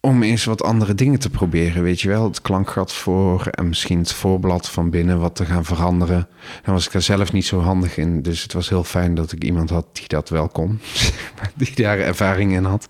om 0.06 0.22
eens 0.22 0.44
wat 0.44 0.62
andere 0.62 0.94
dingen 0.94 1.18
te 1.18 1.30
proberen, 1.30 1.82
weet 1.82 2.00
je 2.00 2.08
wel. 2.08 2.24
Het 2.24 2.40
klankgat 2.40 2.92
voor 2.92 3.46
en 3.46 3.68
misschien 3.68 3.98
het 3.98 4.12
voorblad 4.12 4.68
van 4.68 4.90
binnen 4.90 5.20
wat 5.20 5.36
te 5.36 5.44
gaan 5.44 5.64
veranderen. 5.64 6.28
Dan 6.62 6.74
was 6.74 6.86
ik 6.86 6.92
daar 6.92 7.02
zelf 7.02 7.32
niet 7.32 7.46
zo 7.46 7.60
handig 7.60 7.96
in, 7.96 8.22
dus 8.22 8.42
het 8.42 8.52
was 8.52 8.68
heel 8.68 8.84
fijn 8.84 9.14
dat 9.14 9.32
ik 9.32 9.44
iemand 9.44 9.70
had 9.70 9.86
die 9.92 10.08
dat 10.08 10.28
wel 10.28 10.48
kon. 10.48 10.80
die 11.54 11.74
daar 11.74 11.98
ervaring 11.98 12.52
in 12.52 12.64
had. 12.64 12.88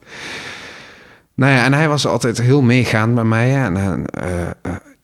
Nou 1.35 1.53
ja, 1.53 1.65
en 1.65 1.73
hij 1.73 1.89
was 1.89 2.07
altijd 2.07 2.41
heel 2.41 2.63
meegaand 2.63 3.15
bij 3.15 3.25
mij. 3.25 3.49
hè. 3.49 3.65
En, 3.65 4.07
eh, 4.07 4.47
eh, 4.47 4.53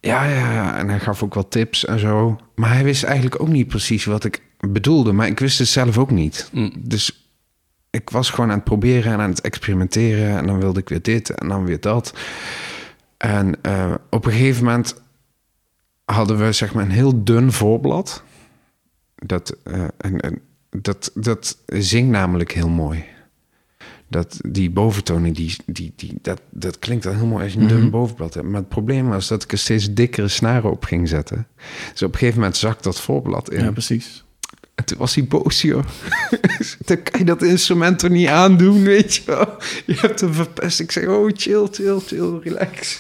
ja, 0.01 0.25
ja, 0.25 0.53
ja, 0.53 0.77
en 0.77 0.88
hij 0.88 1.01
gaf 1.01 1.22
ook 1.22 1.35
wat 1.35 1.51
tips 1.51 1.85
en 1.85 1.98
zo. 1.98 2.38
Maar 2.55 2.72
hij 2.72 2.85
wist 2.85 3.03
eigenlijk 3.03 3.40
ook 3.40 3.48
niet 3.48 3.68
precies 3.68 4.05
wat 4.05 4.25
ik 4.25 4.42
bedoelde. 4.61 5.12
Maar 5.12 5.27
ik 5.27 5.38
wist 5.38 5.59
het 5.59 5.68
zelf 5.68 5.98
ook 5.98 6.11
niet. 6.11 6.51
Mm. 6.53 6.72
Dus 6.79 7.21
ik 7.92 8.11
was 8.11 8.31
gewoon 8.31 8.50
aan 8.50 8.57
het 8.57 8.64
proberen 8.64 9.12
en 9.12 9.20
aan 9.20 9.31
het 9.31 9.40
experimenteren. 9.40 10.37
En 10.37 10.46
dan 10.46 10.61
wilde 10.61 10.81
ik 10.81 10.88
weer 10.88 11.02
dit 11.02 11.31
en 11.31 11.48
dan 11.48 11.64
weer 11.64 11.81
dat. 11.81 12.14
En 13.16 13.62
eh, 13.62 13.94
op 14.11 14.24
een 14.24 14.33
gegeven 14.33 14.64
moment 14.64 15.02
hadden 16.05 16.38
we 16.38 16.52
zeg 16.52 16.74
maar 16.74 16.85
een 16.85 16.90
heel 16.90 17.24
dun 17.24 17.52
voorblad. 17.52 18.22
Dat, 19.14 19.57
eh, 19.64 19.85
en, 19.98 20.20
en 20.20 20.40
dat, 20.70 21.11
dat 21.14 21.59
zingt 21.66 22.11
namelijk 22.11 22.52
heel 22.52 22.68
mooi. 22.68 23.05
Dat, 24.09 24.38
die 24.46 24.70
boventonen, 24.70 25.33
die, 25.33 25.57
die, 25.66 25.92
die, 25.96 26.18
dat, 26.22 26.40
dat 26.50 26.78
klinkt 26.78 27.05
dan 27.05 27.16
heel 27.16 27.26
mooi 27.26 27.44
als 27.44 27.52
je 27.52 27.59
een 27.59 27.68
dun 27.68 27.90
bovenblad 27.90 28.35
hebt. 28.35 28.46
Maar 28.46 28.61
het 28.61 28.68
probleem 28.68 29.09
was 29.09 29.28
dat 29.28 29.42
ik 29.42 29.52
er 29.52 29.59
steeds 29.59 29.92
dikkere 29.92 30.28
snaren 30.28 30.70
op 30.70 30.85
ging 30.85 31.09
zetten. 31.09 31.46
Dus 31.92 32.02
op 32.02 32.12
een 32.12 32.18
gegeven 32.18 32.40
moment 32.40 32.57
zakt 32.57 32.83
dat 32.83 33.00
voorblad 33.00 33.50
in. 33.50 33.64
ja, 33.64 33.70
precies. 33.70 34.24
En 34.83 34.88
toen 34.88 34.99
was 34.99 35.14
hij 35.14 35.25
boos, 35.25 35.62
joh. 35.62 35.85
dan 36.87 37.03
kan 37.03 37.18
je 37.18 37.25
dat 37.25 37.42
instrument 37.42 37.99
toch 37.99 38.11
niet 38.11 38.29
aandoen, 38.29 38.83
weet 38.83 39.14
je 39.14 39.23
wel. 39.27 39.57
Je 39.87 39.95
hebt 40.01 40.21
hem 40.21 40.33
verpest. 40.33 40.81
Ik 40.81 40.92
zeg, 40.92 41.07
oh, 41.07 41.31
chill, 41.35 41.66
chill, 41.71 41.99
chill, 42.07 42.38
relax. 42.42 42.99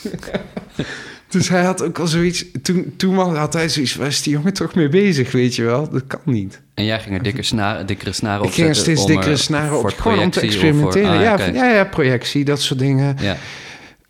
dus 1.28 1.48
hij 1.48 1.64
had 1.64 1.82
ook 1.82 1.98
al 1.98 2.06
zoiets... 2.06 2.44
Toen, 2.62 2.94
toen 2.96 3.14
had 3.36 3.52
hij 3.52 3.68
zoiets, 3.68 3.94
waar 3.94 4.06
is 4.06 4.22
die 4.22 4.32
jongen 4.32 4.52
toch 4.52 4.74
mee 4.74 4.88
bezig, 4.88 5.32
weet 5.32 5.54
je 5.56 5.62
wel? 5.62 5.88
Dat 5.90 6.06
kan 6.06 6.20
niet. 6.24 6.60
En 6.74 6.84
jij 6.84 7.00
ging 7.00 7.16
er 7.16 7.22
dikke 7.22 7.42
snaren, 7.42 7.86
dikkere 7.86 8.12
snaren 8.12 8.40
op 8.40 8.46
Ik 8.48 8.54
ging 8.54 8.68
er 8.68 8.74
steeds 8.74 9.06
dikkere 9.06 9.30
eh, 9.30 9.36
snaren 9.36 9.78
op, 9.78 9.88
gewoon 9.98 10.18
om 10.18 10.30
te 10.30 10.38
voor- 10.38 10.48
experimenteren. 10.48 11.10
ah, 11.10 11.22
ja, 11.22 11.46
ja, 11.46 11.70
ja, 11.74 11.84
projectie, 11.84 12.44
dat 12.44 12.60
soort 12.60 12.78
dingen. 12.78 13.16
Ja. 13.20 13.36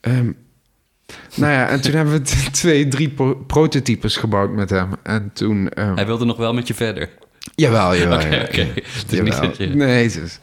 Ehm, 0.01 0.31
Nou 1.35 1.53
ja, 1.53 1.69
en 1.69 1.81
toen 1.81 1.93
hebben 1.95 2.15
we 2.15 2.51
twee, 2.51 2.89
drie 2.89 3.09
pro- 3.09 3.35
prototypes 3.35 4.17
gebouwd 4.17 4.51
met 4.51 4.71
hem. 4.71 4.91
En 5.03 5.31
toen... 5.33 5.69
ehm, 5.69 5.95
Hij 5.95 6.07
wilde 6.07 6.25
nog 6.25 6.37
wel 6.37 6.55
met 6.55 6.67
je 6.69 6.75
verder. 6.75 7.09
Jawel, 7.55 7.97
jawel. 8.01 8.19
Oké, 8.19 8.35
ja, 8.35 8.43
oké. 8.43 8.61
ja. 8.61 8.67
Het 8.75 9.13
is 9.13 9.21
niet 9.21 9.29
Jawel. 9.29 9.41
dat 9.41 9.57
je... 9.57 9.67
Nee, 9.67 10.03
het 10.03 10.17
is... 10.17 10.39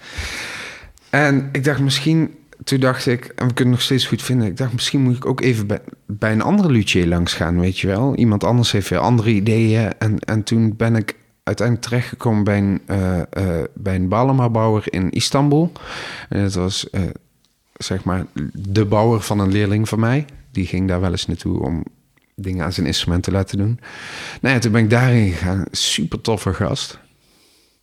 En 1.10 1.50
ik 1.52 1.64
dacht 1.64 1.80
misschien... 1.80 2.34
Toen 2.64 2.80
dacht 2.80 3.06
ik, 3.06 3.26
en 3.26 3.48
we 3.48 3.54
kunnen 3.54 3.56
het 3.56 3.66
nog 3.66 3.82
steeds 3.82 4.06
goed 4.06 4.22
vinden... 4.22 4.48
Ik 4.48 4.58
dacht, 4.58 4.74
misschien 4.74 5.02
moet 5.02 5.16
ik 5.16 5.26
ook 5.26 5.42
even 5.42 5.68
bij, 5.68 5.80
bij 6.06 6.32
een 6.32 6.42
andere 6.42 6.72
luthier 6.72 7.08
langs 7.08 7.34
gaan, 7.34 7.60
weet 7.60 7.80
je 7.80 7.88
wel. 7.88 8.16
Iemand 8.16 8.44
anders 8.44 8.72
heeft 8.72 8.90
weer 8.90 9.00
andere 9.00 9.30
ideeën. 9.30 9.94
En, 9.98 10.20
en 10.20 10.44
toen 10.44 10.76
ben 10.76 10.96
ik 10.96 11.16
uiteindelijk 11.44 11.88
terechtgekomen 11.88 12.44
bij 12.44 12.58
een, 12.58 12.82
eh 12.86 13.20
eh 13.20 13.66
bij 13.74 13.96
een 13.96 14.08
Balema-bouwer 14.08 14.84
in 14.86 15.10
Istanbul. 15.10 15.72
En 16.30 16.42
dat 16.42 16.54
was, 16.54 16.90
eh, 16.90 17.02
zeg 17.74 18.04
maar, 18.04 18.26
de 18.54 18.86
bouwer 18.86 19.22
van 19.22 19.40
een 19.40 19.52
leerling 19.52 19.90
van 19.90 20.00
mij. 20.00 20.26
Die 20.52 20.66
ging 20.66 20.88
daar 20.88 21.02
wel 21.02 21.12
eens 21.12 21.28
naartoe 21.28 21.64
om 21.64 21.84
dingen 22.42 22.66
aan 22.66 22.74
zijn 22.74 22.86
instrument 22.86 23.24
te 23.24 23.32
laten 23.32 23.58
doen. 23.58 23.80
Nou 24.42 24.56
ja, 24.56 24.62
toen 24.62 24.72
ben 24.72 24.84
ik 24.84 24.90
daarin 24.90 25.32
gegaan. 25.32 25.66
Super 25.72 26.22
toffe 26.22 26.54
gast 26.54 27.00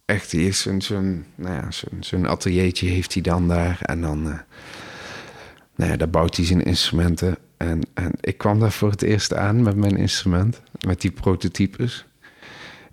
echt, 0.07 0.31
die 0.31 0.47
is 0.47 0.61
zo'n, 0.61 0.81
zo'n, 0.83 1.25
nou 1.35 1.55
ja, 1.55 1.69
zo'n, 2.01 2.29
ateliertje 2.29 2.89
heeft 2.89 3.13
hij 3.13 3.23
dan 3.23 3.49
daar. 3.49 3.79
En 3.83 4.01
dan, 4.01 4.31
eh, 4.31 4.39
nou 5.77 5.91
ja, 5.91 5.97
daar 5.97 6.11
bouwt 6.11 6.37
hij 6.37 6.47
zijn 6.47 6.63
instrumenten. 6.63 7.37
En, 7.57 7.81
en 7.95 8.13
ik 8.21 8.39
kwam 8.39 8.61
daar 8.61 8.73
voor 8.73 8.91
het 8.91 9.03
eerst 9.03 9.35
aan 9.35 9.63
met 9.63 9.77
mijn 9.77 9.97
instrument, 9.97 10.61
met 10.87 11.01
die 11.01 11.11
prototypes. 11.11 12.07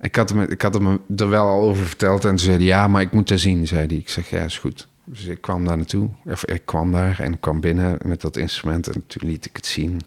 Ik 0.02 0.16
had, 0.16 0.30
hem, 0.30 0.42
ik 0.42 0.62
had 0.62 0.74
hem 0.74 1.00
er 1.16 1.30
wel 1.30 1.48
al 1.48 1.62
over 1.62 1.86
verteld 1.86 2.24
en 2.24 2.30
toen 2.30 2.40
zei 2.40 2.64
ja, 2.64 2.88
maar 2.88 3.02
ik 3.02 3.12
moet 3.12 3.28
dat 3.28 3.40
zien, 3.40 3.68
zei 3.68 3.88
hij. 3.88 3.96
Ik 3.96 4.10
zeg, 4.10 4.30
ja, 4.30 4.44
is 4.44 4.58
goed. 4.58 4.88
Dus 5.06 5.26
ik 5.26 5.42
kwam 5.42 5.66
daar 5.66 5.78
naartoe, 5.78 6.10
ik 6.46 6.62
kwam 6.66 6.92
daar 6.92 7.20
en 7.20 7.40
kwam 7.40 7.60
binnen 7.60 7.98
met 8.06 8.22
dat 8.22 8.38
instrument 8.38 8.88
en 8.88 9.04
toen 9.08 9.30
liet 9.30 9.46
ik 9.46 9.56
het 9.56 9.66
zien. 9.66 10.02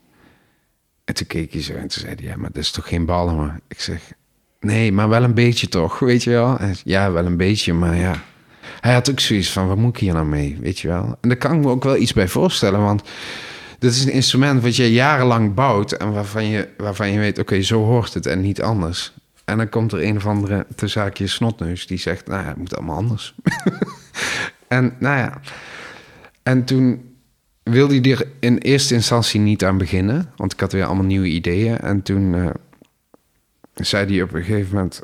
En 1.07 1.15
toen 1.15 1.27
keek 1.27 1.53
hij 1.53 1.63
zo 1.63 1.73
en 1.73 1.89
toen 1.89 2.01
zei 2.01 2.15
hij, 2.15 2.25
ja, 2.25 2.37
maar 2.37 2.51
dat 2.53 2.63
is 2.63 2.71
toch 2.71 2.89
geen 2.89 3.05
ballen, 3.05 3.37
maar 3.37 3.61
ik 3.69 3.81
zeg, 3.81 4.13
Nee, 4.61 4.93
maar 4.93 5.09
wel 5.09 5.23
een 5.23 5.35
beetje 5.35 5.69
toch, 5.69 5.99
weet 5.99 6.23
je 6.25 6.31
wel? 6.31 6.59
Ja, 6.85 7.13
wel 7.13 7.27
een 7.27 7.37
beetje, 7.37 7.73
maar 7.73 7.97
ja. 7.97 8.23
Hij 8.81 8.93
had 8.93 9.11
ook 9.11 9.21
zoiets 9.21 9.53
van, 9.53 9.69
wat 9.69 9.77
moet 9.77 9.95
ik 9.95 10.01
hier 10.01 10.13
nou 10.13 10.27
mee, 10.27 10.59
weet 10.61 10.79
je 10.79 10.89
wel? 10.89 11.17
En 11.21 11.29
daar 11.29 11.39
kan 11.39 11.55
ik 11.55 11.61
me 11.61 11.69
ook 11.69 11.85
wel 11.85 11.97
iets 11.97 12.13
bij 12.13 12.29
voorstellen, 12.29 12.81
want... 12.81 13.03
Dit 13.79 13.91
is 13.93 14.05
een 14.05 14.13
instrument 14.13 14.63
wat 14.63 14.77
je 14.77 14.93
jarenlang 14.93 15.55
bouwt... 15.55 15.93
en 15.93 16.13
waarvan 16.13 16.45
je, 16.45 16.69
waarvan 16.77 17.11
je 17.11 17.19
weet, 17.19 17.39
oké, 17.39 17.63
zo 17.63 17.85
hoort 17.85 18.15
het 18.15 18.27
en 18.27 18.41
niet 18.41 18.63
anders. 18.63 19.13
En 19.45 19.57
dan 19.57 19.69
komt 19.69 19.93
er 19.93 20.05
een 20.05 20.17
of 20.17 20.27
andere 20.27 20.67
te 20.75 20.89
zaakje 20.89 21.27
snotneus... 21.27 21.87
die 21.87 21.99
zegt, 21.99 22.27
nou 22.27 22.45
het 22.45 22.57
moet 22.57 22.77
allemaal 22.77 22.97
anders. 22.97 23.35
en 24.69 24.95
nou 24.99 25.19
ja... 25.19 25.41
En 26.43 26.65
toen 26.65 27.16
wilde 27.73 27.95
hij 28.01 28.11
er 28.13 28.27
in 28.41 28.59
eerste 28.59 28.95
instantie 28.95 29.41
niet 29.41 29.65
aan 29.65 29.79
beginnen... 29.79 30.33
want 30.37 30.53
ik 30.53 30.61
had 30.61 30.73
weer 30.73 30.85
allemaal 30.85 31.05
nieuwe 31.05 31.27
ideeën. 31.27 31.79
En 31.79 32.03
toen... 32.03 32.35
eh, 32.35 32.51
zei 33.75 34.07
hij 34.07 34.23
op 34.23 34.33
een 34.33 34.45
gegeven 34.45 34.75
moment... 34.75 35.03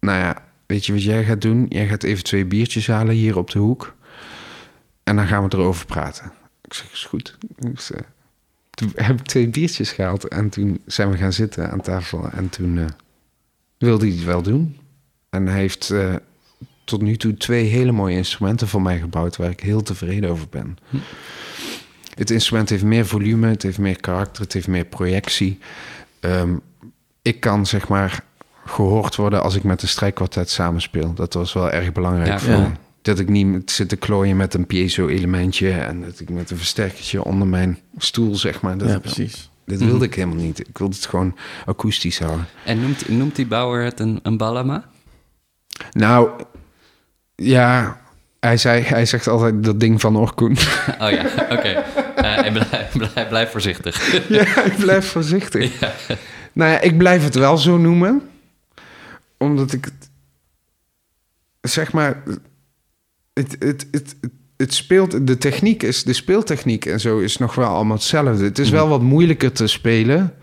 Nou 0.00 0.18
ja, 0.18 0.42
weet 0.66 0.86
je 0.86 0.92
wat 0.92 1.02
jij 1.02 1.24
gaat 1.24 1.40
doen? 1.40 1.66
Jij 1.68 1.86
gaat 1.86 2.02
even 2.02 2.24
twee 2.24 2.44
biertjes 2.44 2.86
halen 2.86 3.14
hier 3.14 3.38
op 3.38 3.50
de 3.50 3.58
hoek. 3.58 3.94
En 5.04 5.16
dan 5.16 5.26
gaan 5.26 5.48
we 5.48 5.56
erover 5.56 5.86
praten. 5.86 6.32
Ik 6.62 6.74
zeg, 6.74 6.92
is 6.92 7.04
goed. 7.04 7.38
Dus, 7.58 7.90
toen 8.70 8.92
heb 8.94 9.20
ik 9.20 9.26
twee 9.26 9.48
biertjes 9.48 9.92
gehaald. 9.92 10.28
En 10.28 10.48
toen 10.48 10.80
zijn 10.86 11.10
we 11.10 11.16
gaan 11.16 11.32
zitten 11.32 11.70
aan 11.70 11.80
tafel. 11.80 12.30
En 12.30 12.48
toen 12.48 12.78
eh, 12.78 12.84
wilde 13.78 14.06
hij 14.06 14.14
het 14.14 14.24
wel 14.24 14.42
doen. 14.42 14.76
En 15.30 15.46
hij 15.46 15.58
heeft 15.58 15.90
eh, 15.90 16.14
tot 16.84 17.02
nu 17.02 17.16
toe 17.16 17.34
twee 17.34 17.64
hele 17.64 17.92
mooie 17.92 18.16
instrumenten 18.16 18.68
voor 18.68 18.82
mij 18.82 18.98
gebouwd... 18.98 19.36
waar 19.36 19.50
ik 19.50 19.60
heel 19.60 19.82
tevreden 19.82 20.30
over 20.30 20.48
ben. 20.48 20.78
Het 22.16 22.30
instrument 22.30 22.68
heeft 22.68 22.84
meer 22.84 23.06
volume, 23.06 23.48
het 23.48 23.62
heeft 23.62 23.78
meer 23.78 24.00
karakter, 24.00 24.42
het 24.42 24.52
heeft 24.52 24.68
meer 24.68 24.84
projectie. 24.84 25.58
Ehm, 26.20 26.56
ik 27.22 27.40
kan 27.40 27.66
zeg 27.66 27.88
maar 27.88 28.24
gehoord 28.64 29.16
worden 29.16 29.42
als 29.42 29.54
ik 29.54 29.62
met 29.62 29.82
een 29.82 29.88
strijkkwartet 29.88 30.50
samenspeel. 30.50 31.14
Dat 31.14 31.34
was 31.34 31.52
wel 31.52 31.70
erg 31.70 31.92
belangrijk 31.92 32.28
Ja, 32.28 32.38
voor 32.38 32.52
ja. 32.52 32.60
me. 32.60 32.68
Dat 33.02 33.18
ik 33.18 33.28
niet 33.28 33.70
zit 33.70 33.88
te 33.88 33.96
klooien 33.96 34.36
met 34.36 34.54
een 34.54 34.66
piezo-elementje... 34.66 35.70
en 35.70 36.00
dat 36.00 36.20
ik 36.20 36.30
met 36.30 36.50
een 36.50 36.56
versterkertje 36.56 37.24
onder 37.24 37.48
mijn 37.48 37.78
stoel, 37.96 38.36
zeg 38.36 38.60
maar. 38.60 38.78
Dat, 38.78 38.88
ja, 38.88 38.98
precies. 38.98 39.50
Dit 39.64 39.84
wilde 39.84 40.04
ik 40.04 40.14
helemaal 40.14 40.44
niet. 40.44 40.68
Ik 40.68 40.78
wilde 40.78 40.94
het 40.94 41.06
gewoon 41.06 41.36
akoestisch 41.66 42.18
houden. 42.18 42.46
En 42.64 42.80
noemt, 42.80 43.08
noemt 43.08 43.36
die 43.36 43.46
bouwer 43.46 43.84
het 43.84 44.00
een, 44.00 44.20
een 44.22 44.36
ballama? 44.36 44.84
Nou, 45.92 46.30
ja... 47.34 48.00
Hij, 48.40 48.56
zei, 48.56 48.82
hij 48.82 49.06
zegt 49.06 49.28
altijd 49.28 49.64
dat 49.64 49.80
ding 49.80 50.00
van 50.00 50.16
Orkoen. 50.16 50.56
Oh 51.00 51.10
ja, 51.10 51.26
oké. 51.50 51.84
En 52.34 52.52
blijf, 52.52 52.92
blijf, 52.92 53.28
blijf 53.28 53.50
voorzichtig. 53.50 54.12
ja, 54.28 54.64
ik 54.64 54.76
blijf 54.76 55.06
voorzichtig. 55.06 55.72
Nou 56.56 56.70
ja, 56.70 56.80
ik 56.80 56.98
blijf 56.98 57.22
het 57.22 57.34
wel 57.34 57.58
zo 57.58 57.76
noemen. 57.76 58.22
Omdat 59.38 59.72
ik 59.72 59.84
het... 59.84 60.10
Zeg 61.60 61.92
maar... 61.92 62.22
Het, 63.32 63.56
het, 63.58 63.86
het, 63.90 64.16
het, 64.56 64.74
speelt... 64.74 65.26
De 65.26 65.38
techniek 65.38 65.82
is... 65.82 66.04
De 66.04 66.12
speeltechniek 66.12 66.86
en 66.86 67.00
zo 67.00 67.18
is 67.18 67.36
nog 67.36 67.54
wel 67.54 67.68
allemaal 67.68 67.96
hetzelfde. 67.96 68.44
Het 68.44 68.58
is 68.58 68.70
wel 68.70 68.88
wat 68.88 69.02
moeilijker 69.02 69.52
te 69.52 69.66
spelen. 69.66 70.34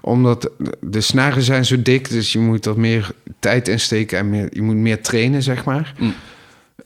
Omdat 0.00 0.50
de 0.80 1.00
snaren 1.00 1.42
zijn 1.42 1.64
zo 1.64 1.82
dik. 1.82 2.10
Dus 2.10 2.32
je 2.32 2.38
moet 2.38 2.66
er 2.66 2.80
meer 2.80 3.10
tijd 3.38 3.68
in 3.68 3.80
steken. 3.80 4.18
En 4.18 4.30
meer, 4.30 4.48
je 4.52 4.62
moet 4.62 4.76
meer 4.76 5.02
trainen, 5.02 5.42
zeg 5.42 5.64
maar. 5.64 5.94
Mm. 5.98 6.14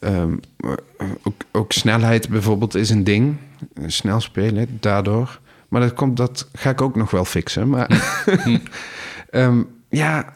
Ehm, 0.01 0.37
ook, 1.23 1.43
ook 1.53 1.73
snelheid 1.73 2.29
bijvoorbeeld 2.29 2.75
is 2.75 2.91
een 2.91 3.05
ding. 3.05 3.37
Snel 3.87 4.21
spelen, 4.21 4.77
daardoor. 4.81 5.41
Maar 5.69 5.81
dat, 5.81 5.93
komt, 5.95 6.17
dat 6.17 6.49
ga 6.53 6.71
ik 6.71 6.81
ook 6.81 6.97
nog 6.97 7.11
wel 7.11 7.25
fixen. 7.25 7.69
Maar 7.69 7.91
Ehm, 9.31 9.63
ja, 9.89 10.35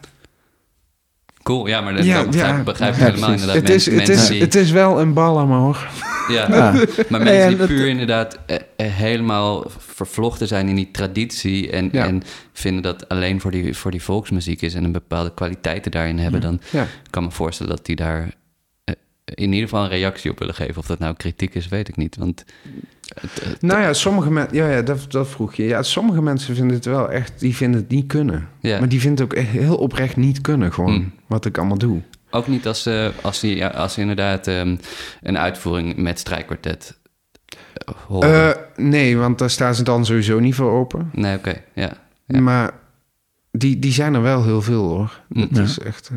Cool, 1.43 1.67
ja, 1.67 1.81
maar 1.81 1.95
dat, 1.95 2.05
Ja, 2.05 2.23
begrijp, 2.25 2.57
ja. 2.57 2.63
begrijp 2.63 2.93
ik 2.93 2.99
Ja, 2.99 3.05
helemaal 3.05 3.29
precies. 3.29 3.47
inderdaad. 3.47 3.67
het 3.69 3.75
is, 3.81 3.87
Mensen- 3.89 4.13
het, 4.13 4.23
is, 4.23 4.27
die- 4.29 4.41
het 4.41 4.55
is 4.55 4.71
wel 4.71 4.99
een 5.01 5.13
ballen, 5.13 5.47
hoor. 5.47 5.87
Ja, 6.29 6.47
maar 7.09 7.21
mensen 7.23 7.41
en 7.41 7.57
die 7.57 7.67
puur 7.67 7.87
inderdaad 7.87 8.39
eh, 8.45 8.55
eh, 8.75 8.91
helemaal 8.93 9.65
vervlochten 9.77 10.47
zijn 10.47 10.67
in 10.67 10.75
die 10.75 10.91
traditie... 10.91 11.71
en, 11.71 11.91
en 11.91 12.23
vinden 12.53 12.81
dat 12.83 13.09
alleen 13.09 13.41
voor 13.41 13.51
die, 13.51 13.77
voor 13.77 13.91
die 13.91 14.03
volksmuziek 14.03 14.61
is... 14.61 14.73
en 14.73 14.83
een 14.83 14.91
bepaalde 14.91 15.33
kwaliteiten 15.33 15.91
daarin 15.91 16.17
hebben... 16.19 16.41
dan 16.41 16.59
kan 17.09 17.23
ik 17.23 17.29
me 17.29 17.35
voorstellen 17.35 17.75
dat 17.75 17.85
die 17.85 17.95
daar 17.95 18.33
eh, 18.83 18.95
in 19.25 19.53
ieder 19.53 19.69
geval 19.69 19.83
een 19.83 19.89
reactie 19.89 20.31
op 20.31 20.39
willen 20.39 20.55
geven. 20.55 20.77
Of 20.77 20.85
dat 20.85 20.99
nou 20.99 21.15
kritiek 21.15 21.55
is, 21.55 21.67
weet 21.67 21.87
ik 21.87 21.95
niet. 21.97 22.15
Want 22.15 22.43
Nou 23.59 23.81
ja, 23.81 23.93
sommige 23.93 24.31
mensen... 24.31 24.55
Ja, 24.55 24.69
ja 24.69 24.81
dat, 24.81 25.11
dat 25.11 25.27
vroeg 25.27 25.53
je. 25.55 25.63
Ja, 25.63 25.83
sommige 25.83 26.21
mensen 26.21 26.55
vinden 26.55 26.75
het 26.75 26.85
wel 26.85 27.11
echt... 27.11 27.39
Die 27.39 27.55
vinden 27.55 27.79
het 27.81 27.89
niet 27.89 28.07
kunnen. 28.07 28.47
Ja. 28.59 28.79
Maar 28.79 28.89
die 28.89 28.99
vinden 28.99 29.23
het 29.25 29.33
ook 29.33 29.39
echt 29.43 29.49
heel 29.51 29.75
oprecht 29.77 30.15
niet 30.15 30.41
kunnen. 30.41 30.73
Gewoon 30.73 30.91
Hmm. 30.93 31.11
wat 31.27 31.45
ik 31.45 31.57
allemaal 31.57 31.77
doe. 31.77 32.01
ook 32.29 32.47
niet 32.47 32.67
als 32.67 32.83
ze, 32.83 33.11
als 33.21 33.39
ze, 33.39 33.55
ja, 33.55 33.67
als 33.67 33.93
ze 33.93 34.01
inderdaad 34.01 34.47
ehm, 34.47 34.75
een 35.21 35.37
uitvoering 35.37 35.95
met 35.97 36.19
strijkkwartet 36.19 36.97
eh, 37.73 37.93
horen. 38.07 38.55
Eh, 38.55 38.61
nee, 38.75 39.17
want 39.17 39.39
daar 39.39 39.49
staan 39.49 39.75
ze 39.75 39.83
dan 39.83 40.05
sowieso 40.05 40.39
niet 40.39 40.55
voor 40.55 40.71
open. 40.71 41.09
nee, 41.13 41.37
oké, 41.37 41.61
ja. 41.73 41.91
Ja. 42.25 42.39
Maar 42.41 42.71
die, 43.51 43.79
die 43.79 43.91
zijn 43.91 44.13
er 44.13 44.21
wel 44.21 44.43
heel 44.43 44.61
veel, 44.61 44.83
hoor. 44.87 45.21
Dat 45.29 45.47
Ja. 45.51 45.61
is 45.61 45.79
echt... 45.79 46.11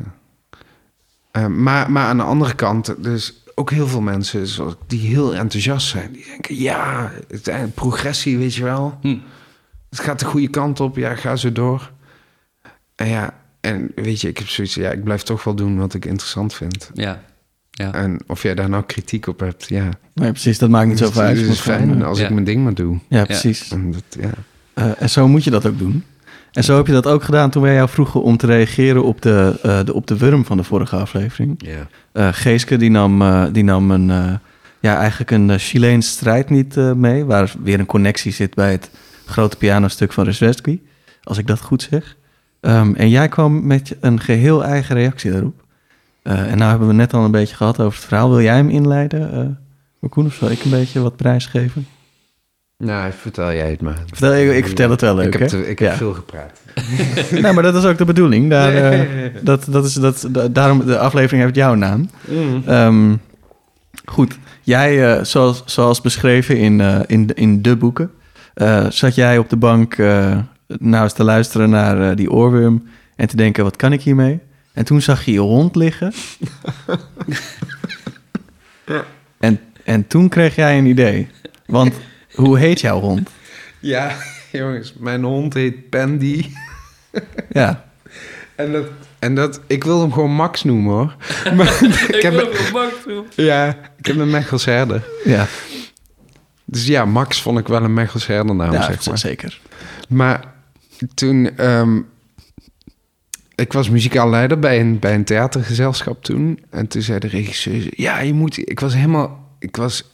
eh, 1.31 1.43
eh, 1.43 1.47
maar, 1.51 1.91
maar 1.91 2.07
aan 2.07 2.17
de 2.17 2.23
andere 2.23 2.55
kant... 2.55 2.95
Dus 3.03 3.35
ook 3.59 3.71
heel 3.71 3.87
veel 3.89 4.01
mensen 4.01 4.47
zoals- 4.47 4.77
die 4.87 5.01
heel 5.09 5.35
enthousiast 5.35 5.87
zijn. 5.89 6.13
Die 6.13 6.25
denken, 6.27 6.55
ja, 6.57 7.13
het, 7.29 7.49
eh, 7.49 7.63
progressie, 7.75 8.39
weet 8.39 8.55
je 8.55 8.63
wel. 8.63 8.99
Hm. 9.01 9.17
Het 9.91 10.01
gaat 10.01 10.19
de 10.19 10.25
goede 10.25 10.49
kant 10.49 10.81
op, 10.81 10.97
ja, 10.97 11.15
ga 11.15 11.37
zo 11.37 11.53
door. 11.53 11.93
En 12.95 13.09
ja, 13.09 13.35
en 13.61 13.93
weet 13.95 14.21
je, 14.21 14.29
ik 14.29 14.39
heb 14.39 14.49
zoiets... 14.49 14.75
Ja, 14.75 14.91
ik 14.91 15.05
blijf 15.05 15.23
toch 15.23 15.45
wel 15.45 15.55
doen 15.55 15.77
wat 15.79 15.95
ik 15.95 16.05
interessant 16.05 16.55
vind. 16.55 16.91
Ja, 16.95 17.23
ja. 17.71 17.93
En 17.93 18.21
of 18.27 18.43
jij 18.43 18.55
daar 18.55 18.69
nou 18.69 18.85
kritiek 18.85 19.27
op 19.27 19.41
hebt, 19.41 19.69
ja. 19.69 19.89
Nee, 20.15 20.31
precies. 20.31 20.59
Dat 20.59 20.71
maakt 20.71 20.89
niet 20.89 20.99
zoveel 20.99 21.23
is- 21.23 21.29
uit. 21.29 21.39
Het 21.39 21.49
is 21.49 21.61
fijn 21.61 22.03
als 22.03 22.19
Ja. 22.19 22.25
ik 22.25 22.31
mijn 22.33 22.45
ding 22.45 22.63
maar 22.65 22.75
doe. 22.75 22.99
Ja, 23.09 23.25
precies. 23.25 23.71
En 23.71 23.93
dat, 23.93 24.03
ja. 24.21 24.31
Eh, 24.75 25.03
en 25.03 25.11
zo 25.11 25.29
moet 25.29 25.45
je 25.45 25.51
dat 25.51 25.67
ook 25.67 25.79
doen. 25.79 26.05
En 26.57 26.65
zo 26.65 26.77
heb 26.77 26.87
je 26.87 26.93
dat 26.93 27.07
ook 27.07 27.23
gedaan 27.23 27.51
toen 27.51 27.63
wij 27.63 27.75
jou 27.75 27.89
vroegen 27.89 28.23
om 28.23 28.37
te 28.37 28.47
reageren 28.47 29.05
op 29.05 29.23
de, 29.23 29.59
eh, 29.63 29.85
de, 29.85 29.95
op 29.95 30.07
de 30.07 30.17
wurm 30.17 30.45
van 30.45 30.57
de 30.57 30.63
vorige 30.63 30.97
aflevering. 30.97 31.55
Ja. 31.59 31.89
Eh, 32.13 32.29
Geeske 32.33 32.77
die 32.77 32.91
nam, 32.91 33.23
eh, 33.23 33.45
die 33.53 33.65
nam 33.65 33.91
een, 33.91 34.39
ja, 34.81 34.97
eigenlijk 34.97 35.31
een 35.31 35.59
Chileens 35.59 36.09
strijdlied 36.09 36.77
eh, 36.77 36.93
mee, 36.93 37.25
waar 37.25 37.53
weer 37.63 37.79
een 37.79 37.87
connectie 37.87 38.33
zit 38.33 38.55
bij 38.55 38.73
het 38.73 38.91
grote 39.27 39.57
pianostuk 39.57 40.13
van 40.13 40.25
Reswestki, 40.25 40.87
als 41.23 41.39
ik 41.39 41.47
dat 41.47 41.61
goed 41.61 41.83
zeg. 41.91 42.17
Ehm, 42.61 42.95
en 42.95 43.09
jij 43.09 43.29
kwam 43.29 43.67
met 43.67 43.97
een 44.01 44.21
geheel 44.21 44.65
eigen 44.65 44.97
reactie 44.97 45.31
daarop. 45.31 45.65
En 46.23 46.59
nou 46.59 46.71
hebben 46.71 46.89
we 46.89 46.95
net 46.95 47.15
al 47.15 47.25
een 47.25 47.31
beetje 47.31 47.57
gehad 47.57 47.81
over 47.81 47.99
het 47.99 48.09
verhaal. 48.09 48.31
Wil 48.31 48.43
jij 48.43 48.57
hem 48.57 48.69
inleiden, 48.69 49.35
uh, 49.35 49.57
Marcoen, 49.99 50.27
of 50.27 50.35
zal 50.35 50.51
ik 50.51 50.65
een 50.65 50.71
beetje 50.71 51.01
wat 51.01 51.17
prijs 51.17 51.47
geven? 51.47 51.87
Nou, 52.79 53.13
vertel 53.13 53.53
jij 53.53 53.71
het 53.71 53.81
maar. 53.81 53.99
Vertel, 54.07 54.35
ik, 54.35 54.57
ik 54.57 54.67
vertel 54.67 54.91
het 54.91 55.01
wel 55.01 55.15
leuk, 55.15 55.35
Ik 55.35 55.39
heb, 55.41 55.49
te- 55.49 55.69
ik 55.69 55.79
heb 55.79 55.91
Ja. 55.91 55.97
veel 55.97 56.13
gepraat. 56.15 56.61
nou, 57.43 57.55
maar 57.55 57.63
dat 57.63 57.75
is 57.75 57.85
ook 57.85 57.99
de 57.99 58.05
bedoeling. 58.05 58.51
Daar, 58.51 58.75
eh, 58.75 59.31
dat, 59.43 59.67
dat 59.71 59.85
is, 59.85 59.93
dat, 59.95 60.27
da- 60.31 60.49
daarom, 60.49 60.87
de 60.87 60.99
aflevering 60.99 61.43
heeft 61.43 61.55
jouw 61.55 61.75
naam. 61.75 62.11
Ehm, 62.67 63.15
goed, 64.05 64.39
jij, 64.63 65.17
eh, 65.17 65.25
zoals, 65.25 65.63
zoals 65.67 66.01
beschreven 66.01 66.59
in, 66.59 66.81
eh, 66.81 67.01
in, 67.07 67.27
de- 67.27 67.35
in 67.35 67.63
de 67.63 67.77
boeken, 67.77 68.11
zat 68.89 69.15
jij 69.15 69.39
op 69.39 69.49
de 69.51 69.57
bank 69.57 69.97
nou 70.79 71.03
eens 71.03 71.13
te 71.13 71.25
luisteren 71.25 71.71
naar 71.71 72.17
die 72.17 72.31
oorworm 72.31 72.89
en 73.17 73.29
te 73.29 73.37
denken, 73.37 73.65
wat 73.65 73.77
kan 73.77 73.93
ik 73.93 74.03
hiermee? 74.03 74.39
En 74.73 74.85
toen 74.85 75.01
zag 75.01 75.25
je 75.25 75.33
je 75.33 75.39
hond 75.41 75.77
liggen. 75.77 76.13
en, 79.39 79.61
en 79.85 80.07
toen 80.07 80.29
kreeg 80.29 80.55
jij 80.55 80.79
een 80.79 80.87
idee. 80.87 81.29
Want 81.67 81.95
hoe 82.37 82.59
heet 82.59 82.81
jouw 82.81 83.01
hond? 83.01 83.31
Ja, 83.81 84.17
jongens, 84.53 84.95
mijn 84.99 85.23
hond 85.23 85.55
heet 85.55 85.91
Pandy. 85.91 86.45
Ja, 87.53 87.85
En 88.57 88.73
dat, 88.73 88.87
en 89.19 89.35
dat, 89.35 89.61
ik 89.67 89.85
wil 89.85 90.01
hem 90.01 90.13
gewoon 90.13 90.31
Max 90.31 90.65
noemen 90.65 90.93
hoor. 90.95 91.17
Maar 91.57 91.83
ik, 92.09 92.23
heb, 92.23 92.57
ja, 93.37 93.77
ik 93.99 94.07
heb 94.07 94.17
een 94.17 94.31
Mechels 94.31 94.65
herder. 94.65 95.05
ja, 95.25 95.47
Dus 96.65 96.87
ja, 96.87 97.05
Max 97.05 97.43
vond 97.43 97.59
ik 97.59 97.69
wel 97.69 97.83
een 97.83 97.95
Mechels 97.95 98.27
herdernaam, 98.27 98.73
ja 98.73 98.83
zeg 98.83 99.07
maar. 99.07 99.19
zeker. 99.19 99.61
Maar 100.09 100.53
toen, 101.15 101.57
ehm, 101.57 102.01
ik 103.55 103.73
was 103.73 103.91
muzikaal 103.91 104.31
leider 104.31 104.59
bij 104.59 104.81
een, 104.81 104.99
bij 104.99 105.15
een 105.15 105.25
theatergezelschap 105.25 106.25
toen. 106.25 106.65
En 106.71 106.87
toen 106.87 107.03
zei 107.03 107.19
de 107.19 107.29
regisseur, 107.29 107.87
ja, 107.91 108.19
je 108.21 108.33
moet, 108.33 108.59
ik 108.59 108.81
was 108.81 108.95
helemaal, 108.95 109.49
ik 109.59 109.77
was 109.77 110.05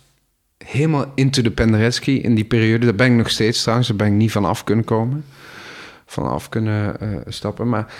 helemaal 0.64 1.12
into 1.14 1.42
de 1.42 1.50
Penderecki 1.50 2.22
in 2.22 2.34
die 2.34 2.44
periode. 2.44 2.84
Daar 2.84 2.94
ben 2.94 3.06
ik 3.06 3.16
nog 3.16 3.30
steeds 3.30 3.60
trouwens, 3.60 3.88
daar 3.88 3.96
ben 3.96 4.06
ik 4.06 4.12
niet 4.12 4.32
van 4.32 4.44
af 4.44 4.64
kunnen 4.64 4.84
komen. 4.84 5.24
Van 6.06 6.30
af 6.30 6.48
kunnen 6.48 7.00
eh, 7.00 7.08
stappen. 7.26 7.68
Maar 7.68 7.94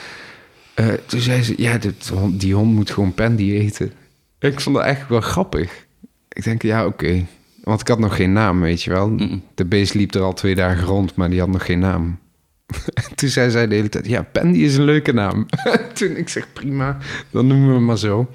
eh, 0.75 0.87
toen 1.07 1.21
zei 1.21 1.43
ze, 1.43 1.55
ja, 1.57 1.79
dit 1.79 2.13
die 2.31 2.55
hond 2.55 2.75
moet 2.75 2.91
gewoon 2.91 3.15
Pandy 3.15 3.53
eten. 3.53 3.93
Ik 4.39 4.61
vond 4.61 4.77
dat 4.77 4.85
echt 4.85 5.09
wel 5.09 5.21
grappig. 5.21 5.87
Ik 6.29 6.45
denk, 6.45 6.63
ja, 6.63 6.87
oké. 6.87 7.27
Want 7.63 7.81
ik 7.81 7.89
had 7.89 7.99
nog 7.99 8.17
geen 8.17 8.33
naam, 8.33 8.61
weet 8.61 8.83
je 8.83 8.91
wel. 8.91 9.17
De 9.55 9.65
beest 9.65 9.95
liep 9.95 10.15
er 10.15 10.23
al 10.23 10.33
twee 10.33 10.55
dagen 10.55 10.85
rond, 10.85 11.15
maar 11.15 11.31
die 11.31 11.41
had 11.41 11.49
nog 11.49 11.65
geen 11.65 11.79
naam. 11.79 12.19
En 12.95 13.15
toen 13.15 13.29
zei 13.29 13.51
zij 13.51 13.67
de 13.67 13.75
hele 13.75 13.89
tijd, 13.89 14.07
ja, 14.07 14.23
Pandy 14.23 14.59
is 14.59 14.77
een 14.77 14.85
leuke 14.85 15.13
naam. 15.13 15.47
toen 15.95 16.17
ik 16.17 16.29
zeg, 16.29 16.53
prima, 16.53 16.99
dan 17.31 17.47
noemen 17.47 17.69
we 17.69 17.75
hem 17.75 17.85
maar 17.85 17.99
zo. 17.99 18.31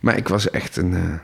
Maar 0.00 0.16
ik 0.16 0.28
was 0.28 0.50
echt 0.50 0.76
een... 0.76 0.94
eh, 0.94 1.14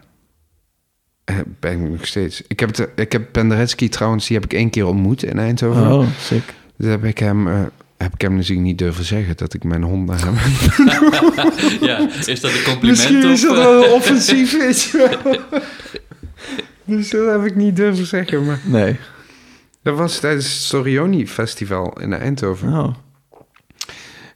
ben 1.61 1.73
ik 1.85 1.91
nog 1.91 2.07
steeds. 2.07 2.43
Ik 2.49 2.61
heb, 2.61 2.77
het, 2.77 2.89
ik 2.97 3.13
heb 3.13 3.33
Penderecki 3.33 3.89
trouwens, 3.89 4.27
die 4.27 4.37
heb 4.37 4.45
ik 4.45 4.53
één 4.53 4.71
keer 4.71 4.87
ontmoet 4.87 5.23
in 5.23 5.39
Eindhoven. 5.39 5.93
Oh, 5.93 6.07
sick. 6.21 6.55
Dus 6.77 6.89
heb 6.91 7.05
ik 7.05 7.19
hem... 7.19 7.49
eh, 7.49 7.63
heb 7.97 8.15
ik 8.15 8.21
hem 8.21 8.35
natuurlijk 8.35 8.67
niet 8.67 8.79
durven 8.79 9.05
zeggen 9.05 9.37
dat 9.37 9.55
ik 9.55 9.65
mijn 9.65 9.83
hond 9.83 10.07
naar 10.07 10.21
hem 10.25 10.35
Ja, 11.89 12.09
is 12.27 12.41
dat 12.41 12.51
een 12.51 12.63
compliment? 12.63 12.81
Misschien 12.83 13.31
is 13.31 13.43
dat 13.43 13.57
eh, 13.57 13.63
wel 13.65 13.93
offensief, 13.95 14.59
weet 14.59 14.83
je 14.83 15.19
wel. 15.23 15.37
Dus 16.97 17.11
dat 17.11 17.31
heb 17.31 17.45
ik 17.45 17.57
niet 17.57 17.77
durven 17.77 18.07
zeggen, 18.07 18.45
maar... 18.45 18.61
Nee. 18.65 18.97
Dat 19.83 19.97
was 19.97 20.19
tijdens 20.19 20.45
het 20.45 20.55
Sorioni 20.63 21.27
Festival 21.29 22.01
in 22.01 22.13
Eindhoven. 22.13 22.73
Oh, 22.73 22.95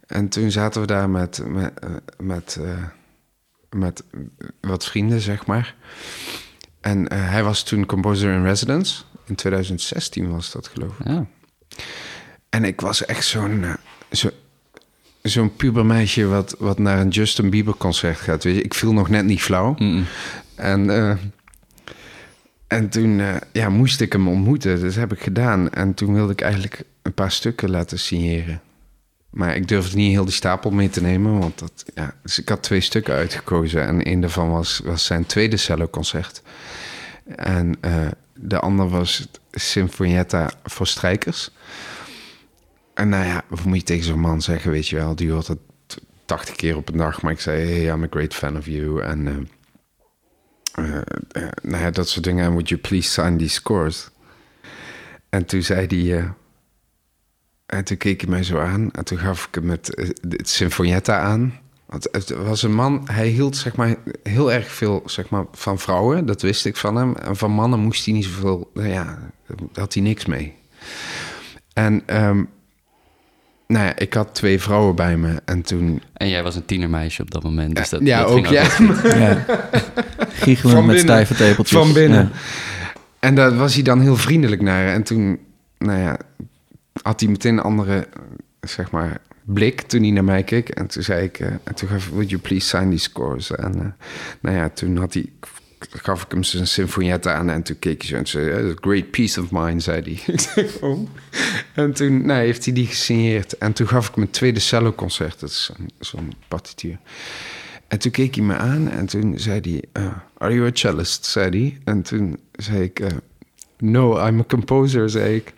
En 0.07 0.29
toen 0.29 0.51
zaten 0.51 0.81
we 0.81 0.87
daar 0.87 1.11
met, 1.11 1.43
met, 1.47 1.73
eh, 1.83 1.91
met, 2.19 2.59
eh, 2.63 2.85
met 3.71 4.03
wat 4.61 4.85
vrienden, 4.85 5.21
zeg 5.21 5.47
maar. 5.47 5.75
En 6.81 7.09
eh, 7.09 7.31
hij 7.31 7.43
was 7.45 7.63
toen 7.63 7.87
composer 7.87 8.33
in 8.33 8.43
residence. 8.43 9.03
In 9.27 9.35
2016 9.35 10.31
was 10.31 10.53
dat, 10.53 10.69
geloof 10.69 10.99
ik. 10.99 11.07
Ja. 11.07 11.27
En 12.49 12.65
ik 12.65 12.81
was 12.81 13.05
echt 13.05 13.25
zo'n 13.25 13.65
eh, 13.65 13.75
zo, 14.11 14.31
zo'n 15.23 15.57
pubermeisje 15.57 16.27
wat, 16.27 16.55
wat 16.59 16.79
naar 16.79 17.01
een 17.01 17.09
Justin 17.09 17.51
Bieber 17.51 17.75
concert 17.77 18.19
gaat. 18.19 18.45
Weet 18.45 18.57
je? 18.57 18.63
Ik 18.63 18.75
viel 18.75 18.93
nog 18.93 19.09
net 19.09 19.25
niet 19.25 19.43
flauw. 19.43 19.77
En, 20.55 20.91
eh, 20.91 21.17
en 22.67 22.89
toen 22.89 23.23
ja, 23.53 23.69
moest 23.69 24.01
ik 24.01 24.13
hem 24.13 24.29
ontmoeten. 24.29 24.81
Dus 24.81 24.95
heb 24.95 25.13
ik 25.13 25.21
gedaan. 25.21 25.71
En 25.71 25.95
toen 25.95 26.15
wilde 26.15 26.33
ik 26.33 26.41
eigenlijk 26.41 26.83
een 27.03 27.15
paar 27.15 27.33
stukken 27.33 27.71
laten 27.71 27.99
signeren. 27.99 28.61
Maar 29.31 29.57
ik 29.57 29.69
durfde 29.69 29.97
niet 29.97 30.13
heel 30.13 30.25
die 30.25 30.35
stapel 30.35 30.71
mee 30.71 30.91
te 30.91 31.03
nemen. 31.03 31.39
Want 31.39 31.59
dat, 31.59 31.85
ja, 31.95 32.15
dus 32.23 32.39
ik 32.39 32.49
had 32.49 32.63
twee 32.63 32.81
stukken 32.81 33.15
uitgekozen. 33.15 33.87
En 33.87 34.09
een 34.09 34.21
daarvan 34.21 34.51
was, 34.51 34.81
was 34.85 35.05
zijn 35.05 35.27
tweede 35.27 35.57
celloconcert. 35.57 36.43
En 37.37 37.77
eh, 37.81 38.07
de 38.35 38.59
ander 38.59 38.89
was 38.89 39.29
Sinfonietta 39.51 40.51
voor 40.65 40.87
strijkers. 40.87 41.51
En 42.95 43.09
nou 43.09 43.25
ja, 43.25 43.43
wat 43.49 43.65
moet 43.65 43.77
je 43.77 43.83
tegen 43.83 44.05
zo'n 44.05 44.21
man 44.21 44.43
zeggen, 44.43 44.71
weet 44.71 44.89
je 44.89 44.97
wel? 44.97 45.15
Die 45.15 45.31
hoort 45.31 45.47
het 45.47 45.59
80 46.25 46.57
keer 46.57 46.77
op 46.77 46.89
een 46.89 46.97
dag. 46.97 47.23
Maar 47.23 47.33
ik 47.33 47.41
zei, 47.41 47.71
hey, 47.71 47.95
I'm 47.95 48.03
a 48.03 48.07
great 48.11 48.35
fan 48.35 48.57
of 48.57 48.67
you. 48.67 49.03
En 49.03 49.49
eh, 50.73 50.97
eh, 50.97 51.49
nou 51.63 51.83
ja, 51.83 51.91
dat 51.91 52.09
soort 52.09 52.25
dingen. 52.25 52.45
En 52.45 52.51
would 52.51 52.69
you 52.69 52.81
please 52.81 53.11
sign 53.11 53.37
these 53.37 53.55
scores? 53.55 54.11
En 55.29 55.45
toen 55.45 55.63
zei 55.63 55.87
hij... 55.87 56.33
en 57.71 57.85
toen 57.85 57.97
keek 57.97 58.21
hij 58.21 58.31
mij 58.31 58.43
zo 58.43 58.59
aan. 58.59 58.91
En 58.93 59.05
toen 59.05 59.19
gaf 59.19 59.47
ik 59.47 59.55
hem 59.55 59.71
het, 59.71 59.95
eh, 59.95 60.09
het 60.29 60.49
Sinfonietta 60.49 61.19
aan. 61.19 61.55
Want 61.87 62.09
het 62.13 62.31
was 62.31 62.63
een 62.63 62.75
man... 62.75 63.03
Hij 63.11 63.29
hield 63.29 63.57
zeg 63.57 63.77
maar 63.77 63.95
heel 64.23 64.53
erg 64.53 64.73
veel 64.73 65.03
zeg 65.05 65.29
maar, 65.29 65.45
van 65.53 65.79
vrouwen. 65.79 66.27
Dat 66.27 66.43
wist 66.43 66.67
ik 66.67 66.77
van 66.77 66.97
hem. 66.97 67.17
En 67.17 67.37
van 67.37 67.51
mannen 67.51 67.79
moest 67.79 68.05
hij 68.05 68.15
niet 68.15 68.25
zoveel... 68.25 68.71
Nou 68.75 68.89
ja, 68.89 69.19
daar 69.47 69.57
had 69.75 69.95
hij 69.95 70.03
niks 70.03 70.27
mee. 70.27 70.55
En... 71.73 72.03
ehm, 72.07 72.43
nou 73.67 73.85
ja, 73.85 73.97
ik 73.97 74.15
had 74.15 74.35
twee 74.35 74.61
vrouwen 74.61 74.95
bij 74.95 75.17
me. 75.17 75.43
En 75.45 75.63
toen... 75.63 76.03
En 76.13 76.29
jij 76.29 76.43
was 76.43 76.57
een 76.57 76.65
tienermeisje 76.65 77.23
op 77.23 77.31
dat 77.31 77.43
moment. 77.43 77.77
Dus 77.77 77.89
dat, 77.89 78.01
ja, 78.05 78.21
dat 78.23 78.31
ook 78.31 78.47
ja. 78.47 78.63
ja. 79.03 79.45
Giechelen 80.29 80.75
Van 80.75 80.87
met 80.87 80.97
binnen. 80.97 80.99
stijve 80.99 81.35
tepeltjes. 81.35 81.79
Van 81.79 81.93
binnen. 81.93 82.31
Ja. 82.33 82.39
En 83.19 83.35
daar 83.35 83.57
was 83.57 83.75
hij 83.75 83.83
dan 83.83 84.01
heel 84.01 84.17
vriendelijk 84.17 84.63
naar. 84.63 84.87
En 84.87 85.03
toen, 85.03 85.39
nou 85.79 85.99
ja, 85.99 86.19
had 87.03 87.21
hij 87.21 87.29
meteen 87.29 87.53
een 87.53 87.63
andere, 87.63 87.97
eh, 87.97 88.21
zeg 88.61 88.91
maar, 88.91 89.21
blik 89.45 89.81
toen 89.81 90.03
hij 90.03 90.11
naar 90.11 90.25
mij 90.25 90.43
keek. 90.43 90.69
En 90.69 90.87
toen 90.87 91.03
zei 91.03 91.25
ik, 91.25 91.39
eh, 91.39 91.49
en 91.65 91.75
toen 91.75 91.89
gaf 91.89 92.09
would 92.09 92.31
you 92.31 92.41
please 92.43 92.67
sign 92.67 92.91
these 92.91 93.03
scores? 93.03 93.51
En 93.51 93.75
eh, 93.75 93.87
nou 94.41 94.57
ja, 94.57 94.69
toen 94.69 94.97
had 94.97 95.15
hij, 95.15 95.33
gaf 95.79 96.23
ik 96.23 96.31
hem 96.31 96.43
zijn 96.43 96.67
sinfonietta 96.67 97.35
aan. 97.35 97.51
En 97.51 97.63
toen 97.63 97.79
keek 97.79 98.03
hij 98.03 98.11
zo 98.11 98.17
en 98.17 98.27
zei, 98.27 98.51
"Eh, 98.51 98.77
great 98.81 99.11
peace 99.11 99.41
of 99.41 99.51
mind, 99.51 99.83
zei 99.83 100.03
hij. 100.03 100.35
ik 100.65 100.79
oh. 100.81 101.09
En 101.75 101.93
toen 101.93 102.27
nou, 102.27 102.41
heeft 102.41 102.65
hij 102.65 102.75
die 102.75 102.87
gesigneerd. 102.87 103.59
En 103.59 103.73
toen 103.73 103.89
gaf 103.89 104.09
ik 104.09 104.17
mijn 104.17 104.31
tweede 104.31 104.61
celloconcert. 104.61 105.41
Dat 105.41 105.51
is 105.51 105.71
zo'n 105.99 106.33
partituur. 106.49 106.99
En 107.89 107.99
toen 107.99 108.11
keek 108.11 108.35
hij 108.35 108.45
me 108.45 108.55
aan 108.57 108.91
en 108.91 109.07
toen 109.07 109.39
zei 109.39 109.61
hij... 109.61 110.03
Are 110.39 110.55
you 110.55 110.67
a 110.67 110.71
cellist? 110.73 111.25
zei 111.25 111.51
hij. 111.51 111.79
En 111.85 112.03
toen 112.03 112.39
zei 112.53 112.83
ik... 112.83 113.03
no, 113.79 114.27
I'm 114.27 114.41
a 114.41 114.45
composer, 114.45 115.11
zei 115.11 115.35
ik. 115.35 115.53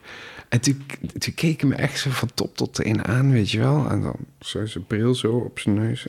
En 0.52 0.60
toen, 0.60 0.82
toen 1.18 1.34
keek 1.34 1.60
hij 1.60 1.70
me 1.70 1.76
echt 1.76 1.98
zo 1.98 2.10
van 2.10 2.30
top 2.34 2.56
tot 2.56 2.74
teen 2.74 3.04
aan, 3.04 3.32
weet 3.32 3.50
je 3.50 3.58
wel. 3.58 3.86
En 3.90 4.02
dan 4.02 4.16
zo 4.40 4.66
zijn 4.66 4.86
bril 4.86 5.14
zo 5.14 5.32
op 5.32 5.58
zijn 5.58 5.74
neus. 5.74 6.06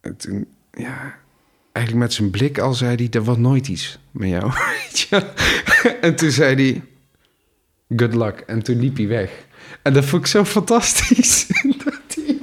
En 0.00 0.16
toen, 0.16 0.46
ja... 0.72 1.18
Eigenlijk 1.72 2.06
met 2.06 2.14
zijn 2.14 2.30
blik 2.30 2.58
al 2.58 2.74
zei 2.74 2.94
hij... 2.94 3.08
Er 3.10 3.24
wordt 3.24 3.40
nooit 3.40 3.68
iets 3.68 3.98
met 4.10 4.28
jou, 4.28 4.52
weet 4.74 4.98
je. 4.98 5.16
En 6.00 6.16
toen 6.16 6.30
zei 6.30 6.54
hij... 6.54 6.82
Good 7.96 8.14
luck. 8.14 8.40
En 8.40 8.62
toen 8.62 8.80
liep 8.80 8.96
hij 8.96 9.06
weg. 9.06 9.46
En 9.82 9.92
dat 9.92 10.04
vond 10.04 10.22
ik 10.22 10.28
zo 10.28 10.44
fantastisch. 10.44 11.46
dat, 11.84 12.14
hij, 12.14 12.38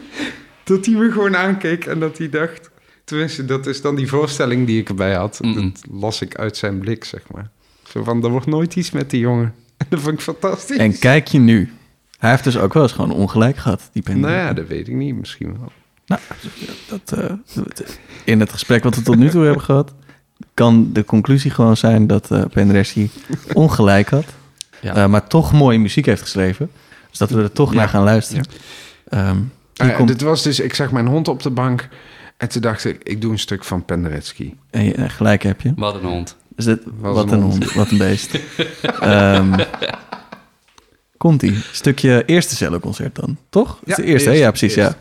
dat 0.64 0.86
hij 0.86 0.96
me 0.96 1.12
gewoon 1.12 1.36
aankeek 1.36 1.86
en 1.86 2.00
dat 2.00 2.18
hij 2.18 2.30
dacht... 2.30 2.70
Tenminste, 3.04 3.46
dat 3.46 3.68
is 3.68 3.82
dan 3.82 3.96
die 3.96 4.08
voorstelling 4.08 4.68
die 4.68 4.80
ik 4.80 4.90
erbij 4.90 5.14
had. 5.14 5.40
Dat 5.42 5.82
las 5.92 6.22
ik 6.22 6.36
uit 6.36 6.58
zijn 6.58 6.80
blik, 6.80 7.04
zeg 7.04 7.22
maar. 7.32 7.50
Zo 7.84 8.04
van, 8.04 8.24
er 8.24 8.30
wordt 8.30 8.48
nooit 8.48 8.76
iets 8.76 8.92
met 8.92 9.10
die 9.10 9.20
jongen. 9.20 9.54
En 9.90 9.90
dat 9.98 10.00
vond 10.00 10.14
ik 10.14 10.22
fantastisch. 10.22 10.78
En 10.78 11.00
kijk 11.00 11.28
je 11.28 11.40
nu. 11.40 11.74
Hij 12.18 12.30
heeft 12.30 12.44
dus 12.44 12.58
ook 12.58 12.74
wel 12.74 12.84
eens 12.84 12.92
gewoon 12.92 13.12
ongelijk 13.12 13.58
gehad, 13.58 13.90
die 13.94 14.16
nou 14.16 14.34
ja, 14.34 14.54
dat 14.54 14.68
weet 14.68 14.88
ik 14.88 14.94
niet. 14.94 15.16
Misschien 15.16 15.58
wel. 15.60 15.72
Nou, 16.06 16.22
dat, 16.90 17.12
eh, 17.20 17.34
in 18.24 18.40
het 18.40 18.52
gesprek 18.52 18.84
wat 18.84 18.96
we 18.96 19.02
tot 19.02 19.16
nu 19.18 19.30
toe 19.30 19.44
hebben 19.44 19.64
gehad, 19.72 19.94
kan 20.54 20.90
de 20.94 21.06
conclusie 21.06 21.52
gewoon 21.52 21.78
zijn 21.78 22.08
dat 22.08 22.32
eh 22.32 22.44
Penderecki 22.54 23.10
ongelijk 23.54 24.10
had, 24.10 24.26
Ja. 24.82 24.96
eh, 24.96 25.08
maar 25.08 25.28
toch 25.28 25.52
mooie 25.54 25.80
muziek 25.80 26.06
heeft 26.06 26.22
geschreven. 26.22 26.72
Dus 27.10 27.18
dat 27.18 27.30
we 27.30 27.42
er 27.42 27.52
toch 27.52 27.72
Ja. 27.72 27.78
naar 27.78 27.90
gaan 27.90 28.04
luisteren. 28.04 28.46
Ehm, 29.10 29.38
Ah 29.78 29.88
ja, 29.88 29.94
komt- 29.94 30.08
Dit 30.08 30.22
was 30.22 30.44
dus, 30.44 30.60
ik 30.60 30.74
zag 30.74 30.92
mijn 30.92 31.08
hond 31.08 31.28
op 31.28 31.44
de 31.44 31.50
bank. 31.50 31.88
En 32.38 32.50
toen 32.50 32.62
dacht 32.62 32.86
ik, 32.86 33.00
ik 33.04 33.22
doe 33.22 33.32
een 33.32 33.40
stuk 33.40 33.64
van 33.64 33.86
Penderecki. 33.86 34.56
en 34.70 34.84
je- 34.86 34.94
eh, 34.94 35.10
gelijk 35.10 35.44
heb 35.44 35.62
je. 35.62 35.74
Wat 35.76 35.96
een 35.96 36.04
hond. 36.06 36.36
Dus 36.56 36.66
dit, 36.66 36.80
wat 37.00 37.32
een 37.32 37.42
hond. 37.42 37.64
hond, 37.64 37.74
wat 37.74 37.92
een 37.92 37.98
beest. 37.98 38.40
Ehm, 39.00 39.60
Komt-ie. 41.18 41.58
Stukje 41.72 42.24
eerste 42.26 42.56
celloconcert 42.56 43.16
dan, 43.16 43.38
toch? 43.50 43.68
Dat 43.68 43.90
is 43.90 43.96
Ja, 43.96 44.04
de 44.04 44.10
eerste, 44.10 44.30
hè? 44.30 44.36
Ja, 44.36 44.50
precies, 44.50 44.74
ja. 44.74 44.96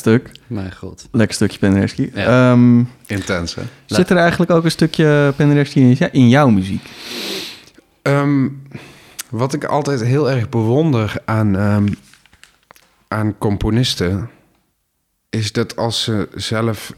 Stuk. 0.00 0.30
Mijn 0.46 0.76
god. 0.76 1.08
Lekker 1.12 1.34
stukje 1.34 1.58
Penderecki. 1.58 2.10
Ja. 2.14 2.52
Ehm, 2.52 2.84
Intens, 3.06 3.54
hè? 3.54 3.62
zit 3.86 4.10
er 4.10 4.16
eigenlijk 4.16 4.50
ook 4.50 4.64
een 4.64 4.70
stukje 4.70 5.32
Penderecki 5.36 5.80
in, 5.80 6.12
in 6.12 6.28
jouw 6.28 6.48
muziek? 6.48 6.90
Ehm, 8.02 8.48
wat 9.30 9.54
ik 9.54 9.64
altijd 9.64 10.02
heel 10.02 10.30
erg 10.30 10.48
bewonder 10.48 11.14
aan, 11.24 11.56
ehm, 11.56 11.88
aan 13.08 13.38
componisten... 13.38 14.30
is 15.30 15.52
dat 15.52 15.76
als 15.76 16.02
ze 16.02 16.28
zelf 16.34 16.92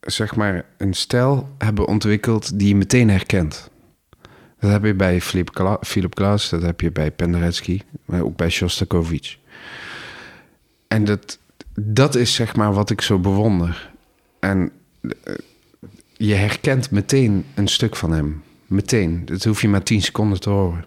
zeg 0.00 0.34
maar 0.34 0.64
een 0.78 0.94
stijl 0.94 1.48
hebben 1.58 1.86
ontwikkeld 1.86 2.58
die 2.58 2.68
je 2.68 2.76
meteen 2.76 3.10
herkent. 3.10 3.70
Dat 4.60 4.70
heb 4.70 4.84
je 4.84 4.94
bij 4.94 5.20
Philip, 5.20 6.14
Glass, 6.14 6.50
dat 6.50 6.62
heb 6.62 6.80
je 6.80 6.92
bij 6.92 7.10
Penderecki, 7.10 7.82
maar 8.04 8.22
ook 8.22 8.36
bij 8.36 8.50
Shostakovich. 8.50 9.36
En 10.88 11.04
dat, 11.04 11.38
dat 11.74 12.14
is 12.14 12.34
zeg 12.34 12.56
maar 12.56 12.72
wat 12.72 12.90
ik 12.90 13.00
zo 13.00 13.18
bewonder. 13.18 13.92
En 14.40 14.70
eh, 15.00 15.34
je 16.16 16.34
herkent 16.34 16.90
meteen 16.90 17.44
een 17.54 17.68
stuk 17.68 17.96
van 17.96 18.12
hem. 18.12 18.42
Meteen. 18.66 19.24
Dat 19.24 19.44
hoef 19.44 19.60
je 19.60 19.68
maar 19.68 19.82
10 19.82 20.02
seconden 20.02 20.40
te 20.40 20.50
horen. 20.50 20.84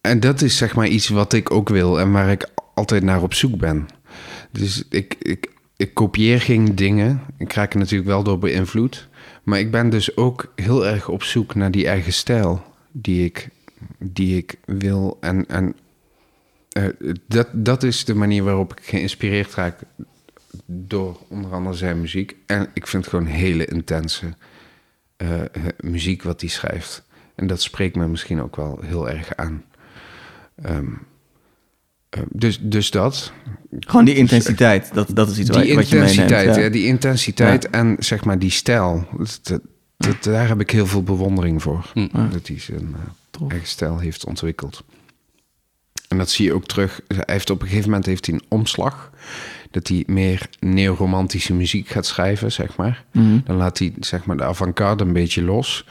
En 0.00 0.20
dat 0.20 0.42
is 0.42 0.56
zeg 0.56 0.74
maar 0.74 0.88
iets 0.88 1.08
wat 1.08 1.32
ik 1.32 1.50
ook 1.50 1.68
wil 1.68 2.00
en 2.00 2.12
waar 2.12 2.30
ik 2.30 2.48
altijd 2.74 3.02
naar 3.02 3.22
op 3.22 3.34
zoek 3.34 3.56
ben. 3.56 3.86
Dus 4.50 4.84
ik, 4.90 5.16
ik, 5.18 5.50
ik 5.76 5.94
kopieer 5.94 6.40
geen 6.40 6.74
dingen. 6.74 7.20
Ik 7.38 7.52
raak 7.52 7.72
er 7.72 7.78
natuurlijk 7.78 8.08
wel 8.08 8.22
door 8.22 8.38
beïnvloed. 8.38 9.08
Maar 9.42 9.58
ik 9.58 9.70
ben 9.70 9.90
dus 9.90 10.16
ook 10.16 10.52
heel 10.56 10.86
erg 10.86 11.08
op 11.08 11.22
zoek 11.22 11.54
naar 11.54 11.70
die 11.70 11.86
eigen 11.86 12.12
stijl 12.12 12.62
die 12.92 13.24
ik, 13.24 13.48
die 13.98 14.36
ik 14.36 14.54
wil. 14.64 15.16
En, 15.20 15.46
en 15.46 15.74
dat, 17.26 17.48
dat 17.52 17.82
is 17.82 18.04
de 18.04 18.14
manier 18.14 18.42
waarop 18.44 18.72
ik 18.72 18.84
geïnspireerd 18.84 19.54
raak 19.54 19.78
door 20.66 21.18
onder 21.28 21.52
andere 21.52 21.76
zijn 21.76 22.00
muziek. 22.00 22.36
En 22.46 22.68
ik 22.74 22.86
vind 22.86 23.04
het 23.04 23.14
gewoon 23.14 23.26
hele 23.30 23.64
intense 23.66 24.26
eh, 25.16 25.40
eh, 25.40 25.48
muziek 25.80 26.22
wat 26.22 26.40
hij 26.40 26.50
schrijft. 26.50 27.04
En 27.34 27.46
dat 27.46 27.62
spreekt 27.62 27.96
me 27.96 28.06
misschien 28.08 28.42
ook 28.42 28.56
wel 28.56 28.78
heel 28.82 29.10
erg 29.10 29.36
aan. 29.36 29.64
Ehm, 30.62 30.86
eh, 32.08 32.22
dus, 32.28 32.58
dus 32.60 32.90
dat. 32.90 33.32
Gewoon 33.80 34.04
die 34.04 34.14
intensiteit, 34.14 34.94
dat, 34.94 35.10
dat 35.14 35.30
is 35.30 35.38
iets 35.38 35.50
Die 35.50 35.58
wat, 35.58 35.74
wat 35.74 35.88
je 35.88 35.94
meeneemt. 35.96 36.10
intensiteit, 36.18 36.56
ja. 36.56 36.62
ja. 36.62 36.68
die 36.68 36.86
intensiteit 36.86 37.70
en 37.70 37.96
zeg 37.98 38.24
maar 38.24 38.38
die 38.38 38.50
stijl. 38.50 39.06
Dat, 39.16 39.40
dat, 39.42 39.60
dat- 39.96 40.22
daar 40.22 40.48
heb 40.48 40.60
ik 40.60 40.70
heel 40.70 40.86
veel 40.86 41.02
bewondering 41.02 41.62
voor. 41.62 41.90
Hm. 41.92 42.08
Dat 42.30 42.46
hij 42.46 42.58
zijn 42.60 42.94
eh, 43.40 43.48
eigen 43.48 43.68
stijl 43.68 43.98
heeft 43.98 44.24
ontwikkeld. 44.24 44.84
En 46.14 46.20
dat 46.20 46.30
zie 46.30 46.44
je 46.44 46.54
ook 46.54 46.66
terug. 46.66 47.00
Hij 47.08 47.22
heeft 47.26 47.50
op 47.50 47.60
een 47.60 47.68
gegeven 47.68 47.88
moment 47.88 48.06
heeft 48.06 48.26
hij 48.26 48.34
een 48.34 48.44
omslag. 48.48 49.10
Dat 49.70 49.88
hij 49.88 50.02
meer 50.06 50.48
neoromantische 50.60 51.54
muziek 51.54 51.88
gaat 51.88 52.06
schrijven, 52.06 52.52
zeg 52.52 52.76
maar. 52.76 53.04
Mhm. 53.12 53.38
Dan 53.44 53.56
laat 53.56 53.78
hij 53.78 53.92
zeg 54.00 54.24
maar, 54.24 54.36
de 54.36 54.44
avant-garde 54.44 55.04
een 55.04 55.12
beetje 55.12 55.42
los. 55.42 55.86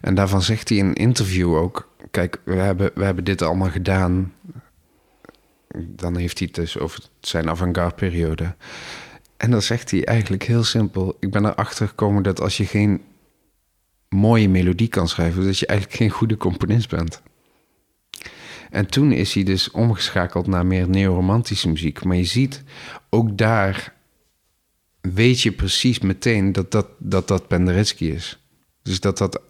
En 0.00 0.14
daarvan 0.14 0.42
zegt 0.42 0.68
hij 0.68 0.78
in 0.78 0.86
een 0.86 0.94
interview 0.94 1.54
ook... 1.54 1.88
Kijk, 2.10 2.40
we 2.44 2.54
hebben, 2.54 2.90
we 2.94 3.04
hebben 3.04 3.24
dit 3.24 3.42
allemaal 3.42 3.70
gedaan. 3.70 4.32
Dan 5.76 6.16
heeft 6.16 6.38
hij 6.38 6.46
het 6.52 6.56
dus 6.56 6.78
over 6.78 7.00
zijn 7.20 7.48
avant-garde 7.48 7.94
periode. 7.94 8.54
En 9.36 9.50
dan 9.50 9.62
zegt 9.62 9.90
hij 9.90 10.04
eigenlijk 10.04 10.42
heel 10.42 10.64
simpel... 10.64 11.16
Ik 11.20 11.30
ben 11.30 11.44
erachter 11.44 11.88
gekomen 11.88 12.22
dat 12.22 12.40
als 12.40 12.56
je 12.56 12.66
geen 12.66 13.00
mooie 14.08 14.48
melodie 14.48 14.88
kan 14.88 15.08
schrijven... 15.08 15.44
dat 15.44 15.58
je 15.58 15.66
eigenlijk 15.66 15.98
geen 15.98 16.10
goede 16.10 16.36
componist 16.36 16.88
bent. 16.88 17.22
En 18.70 18.86
toen 18.86 19.12
is 19.12 19.34
hij 19.34 19.42
dus 19.42 19.70
omgeschakeld 19.70 20.46
naar 20.46 20.66
meer 20.66 20.88
neoromantische 20.88 21.68
muziek. 21.68 22.04
Maar 22.04 22.16
je 22.16 22.24
ziet, 22.24 22.62
ook 23.10 23.38
daar 23.38 23.94
weet 25.00 25.40
je 25.40 25.52
precies 25.52 25.98
meteen 25.98 26.52
dat 26.52 26.70
dat, 26.70 26.86
dat, 26.98 27.28
dat 27.28 27.48
Penderecki 27.48 28.12
is. 28.12 28.42
Dus 28.82 29.00
dat 29.00 29.18
dat... 29.18 29.40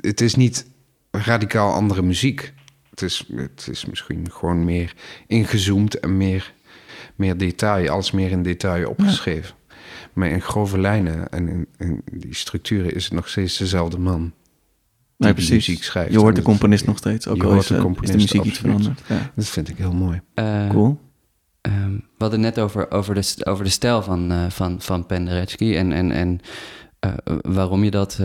Het 0.00 0.20
is 0.20 0.34
niet 0.34 0.66
radicaal 1.10 1.72
andere 1.72 2.02
muziek. 2.02 2.52
Het 2.90 3.02
is, 3.02 3.24
het 3.34 3.68
is 3.70 3.84
misschien 3.84 4.30
gewoon 4.30 4.64
meer 4.64 4.94
ingezoomd 5.26 6.00
en 6.00 6.16
meer, 6.16 6.52
meer 7.14 7.36
detail. 7.36 7.90
Alles 7.90 8.10
meer 8.10 8.30
in 8.30 8.42
detail 8.42 8.88
opgeschreven. 8.88 9.54
Maar 10.12 10.28
in 10.28 10.42
grove 10.42 10.78
lijnen 10.78 11.28
en 11.28 11.48
in, 11.48 11.66
in 11.78 12.02
die 12.12 12.34
structuren 12.34 12.94
is 12.94 13.04
het 13.04 13.12
nog 13.12 13.28
steeds 13.28 13.56
dezelfde 13.56 13.98
man. 13.98 14.32
Nee, 15.16 15.34
die 15.34 15.44
precies. 15.44 15.66
muziek 15.66 15.82
schrijft. 15.84 16.12
Je 16.12 16.18
hoort 16.18 16.36
de 16.36 16.42
componist 16.42 16.86
nog 16.86 16.98
steeds, 16.98 17.28
ook 17.28 17.36
je 17.36 17.42
al 17.42 17.48
hoort 17.48 17.62
is, 17.62 17.66
de 17.68 17.74
eh, 17.74 17.80
is 17.80 17.84
de 17.84 17.92
componist, 17.92 18.14
muziek 18.32 18.44
iets 18.44 18.58
veranderd. 18.58 19.00
Ja. 19.08 19.32
Dat 19.34 19.46
vind 19.46 19.68
ik 19.68 19.76
heel 19.76 19.92
mooi. 19.92 20.20
Eh, 20.34 20.68
Cool. 20.68 20.98
Ehm, 21.60 21.90
we 21.92 22.00
hadden 22.18 22.40
net 22.40 22.58
over, 22.58 22.90
over, 22.90 23.14
de, 23.14 23.36
over 23.44 23.64
de 23.64 23.70
stijl 23.70 24.02
van, 24.02 24.32
eh 24.32 24.44
van, 24.48 24.80
van 24.80 25.06
Penderecki 25.06 25.76
en, 25.76 25.92
en, 25.92 26.10
en 26.12 26.40
eh, 27.00 27.12
waarom, 27.42 27.84
je 27.84 27.90
dat, 27.90 28.20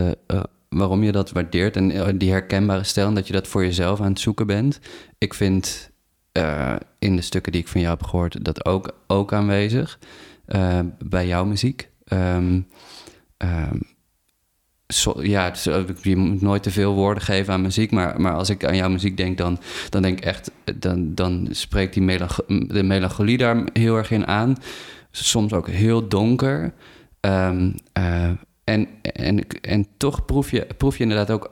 waarom 0.68 1.02
je 1.02 1.12
dat 1.12 1.30
waardeert 1.30 1.76
en 1.76 2.18
die 2.18 2.30
herkenbare 2.30 2.84
stijl 2.84 3.06
en 3.06 3.14
dat 3.14 3.26
je 3.26 3.32
dat 3.32 3.48
voor 3.48 3.64
jezelf 3.64 4.00
aan 4.00 4.08
het 4.08 4.20
zoeken 4.20 4.46
bent. 4.46 4.80
Ik 5.18 5.34
vind 5.34 5.92
eh, 6.32 6.76
in 6.98 7.16
de 7.16 7.22
stukken 7.22 7.52
die 7.52 7.60
ik 7.60 7.68
van 7.68 7.80
jou 7.80 7.92
heb 7.92 8.02
gehoord 8.06 8.44
dat 8.44 8.64
ook, 8.64 8.94
ook 9.06 9.32
aanwezig 9.32 9.98
eh, 10.46 10.80
bij 11.04 11.26
jouw 11.26 11.44
muziek. 11.44 11.90
Ehm, 12.04 12.60
ehm, 13.36 13.76
ja, 15.20 15.52
is- 15.52 15.68
je 16.02 16.16
moet 16.16 16.40
nooit 16.42 16.62
te 16.62 16.70
veel 16.70 16.94
woorden 16.94 17.22
geven 17.22 17.52
aan 17.52 17.62
muziek, 17.62 17.90
maar, 17.90 18.20
maar 18.20 18.34
als 18.34 18.50
ik 18.50 18.64
aan 18.64 18.76
jouw 18.76 18.88
muziek 18.90 19.16
denk, 19.16 19.38
dan, 19.38 19.58
dan 19.88 20.02
denk 20.02 20.18
ik 20.18 20.24
echt, 20.24 20.50
dan, 20.74 21.14
dan 21.14 21.48
spreekt 21.50 21.94
die 21.94 22.18
de 22.68 22.82
melancholie 22.82 23.36
daar 23.38 23.64
heel 23.72 23.96
erg 23.96 24.10
in 24.10 24.26
aan. 24.26 24.56
Soms 25.10 25.52
ook 25.52 25.68
heel 25.68 26.08
donker. 26.08 26.72
Ehm, 27.20 27.70
eh, 27.92 28.30
en, 28.64 28.88
en, 29.02 29.46
en 29.60 29.86
toch 29.96 30.24
proef 30.24 30.50
je, 30.50 30.66
proef 30.76 30.96
je 30.96 31.02
inderdaad 31.02 31.30
ook 31.30 31.50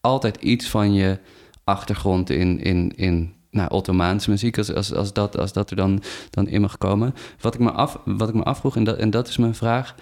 altijd 0.00 0.36
iets 0.36 0.68
van 0.68 0.92
je 0.94 1.18
achtergrond 1.64 2.30
in, 2.30 2.60
in, 2.60 2.92
in 2.96 3.32
nou, 3.50 3.70
Ottomaanse 3.70 4.30
muziek, 4.30 4.58
als, 4.58 4.74
als, 4.74 4.94
als, 4.94 5.12
dat, 5.12 5.38
als 5.38 5.52
dat 5.52 5.70
er 5.70 5.76
dan, 5.76 6.02
dan 6.30 6.48
in 6.48 6.60
mag 6.60 6.78
komen. 6.78 7.14
Wat 7.40 7.54
ik 7.54 7.60
me, 7.60 7.70
af, 7.70 7.98
wat 8.04 8.28
ik 8.28 8.34
me 8.34 8.42
afvroeg, 8.42 8.76
en 8.76 8.84
dat, 8.84 8.96
en 8.98 9.10
dat 9.10 9.28
is 9.28 9.36
mijn 9.36 9.54
vraag. 9.54 9.94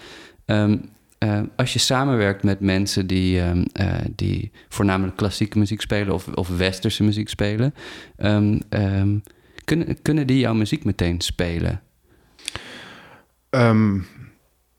ehm, 0.45 0.77
eh, 1.21 1.41
als 1.55 1.73
je 1.73 1.79
samenwerkt 1.79 2.43
met 2.43 2.59
mensen 2.59 3.07
die, 3.07 3.41
ehm, 3.41 3.63
eh, 3.73 3.93
die 4.15 4.51
voornamelijk 4.69 5.17
klassieke 5.17 5.59
muziek 5.59 5.81
spelen 5.81 6.13
of, 6.13 6.27
of 6.27 6.57
westerse 6.57 7.03
muziek 7.03 7.29
spelen, 7.29 7.73
ehm, 8.17 8.59
ehm, 8.69 9.17
kunnen, 9.65 10.01
kunnen 10.01 10.27
die 10.27 10.39
jouw 10.39 10.53
muziek 10.53 10.83
meteen 10.83 11.21
spelen? 11.21 11.81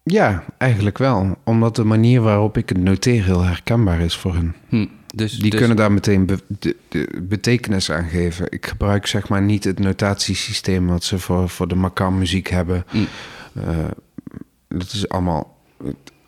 Ja, 0.02 0.44
eigenlijk 0.58 0.98
wel. 0.98 1.36
Omdat 1.44 1.76
de 1.76 1.84
manier 1.84 2.20
waarop 2.20 2.56
ik 2.56 2.68
het 2.68 2.78
noteer 2.78 3.24
heel 3.24 3.42
herkenbaar 3.42 4.00
is 4.00 4.16
voor 4.16 4.34
hun. 4.34 4.54
Hm, 4.68 4.86
dus, 5.14 5.32
Die 5.38 5.50
dus- 5.50 5.58
kunnen 5.58 5.76
daar 5.76 5.92
meteen 5.92 6.26
be- 6.26 6.42
de, 6.46 6.76
de 6.88 7.22
betekenis 7.22 7.90
aan 7.90 8.08
geven. 8.08 8.46
Ik 8.50 8.66
gebruik 8.66 9.06
zeg 9.06 9.28
maar 9.28 9.42
niet 9.42 9.64
het 9.64 9.78
notatiesysteem 9.78 10.86
wat 10.86 11.04
ze 11.04 11.18
voor, 11.18 11.48
voor 11.48 11.68
de 11.68 11.74
makam 11.74 12.18
muziek 12.18 12.48
hebben. 12.48 12.84
Hm. 12.88 12.98
Eh, 13.54 13.84
dat 14.68 14.92
is 14.92 15.08
allemaal 15.08 15.60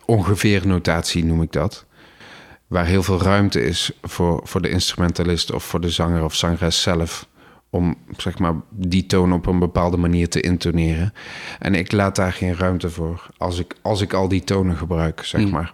ongeveer 0.05 0.67
notatie, 0.67 1.25
noem 1.25 1.41
ik 1.41 1.51
dat. 1.51 1.85
Waar 2.67 2.85
heel 2.85 3.03
veel 3.03 3.21
ruimte 3.21 3.61
is 3.63 3.91
voor, 4.01 4.41
voor 4.43 4.61
de 4.61 4.69
instrumentalist 4.69 5.51
of 5.51 5.63
voor 5.63 5.81
de 5.81 5.89
zanger 5.89 6.23
of 6.23 6.35
zangeres 6.35 6.81
zelf. 6.81 7.27
Om 7.69 7.95
zeg 8.17 8.37
maar 8.39 8.53
die 8.69 9.05
toon 9.05 9.33
op 9.33 9.45
een 9.45 9.59
bepaalde 9.59 9.97
manier 9.97 10.29
te 10.29 10.41
intoneren. 10.41 11.13
En 11.59 11.75
ik 11.75 11.91
laat 11.91 12.15
daar 12.15 12.33
geen 12.33 12.55
ruimte 12.55 12.89
voor 12.89 13.27
als 13.37 13.59
ik, 13.59 13.75
als 13.81 14.01
ik 14.01 14.13
al 14.13 14.27
die 14.27 14.43
tonen 14.43 14.77
gebruik, 14.77 15.21
zeg 15.23 15.41
Hm. 15.41 15.49
maar. 15.49 15.73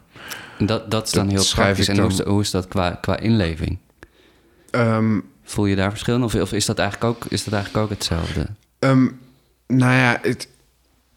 dat, 0.60 0.92
dat 0.92 1.06
is 1.08 1.12
dan 1.14 1.30
dat 1.30 1.34
heel 1.34 1.54
praktisch. 1.56 1.88
En 1.88 2.00
hoe 2.00 2.24
hoe 2.26 2.42
is 2.42 2.52
dat 2.52 2.68
qua, 2.68 2.92
qua 2.92 3.18
inleving? 3.20 3.78
Ehm, 4.70 5.20
Voel 5.44 5.66
je 5.66 5.76
daar 5.76 5.90
verschillen? 5.90 6.24
Of, 6.24 6.36
of 6.36 6.52
is, 6.54 6.66
dat 6.66 6.80
eigenlijk 6.80 7.16
ook, 7.16 7.26
is 7.32 7.44
dat 7.44 7.54
eigenlijk 7.54 7.84
ook 7.86 7.90
hetzelfde? 7.90 8.48
Ehm, 8.80 9.08
nou 9.68 9.94
ja, 9.94 10.20
het, 10.22 10.48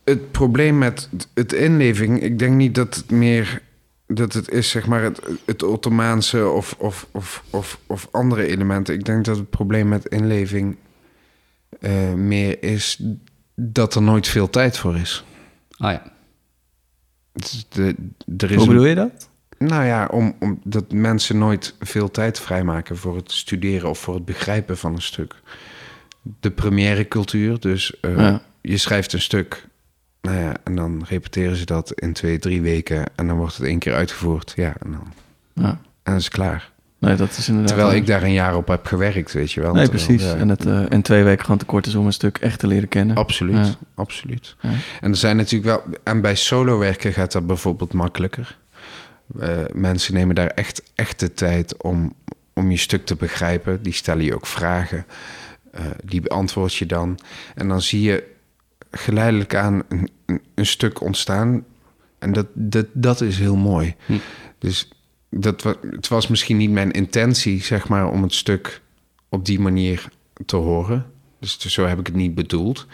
het 0.04 0.30
probleem 0.30 0.78
met 0.78 1.08
het 1.34 1.52
inleving, 1.52 2.22
ik 2.22 2.38
denk 2.38 2.54
niet 2.54 2.74
dat 2.74 2.94
het 2.94 3.10
meer 3.10 3.62
dat 4.06 4.32
het 4.32 4.50
is, 4.50 4.70
zeg 4.70 4.86
maar, 4.86 5.02
het, 5.02 5.20
het 5.44 5.62
Ottomaanse 5.62 6.48
of, 6.48 6.74
of, 6.78 7.06
of, 7.10 7.44
of, 7.50 7.78
of 7.86 8.08
andere 8.10 8.46
elementen. 8.46 8.94
Ik 8.94 9.04
denk 9.04 9.24
dat 9.24 9.36
het 9.36 9.50
probleem 9.50 9.88
met 9.88 10.06
inleving 10.06 10.76
eh, 11.80 12.12
meer 12.12 12.62
is 12.62 13.02
dat 13.54 13.94
er 13.94 14.02
nooit 14.02 14.28
veel 14.28 14.50
tijd 14.50 14.78
voor 14.78 14.96
is. 14.96 15.24
Ah 15.76 15.92
ja. 15.92 16.12
De, 17.68 17.94
er 18.36 18.50
is 18.50 18.56
Hoe 18.56 18.66
bedoel 18.66 18.84
je 18.84 18.94
dat? 18.94 19.28
nou 19.58 19.84
ja, 19.84 20.06
om, 20.06 20.36
om, 20.40 20.60
dat 20.64 20.92
mensen 20.92 21.38
nooit 21.38 21.74
veel 21.80 22.10
tijd 22.10 22.40
vrijmaken 22.40 22.96
voor 22.96 23.16
het 23.16 23.32
studeren 23.32 23.88
of 23.88 23.98
voor 23.98 24.14
het 24.14 24.24
begrijpen 24.24 24.76
van 24.78 24.94
een 24.94 25.02
stuk. 25.02 25.34
De 26.40 26.50
première 26.50 27.08
cultuur, 27.08 27.60
dus 27.60 28.00
eh, 28.00 28.16
Ja. 28.16 28.42
je 28.60 28.76
schrijft 28.76 29.12
een 29.12 29.20
stuk, 29.20 29.66
nou 30.24 30.38
ja, 30.38 30.54
en 30.64 30.74
dan 30.76 31.04
repeteren 31.08 31.56
ze 31.56 31.64
dat 31.64 31.92
in 31.92 32.12
twee, 32.12 32.38
drie 32.38 32.62
weken 32.62 33.04
en 33.14 33.26
dan 33.26 33.36
wordt 33.36 33.56
het 33.56 33.66
één 33.66 33.78
keer 33.78 33.94
uitgevoerd. 33.94 34.52
Ja, 34.56 34.74
en 34.84 34.90
dan 34.90 35.12
Ja. 35.52 35.68
en 35.70 35.78
dan 36.02 36.14
is 36.14 36.24
het 36.24 36.32
klaar. 36.34 36.72
Nee, 36.98 37.16
dat 37.16 37.30
is 37.36 37.48
inderdaad... 37.48 37.72
Terwijl 37.76 37.96
ik 37.96 38.06
daar 38.06 38.22
een 38.22 38.32
jaar 38.32 38.56
op 38.56 38.68
heb 38.68 38.86
gewerkt, 38.86 39.32
weet 39.32 39.52
je 39.52 39.60
wel. 39.60 39.72
Nee, 39.74 39.88
Terwijl, 39.88 40.06
precies. 40.06 40.26
ja, 40.32 40.36
En, 40.36 40.48
het, 40.48 40.66
eh, 40.66 40.92
en 40.92 41.02
twee 41.02 41.22
weken 41.24 41.42
gewoon 41.44 41.58
te 41.58 41.64
kort 41.64 41.86
is 41.86 41.94
om 41.94 42.06
een 42.06 42.12
stuk 42.12 42.38
echt 42.38 42.58
te 42.58 42.66
leren 42.66 42.88
kennen. 42.88 43.16
Absoluut, 43.16 43.66
Ja. 43.66 43.74
absoluut. 43.94 44.56
Ja. 44.60 44.70
En 45.00 45.10
er 45.10 45.16
zijn 45.16 45.36
natuurlijk 45.36 45.64
wel... 45.84 45.94
En 46.04 46.20
bij 46.20 46.34
solo 46.34 46.78
werken 46.78 47.12
gaat 47.12 47.32
dat 47.32 47.46
bijvoorbeeld 47.46 47.92
makkelijker. 47.92 48.58
Eh, 49.40 49.48
mensen 49.72 50.14
nemen 50.14 50.34
daar 50.34 50.46
echt, 50.46 50.82
echt 50.94 51.20
de 51.20 51.34
tijd 51.34 51.82
om, 51.82 52.14
om 52.52 52.70
je 52.70 52.76
stuk 52.76 53.06
te 53.06 53.14
begrijpen. 53.16 53.82
Die 53.82 53.92
stellen 53.92 54.24
je 54.24 54.34
ook 54.34 54.46
vragen. 54.46 55.06
Eh, 55.72 55.84
die 56.04 56.20
beantwoord 56.20 56.74
je 56.74 56.86
dan. 56.86 57.18
En 57.54 57.68
dan 57.68 57.82
zie 57.82 58.02
je 58.02 58.32
geleidelijk 58.98 59.54
aan 59.54 59.82
een, 59.88 60.08
een, 60.26 60.40
een 60.54 60.66
stuk 60.66 61.00
ontstaan. 61.00 61.64
En 62.18 62.32
dat, 62.32 62.46
dat, 62.54 62.86
dat 62.92 63.20
is 63.20 63.38
heel 63.38 63.56
mooi. 63.56 63.94
Hm. 64.06 64.12
Dus 64.58 64.88
dat, 65.30 65.62
het 65.90 66.08
was 66.08 66.28
misschien 66.28 66.56
niet 66.56 66.70
mijn 66.70 66.90
intentie, 66.90 67.62
zeg 67.62 67.88
maar, 67.88 68.10
om 68.10 68.22
het 68.22 68.34
stuk 68.34 68.80
op 69.28 69.44
die 69.46 69.60
manier 69.60 70.08
te 70.46 70.56
horen. 70.56 71.06
Dus 71.40 71.58
zo 71.58 71.86
heb 71.86 71.98
ik 71.98 72.06
het 72.06 72.16
niet 72.16 72.34
bedoeld. 72.34 72.86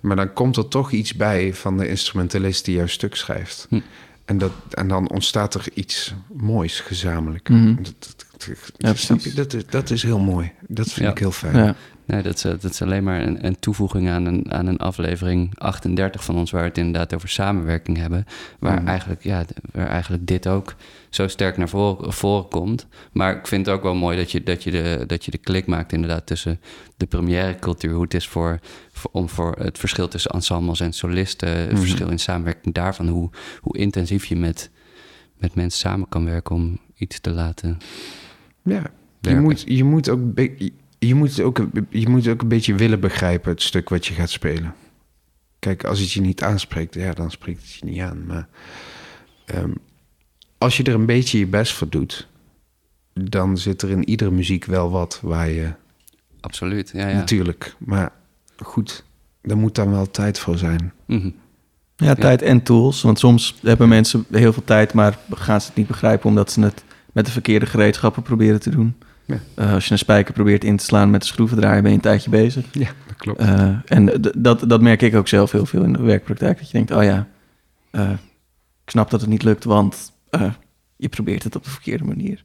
Maar 0.00 0.16
dan 0.16 0.32
komt 0.32 0.56
er 0.56 0.68
toch 0.68 0.90
iets 0.90 1.14
bij 1.14 1.54
van 1.54 1.76
de 1.78 1.88
instrumentalist 1.88 2.64
die 2.64 2.76
jouw 2.76 2.86
stuk 2.86 3.14
schrijft. 3.14 3.66
Hm. 3.70 3.80
En, 4.24 4.38
dat, 4.38 4.52
en 4.70 4.88
dan 4.88 5.10
ontstaat 5.10 5.54
er 5.54 5.64
iets 5.74 6.14
moois 6.32 6.80
gezamenlijk. 6.80 7.48
Mhm. 7.48 7.74
Dat, 7.74 7.84
dat, 7.98 8.16
dat- 8.36 8.56
Ja. 8.76 8.88
Dat, 9.34 9.54
is, 9.54 9.66
dat 9.66 9.90
is 9.90 10.02
heel 10.02 10.18
mooi. 10.18 10.52
Dat 10.68 10.86
vind 10.92 11.04
Ja. 11.06 11.10
ik 11.10 11.18
heel 11.18 11.32
fijn. 11.32 11.56
Ja. 11.56 11.74
Nee, 12.06 12.22
dat 12.22 12.34
is, 12.34 12.44
eh, 12.44 12.50
dat 12.60 12.70
is 12.70 12.82
alleen 12.82 13.04
maar 13.04 13.22
een, 13.22 13.46
een 13.46 13.58
toevoeging 13.58 14.08
aan 14.08 14.24
een, 14.26 14.52
aan 14.52 14.66
een 14.66 14.76
aflevering 14.78 15.58
38 15.58 16.24
van 16.24 16.36
ons, 16.36 16.50
waar 16.50 16.62
we 16.62 16.68
het 16.68 16.78
inderdaad 16.78 17.14
over 17.14 17.28
samenwerking 17.28 17.96
hebben. 17.96 18.26
Waar, 18.58 18.78
Mhm. 18.80 18.86
eigenlijk, 18.88 19.22
ja, 19.22 19.44
waar 19.72 19.86
eigenlijk 19.86 20.26
dit 20.26 20.48
ook 20.48 20.74
zo 21.10 21.28
sterk 21.28 21.56
naar 21.56 21.68
voren, 21.68 22.12
voren 22.12 22.48
komt. 22.48 22.86
Maar 23.12 23.36
ik 23.36 23.46
vind 23.46 23.66
het 23.66 23.74
ook 23.74 23.82
wel 23.82 23.94
mooi 23.94 24.16
dat 24.16 24.30
je, 24.32 24.42
dat, 24.42 24.62
je 24.62 24.70
de, 24.70 25.04
dat 25.06 25.24
je 25.24 25.30
de 25.30 25.38
klik 25.38 25.66
maakt 25.66 25.92
inderdaad 25.92 26.26
tussen 26.26 26.60
de 26.96 27.06
première 27.06 27.58
cultuur, 27.58 27.92
hoe 27.92 28.02
het 28.02 28.14
is 28.14 28.28
voor, 28.28 28.58
voor, 28.92 29.10
om 29.12 29.28
voor 29.28 29.54
het 29.58 29.78
verschil 29.78 30.08
tussen 30.08 30.30
ensembles 30.30 30.80
en 30.80 30.92
solisten, 30.92 31.48
het 31.48 31.70
Mhm. 31.72 31.80
verschil 31.80 32.08
in 32.10 32.18
samenwerking 32.18 32.74
daarvan, 32.74 33.08
hoe, 33.08 33.30
hoe 33.60 33.76
intensief 33.78 34.24
je 34.24 34.36
met, 34.36 34.70
met 35.38 35.54
mensen 35.54 35.78
samen 35.80 36.08
kan 36.08 36.24
werken 36.24 36.54
om 36.54 36.78
iets 36.96 37.20
te 37.20 37.30
laten 37.30 37.78
Ja, 38.62 38.82
je 39.20 39.36
moet, 39.40 39.62
je, 39.66 39.84
moet 39.84 40.08
ook, 40.08 40.20
je, 40.98 41.14
moet 41.14 41.40
ook, 41.40 41.66
je 41.88 42.08
moet 42.08 42.28
ook 42.28 42.42
een 42.42 42.48
beetje 42.48 42.74
willen 42.74 43.00
begrijpen 43.00 43.50
het 43.50 43.62
stuk 43.62 43.88
wat 43.88 44.06
je 44.06 44.14
gaat 44.14 44.30
spelen. 44.30 44.74
Kijk, 45.58 45.84
als 45.84 46.00
het 46.00 46.12
je 46.12 46.20
niet 46.20 46.42
aanspreekt, 46.42 46.94
ja, 46.94 47.12
dan 47.12 47.30
spreekt 47.30 47.62
het 47.62 47.72
je 47.72 47.84
niet 47.84 48.00
aan. 48.00 48.26
Maar 48.26 48.48
ehm, 49.44 49.70
als 50.58 50.76
je 50.76 50.82
er 50.82 50.94
een 50.94 51.06
beetje 51.06 51.38
je 51.38 51.46
best 51.46 51.72
voor 51.72 51.88
doet, 51.88 52.28
dan 53.12 53.58
zit 53.58 53.82
er 53.82 53.90
in 53.90 54.08
iedere 54.08 54.30
muziek 54.30 54.64
wel 54.64 54.90
wat 54.90 55.20
waar 55.22 55.48
je 55.48 55.72
Absoluut, 56.46 56.90
ja, 56.92 57.08
ja. 57.08 57.16
natuurlijk. 57.16 57.74
Maar 57.78 58.12
goed, 58.56 59.04
er 59.42 59.56
moet 59.56 59.74
dan 59.74 59.90
wel 59.90 60.10
tijd 60.10 60.38
voor 60.38 60.58
zijn. 60.58 60.92
Mhm. 61.06 61.30
Ja, 61.96 62.14
tijd 62.14 62.42
en 62.42 62.62
tools. 62.62 63.02
Want 63.02 63.18
soms 63.18 63.58
hebben 63.62 63.88
mensen 63.88 64.24
heel 64.30 64.52
veel 64.52 64.64
tijd, 64.64 64.92
maar 64.92 65.18
gaan 65.30 65.60
ze 65.60 65.66
het 65.66 65.76
niet 65.76 65.86
begrijpen 65.86 66.28
omdat 66.28 66.52
ze 66.52 66.60
het 66.60 66.84
met 67.12 67.26
de 67.26 67.32
verkeerde 67.32 67.66
gereedschappen 67.66 68.22
proberen 68.22 68.60
te 68.60 68.70
doen. 68.70 68.94
Ja. 69.26 69.38
Eh, 69.54 69.72
als 69.72 69.84
je 69.84 69.92
een 69.92 69.98
spijker 69.98 70.34
probeert 70.34 70.64
in 70.64 70.76
te 70.76 70.84
slaan 70.84 71.10
met 71.10 71.20
een 71.20 71.28
schroevendraaier, 71.28 71.82
ben 71.82 71.90
je 71.90 71.96
een 71.96 72.02
tijdje 72.02 72.30
bezig. 72.30 72.66
Ja, 72.72 72.90
dat 73.06 73.16
klopt. 73.16 73.40
Eh, 73.40 73.76
en 73.84 74.30
dat, 74.36 74.68
dat 74.68 74.80
merk 74.80 75.02
ik 75.02 75.14
ook 75.14 75.28
zelf 75.28 75.52
heel 75.52 75.66
veel 75.66 75.82
in 75.82 75.92
de 75.92 76.02
werkpraktijk. 76.02 76.58
Dat 76.58 76.66
je 76.66 76.72
denkt, 76.72 76.90
oh 76.90 77.02
ja, 77.02 77.28
eh, 77.90 78.10
ik 78.84 78.90
snap 78.90 79.10
dat 79.10 79.20
het 79.20 79.30
niet 79.30 79.42
lukt, 79.42 79.64
want 79.64 80.12
eh, 80.30 80.52
je 80.96 81.08
probeert 81.08 81.42
het 81.42 81.56
op 81.56 81.64
de 81.64 81.70
verkeerde 81.70 82.04
manier. 82.04 82.44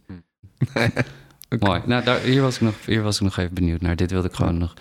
Mooi. 1.60 1.82
Nou, 1.86 2.04
daar, 2.04 2.20
hier, 2.20 2.42
was 2.42 2.56
ik 2.56 2.62
nog, 2.62 2.86
hier 2.86 3.02
was 3.02 3.16
ik 3.16 3.22
nog 3.22 3.38
even 3.38 3.54
benieuwd 3.54 3.82
naar. 3.82 3.96
Dit 3.96 4.12
wilde 4.12 4.28
ik 4.28 4.34
gewoon 4.34 4.58
nog 4.58 4.74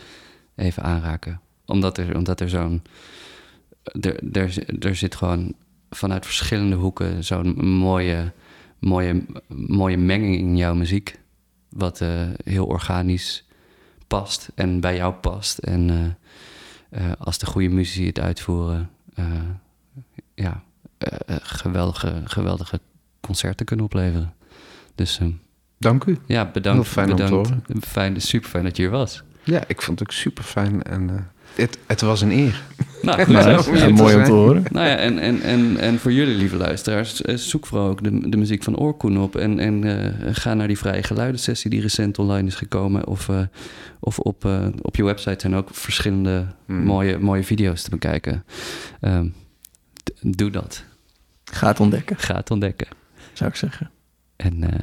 even 0.57 0.83
aanraken. 0.83 1.41
Omdat 1.65 1.99
er, 1.99 2.17
omdat 2.17 2.41
er 2.41 2.49
zo'n... 2.49 2.83
Er, 3.83 4.33
er, 4.33 4.65
er 4.81 4.97
zit 4.97 5.15
gewoon 5.15 5.55
vanuit 5.91 6.25
verschillende 6.27 6.77
hoeken 6.77 7.25
zo'n 7.25 7.67
mooie, 7.67 8.33
mooie, 8.79 9.25
mooie 9.49 9.97
menging 9.97 10.37
in 10.37 10.57
jouw 10.57 10.75
muziek. 10.75 11.19
Wat 11.71 12.01
eh, 12.01 12.29
heel 12.45 12.67
organisch 12.67 13.45
past 14.07 14.49
en 14.55 14.81
bij 14.81 14.97
jou 14.97 15.15
past. 15.15 15.59
En 15.59 15.91
eh, 16.91 17.05
eh, 17.05 17.13
als 17.19 17.39
de 17.39 17.47
goede 17.47 17.69
muzici 17.69 18.07
het 18.07 18.21
uitvoeren... 18.21 18.91
ja, 20.35 20.63
geweldige, 21.43 22.23
geweldige 22.25 22.81
concerten 23.21 23.67
kunnen 23.67 23.85
opleveren. 23.85 24.35
Dus... 24.95 25.19
ehm, 25.19 25.31
Dank 25.79 26.05
u. 26.05 26.19
ja, 26.27 26.51
bedankt. 26.51 26.83
Heel 26.83 26.93
fijn 26.93 27.11
om 27.11 27.17
te 27.17 27.23
bedankt. 27.23 27.49
horen. 27.49 27.83
Fijn, 27.83 28.21
super 28.21 28.49
fijn 28.49 28.65
dat 28.65 28.77
je 28.77 28.83
hier 28.83 28.91
was. 28.91 29.23
Ja, 29.43 29.63
ik 29.67 29.83
vond 29.83 29.99
het 29.99 30.09
ook 30.09 30.15
super 30.15 30.45
fijn 30.45 30.83
en 30.83 31.31
het, 31.55 31.79
het 31.87 32.01
was 32.01 32.21
een 32.21 32.31
eer. 32.31 32.63
Nou, 33.03 33.23
goed 33.25 33.35
Nou, 33.35 33.77
ja, 33.79 33.89
mooi 33.89 34.15
om 34.17 34.25
te 34.25 34.31
horen. 34.33 34.65
Nou 34.71 34.87
ja, 34.89 34.97
en, 34.97 35.19
en, 35.19 35.43
en, 35.43 35.77
en 35.79 35.99
voor 35.99 36.13
jullie, 36.13 36.37
lieve 36.37 36.57
luisteraars, 36.57 37.23
eh, 37.23 37.37
zoek 37.37 37.67
vooral 37.67 37.89
ook 37.89 38.03
de, 38.03 38.29
de 38.31 38.37
muziek 38.37 38.63
van 38.63 38.77
Oorkoen 38.79 39.19
op. 39.21 39.37
En, 39.37 39.59
en 39.59 39.85
eh, 39.85 40.29
ga 40.35 40.55
naar 40.55 40.67
die 40.67 40.79
vrije 40.79 41.03
geluidensessie 41.03 41.71
die 41.71 41.81
recent 41.81 42.19
online 42.19 42.47
is 42.47 42.55
gekomen. 42.55 43.07
Of, 43.07 43.29
eh, 43.29 43.41
of 44.01 44.19
op, 44.19 44.45
eh, 44.45 44.67
op 44.83 44.97
je 44.97 45.05
website 45.05 45.41
zijn 45.41 45.55
ook 45.55 45.69
verschillende 45.73 46.47
Hmm. 46.67 46.85
mooie, 46.85 47.19
mooie 47.19 47.45
video's 47.45 47.83
te 47.83 47.91
bekijken. 47.91 48.45
Ehm, 49.01 49.27
doe 50.21 50.51
dat. 50.51 50.85
Ga 51.45 51.69
het 51.69 51.81
ontdekken, 51.81 52.17
Ga 52.17 52.35
het 52.37 52.51
ontdekken. 52.51 52.87
zou 53.33 53.51
ik 53.51 53.57
zeggen. 53.57 53.91
En 54.37 54.63
eh, 54.63 54.79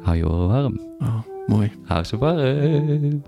hou 0.00 0.16
je 0.16 0.28
oren 0.28 0.48
warm. 0.48 0.80
Oh, 0.98 1.18
mooi. 1.46 1.72
Hou 1.84 2.04
ze 2.04 2.18
warm. 2.18 3.22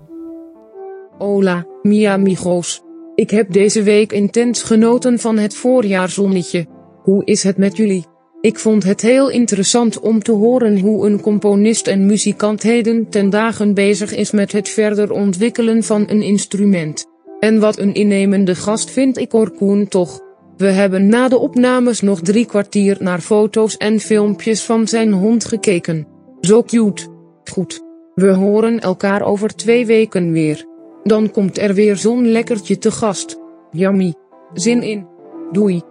Hola, 1.17 1.65
mi 1.81 2.03
amigos. 2.05 2.81
Ik 3.15 3.29
heb 3.29 3.51
deze 3.51 3.83
week 3.83 4.11
intens 4.11 4.63
genoten 4.63 5.19
van 5.19 5.37
het 5.37 5.55
voorjaarzonnetje. 5.55 6.65
Hoe 7.03 7.25
is 7.25 7.43
het 7.43 7.57
met 7.57 7.77
jullie? 7.77 8.05
Ik 8.41 8.59
vond 8.59 8.83
het 8.83 9.01
heel 9.01 9.29
interessant 9.29 9.99
om 9.99 10.23
te 10.23 10.31
horen 10.31 10.79
hoe 10.79 11.05
een 11.05 11.21
componist 11.21 11.87
en 11.87 12.05
muzikant 12.05 12.63
heden 12.63 13.09
ten 13.09 13.29
dagen 13.29 13.73
bezig 13.73 14.15
is 14.15 14.31
met 14.31 14.51
het 14.51 14.69
verder 14.69 15.11
ontwikkelen 15.11 15.83
van 15.83 16.03
een 16.07 16.21
instrument. 16.21 17.05
En 17.39 17.59
wat 17.59 17.79
een 17.79 17.93
innemende 17.93 18.55
gast 18.55 18.91
vind 18.91 19.17
ik 19.17 19.33
Orkoen 19.33 19.87
toch. 19.87 20.19
We 20.57 20.67
hebben 20.67 21.07
na 21.07 21.27
de 21.27 21.37
opnames 21.37 22.01
nog 22.01 22.21
drie 22.21 22.45
kwartier 22.45 22.97
naar 22.99 23.19
foto's 23.19 23.77
en 23.77 23.99
filmpjes 23.99 24.63
van 24.63 24.87
zijn 24.87 25.11
hond 25.11 25.45
gekeken. 25.45 26.07
Zo 26.41 26.63
cute. 26.63 27.07
Goed. 27.51 27.81
We 28.15 28.31
horen 28.31 28.79
elkaar 28.79 29.21
over 29.21 29.55
twee 29.55 29.85
weken 29.85 30.31
weer. 30.31 30.65
Dan 31.03 31.31
komt 31.31 31.57
er 31.57 31.73
weer 31.73 31.95
zo'n 31.95 32.27
lekkertje 32.27 32.77
te 32.77 32.91
gast. 32.91 33.39
Yummy. 33.71 34.13
Zin 34.53 34.81
in. 34.83 35.07
Doei. 35.51 35.81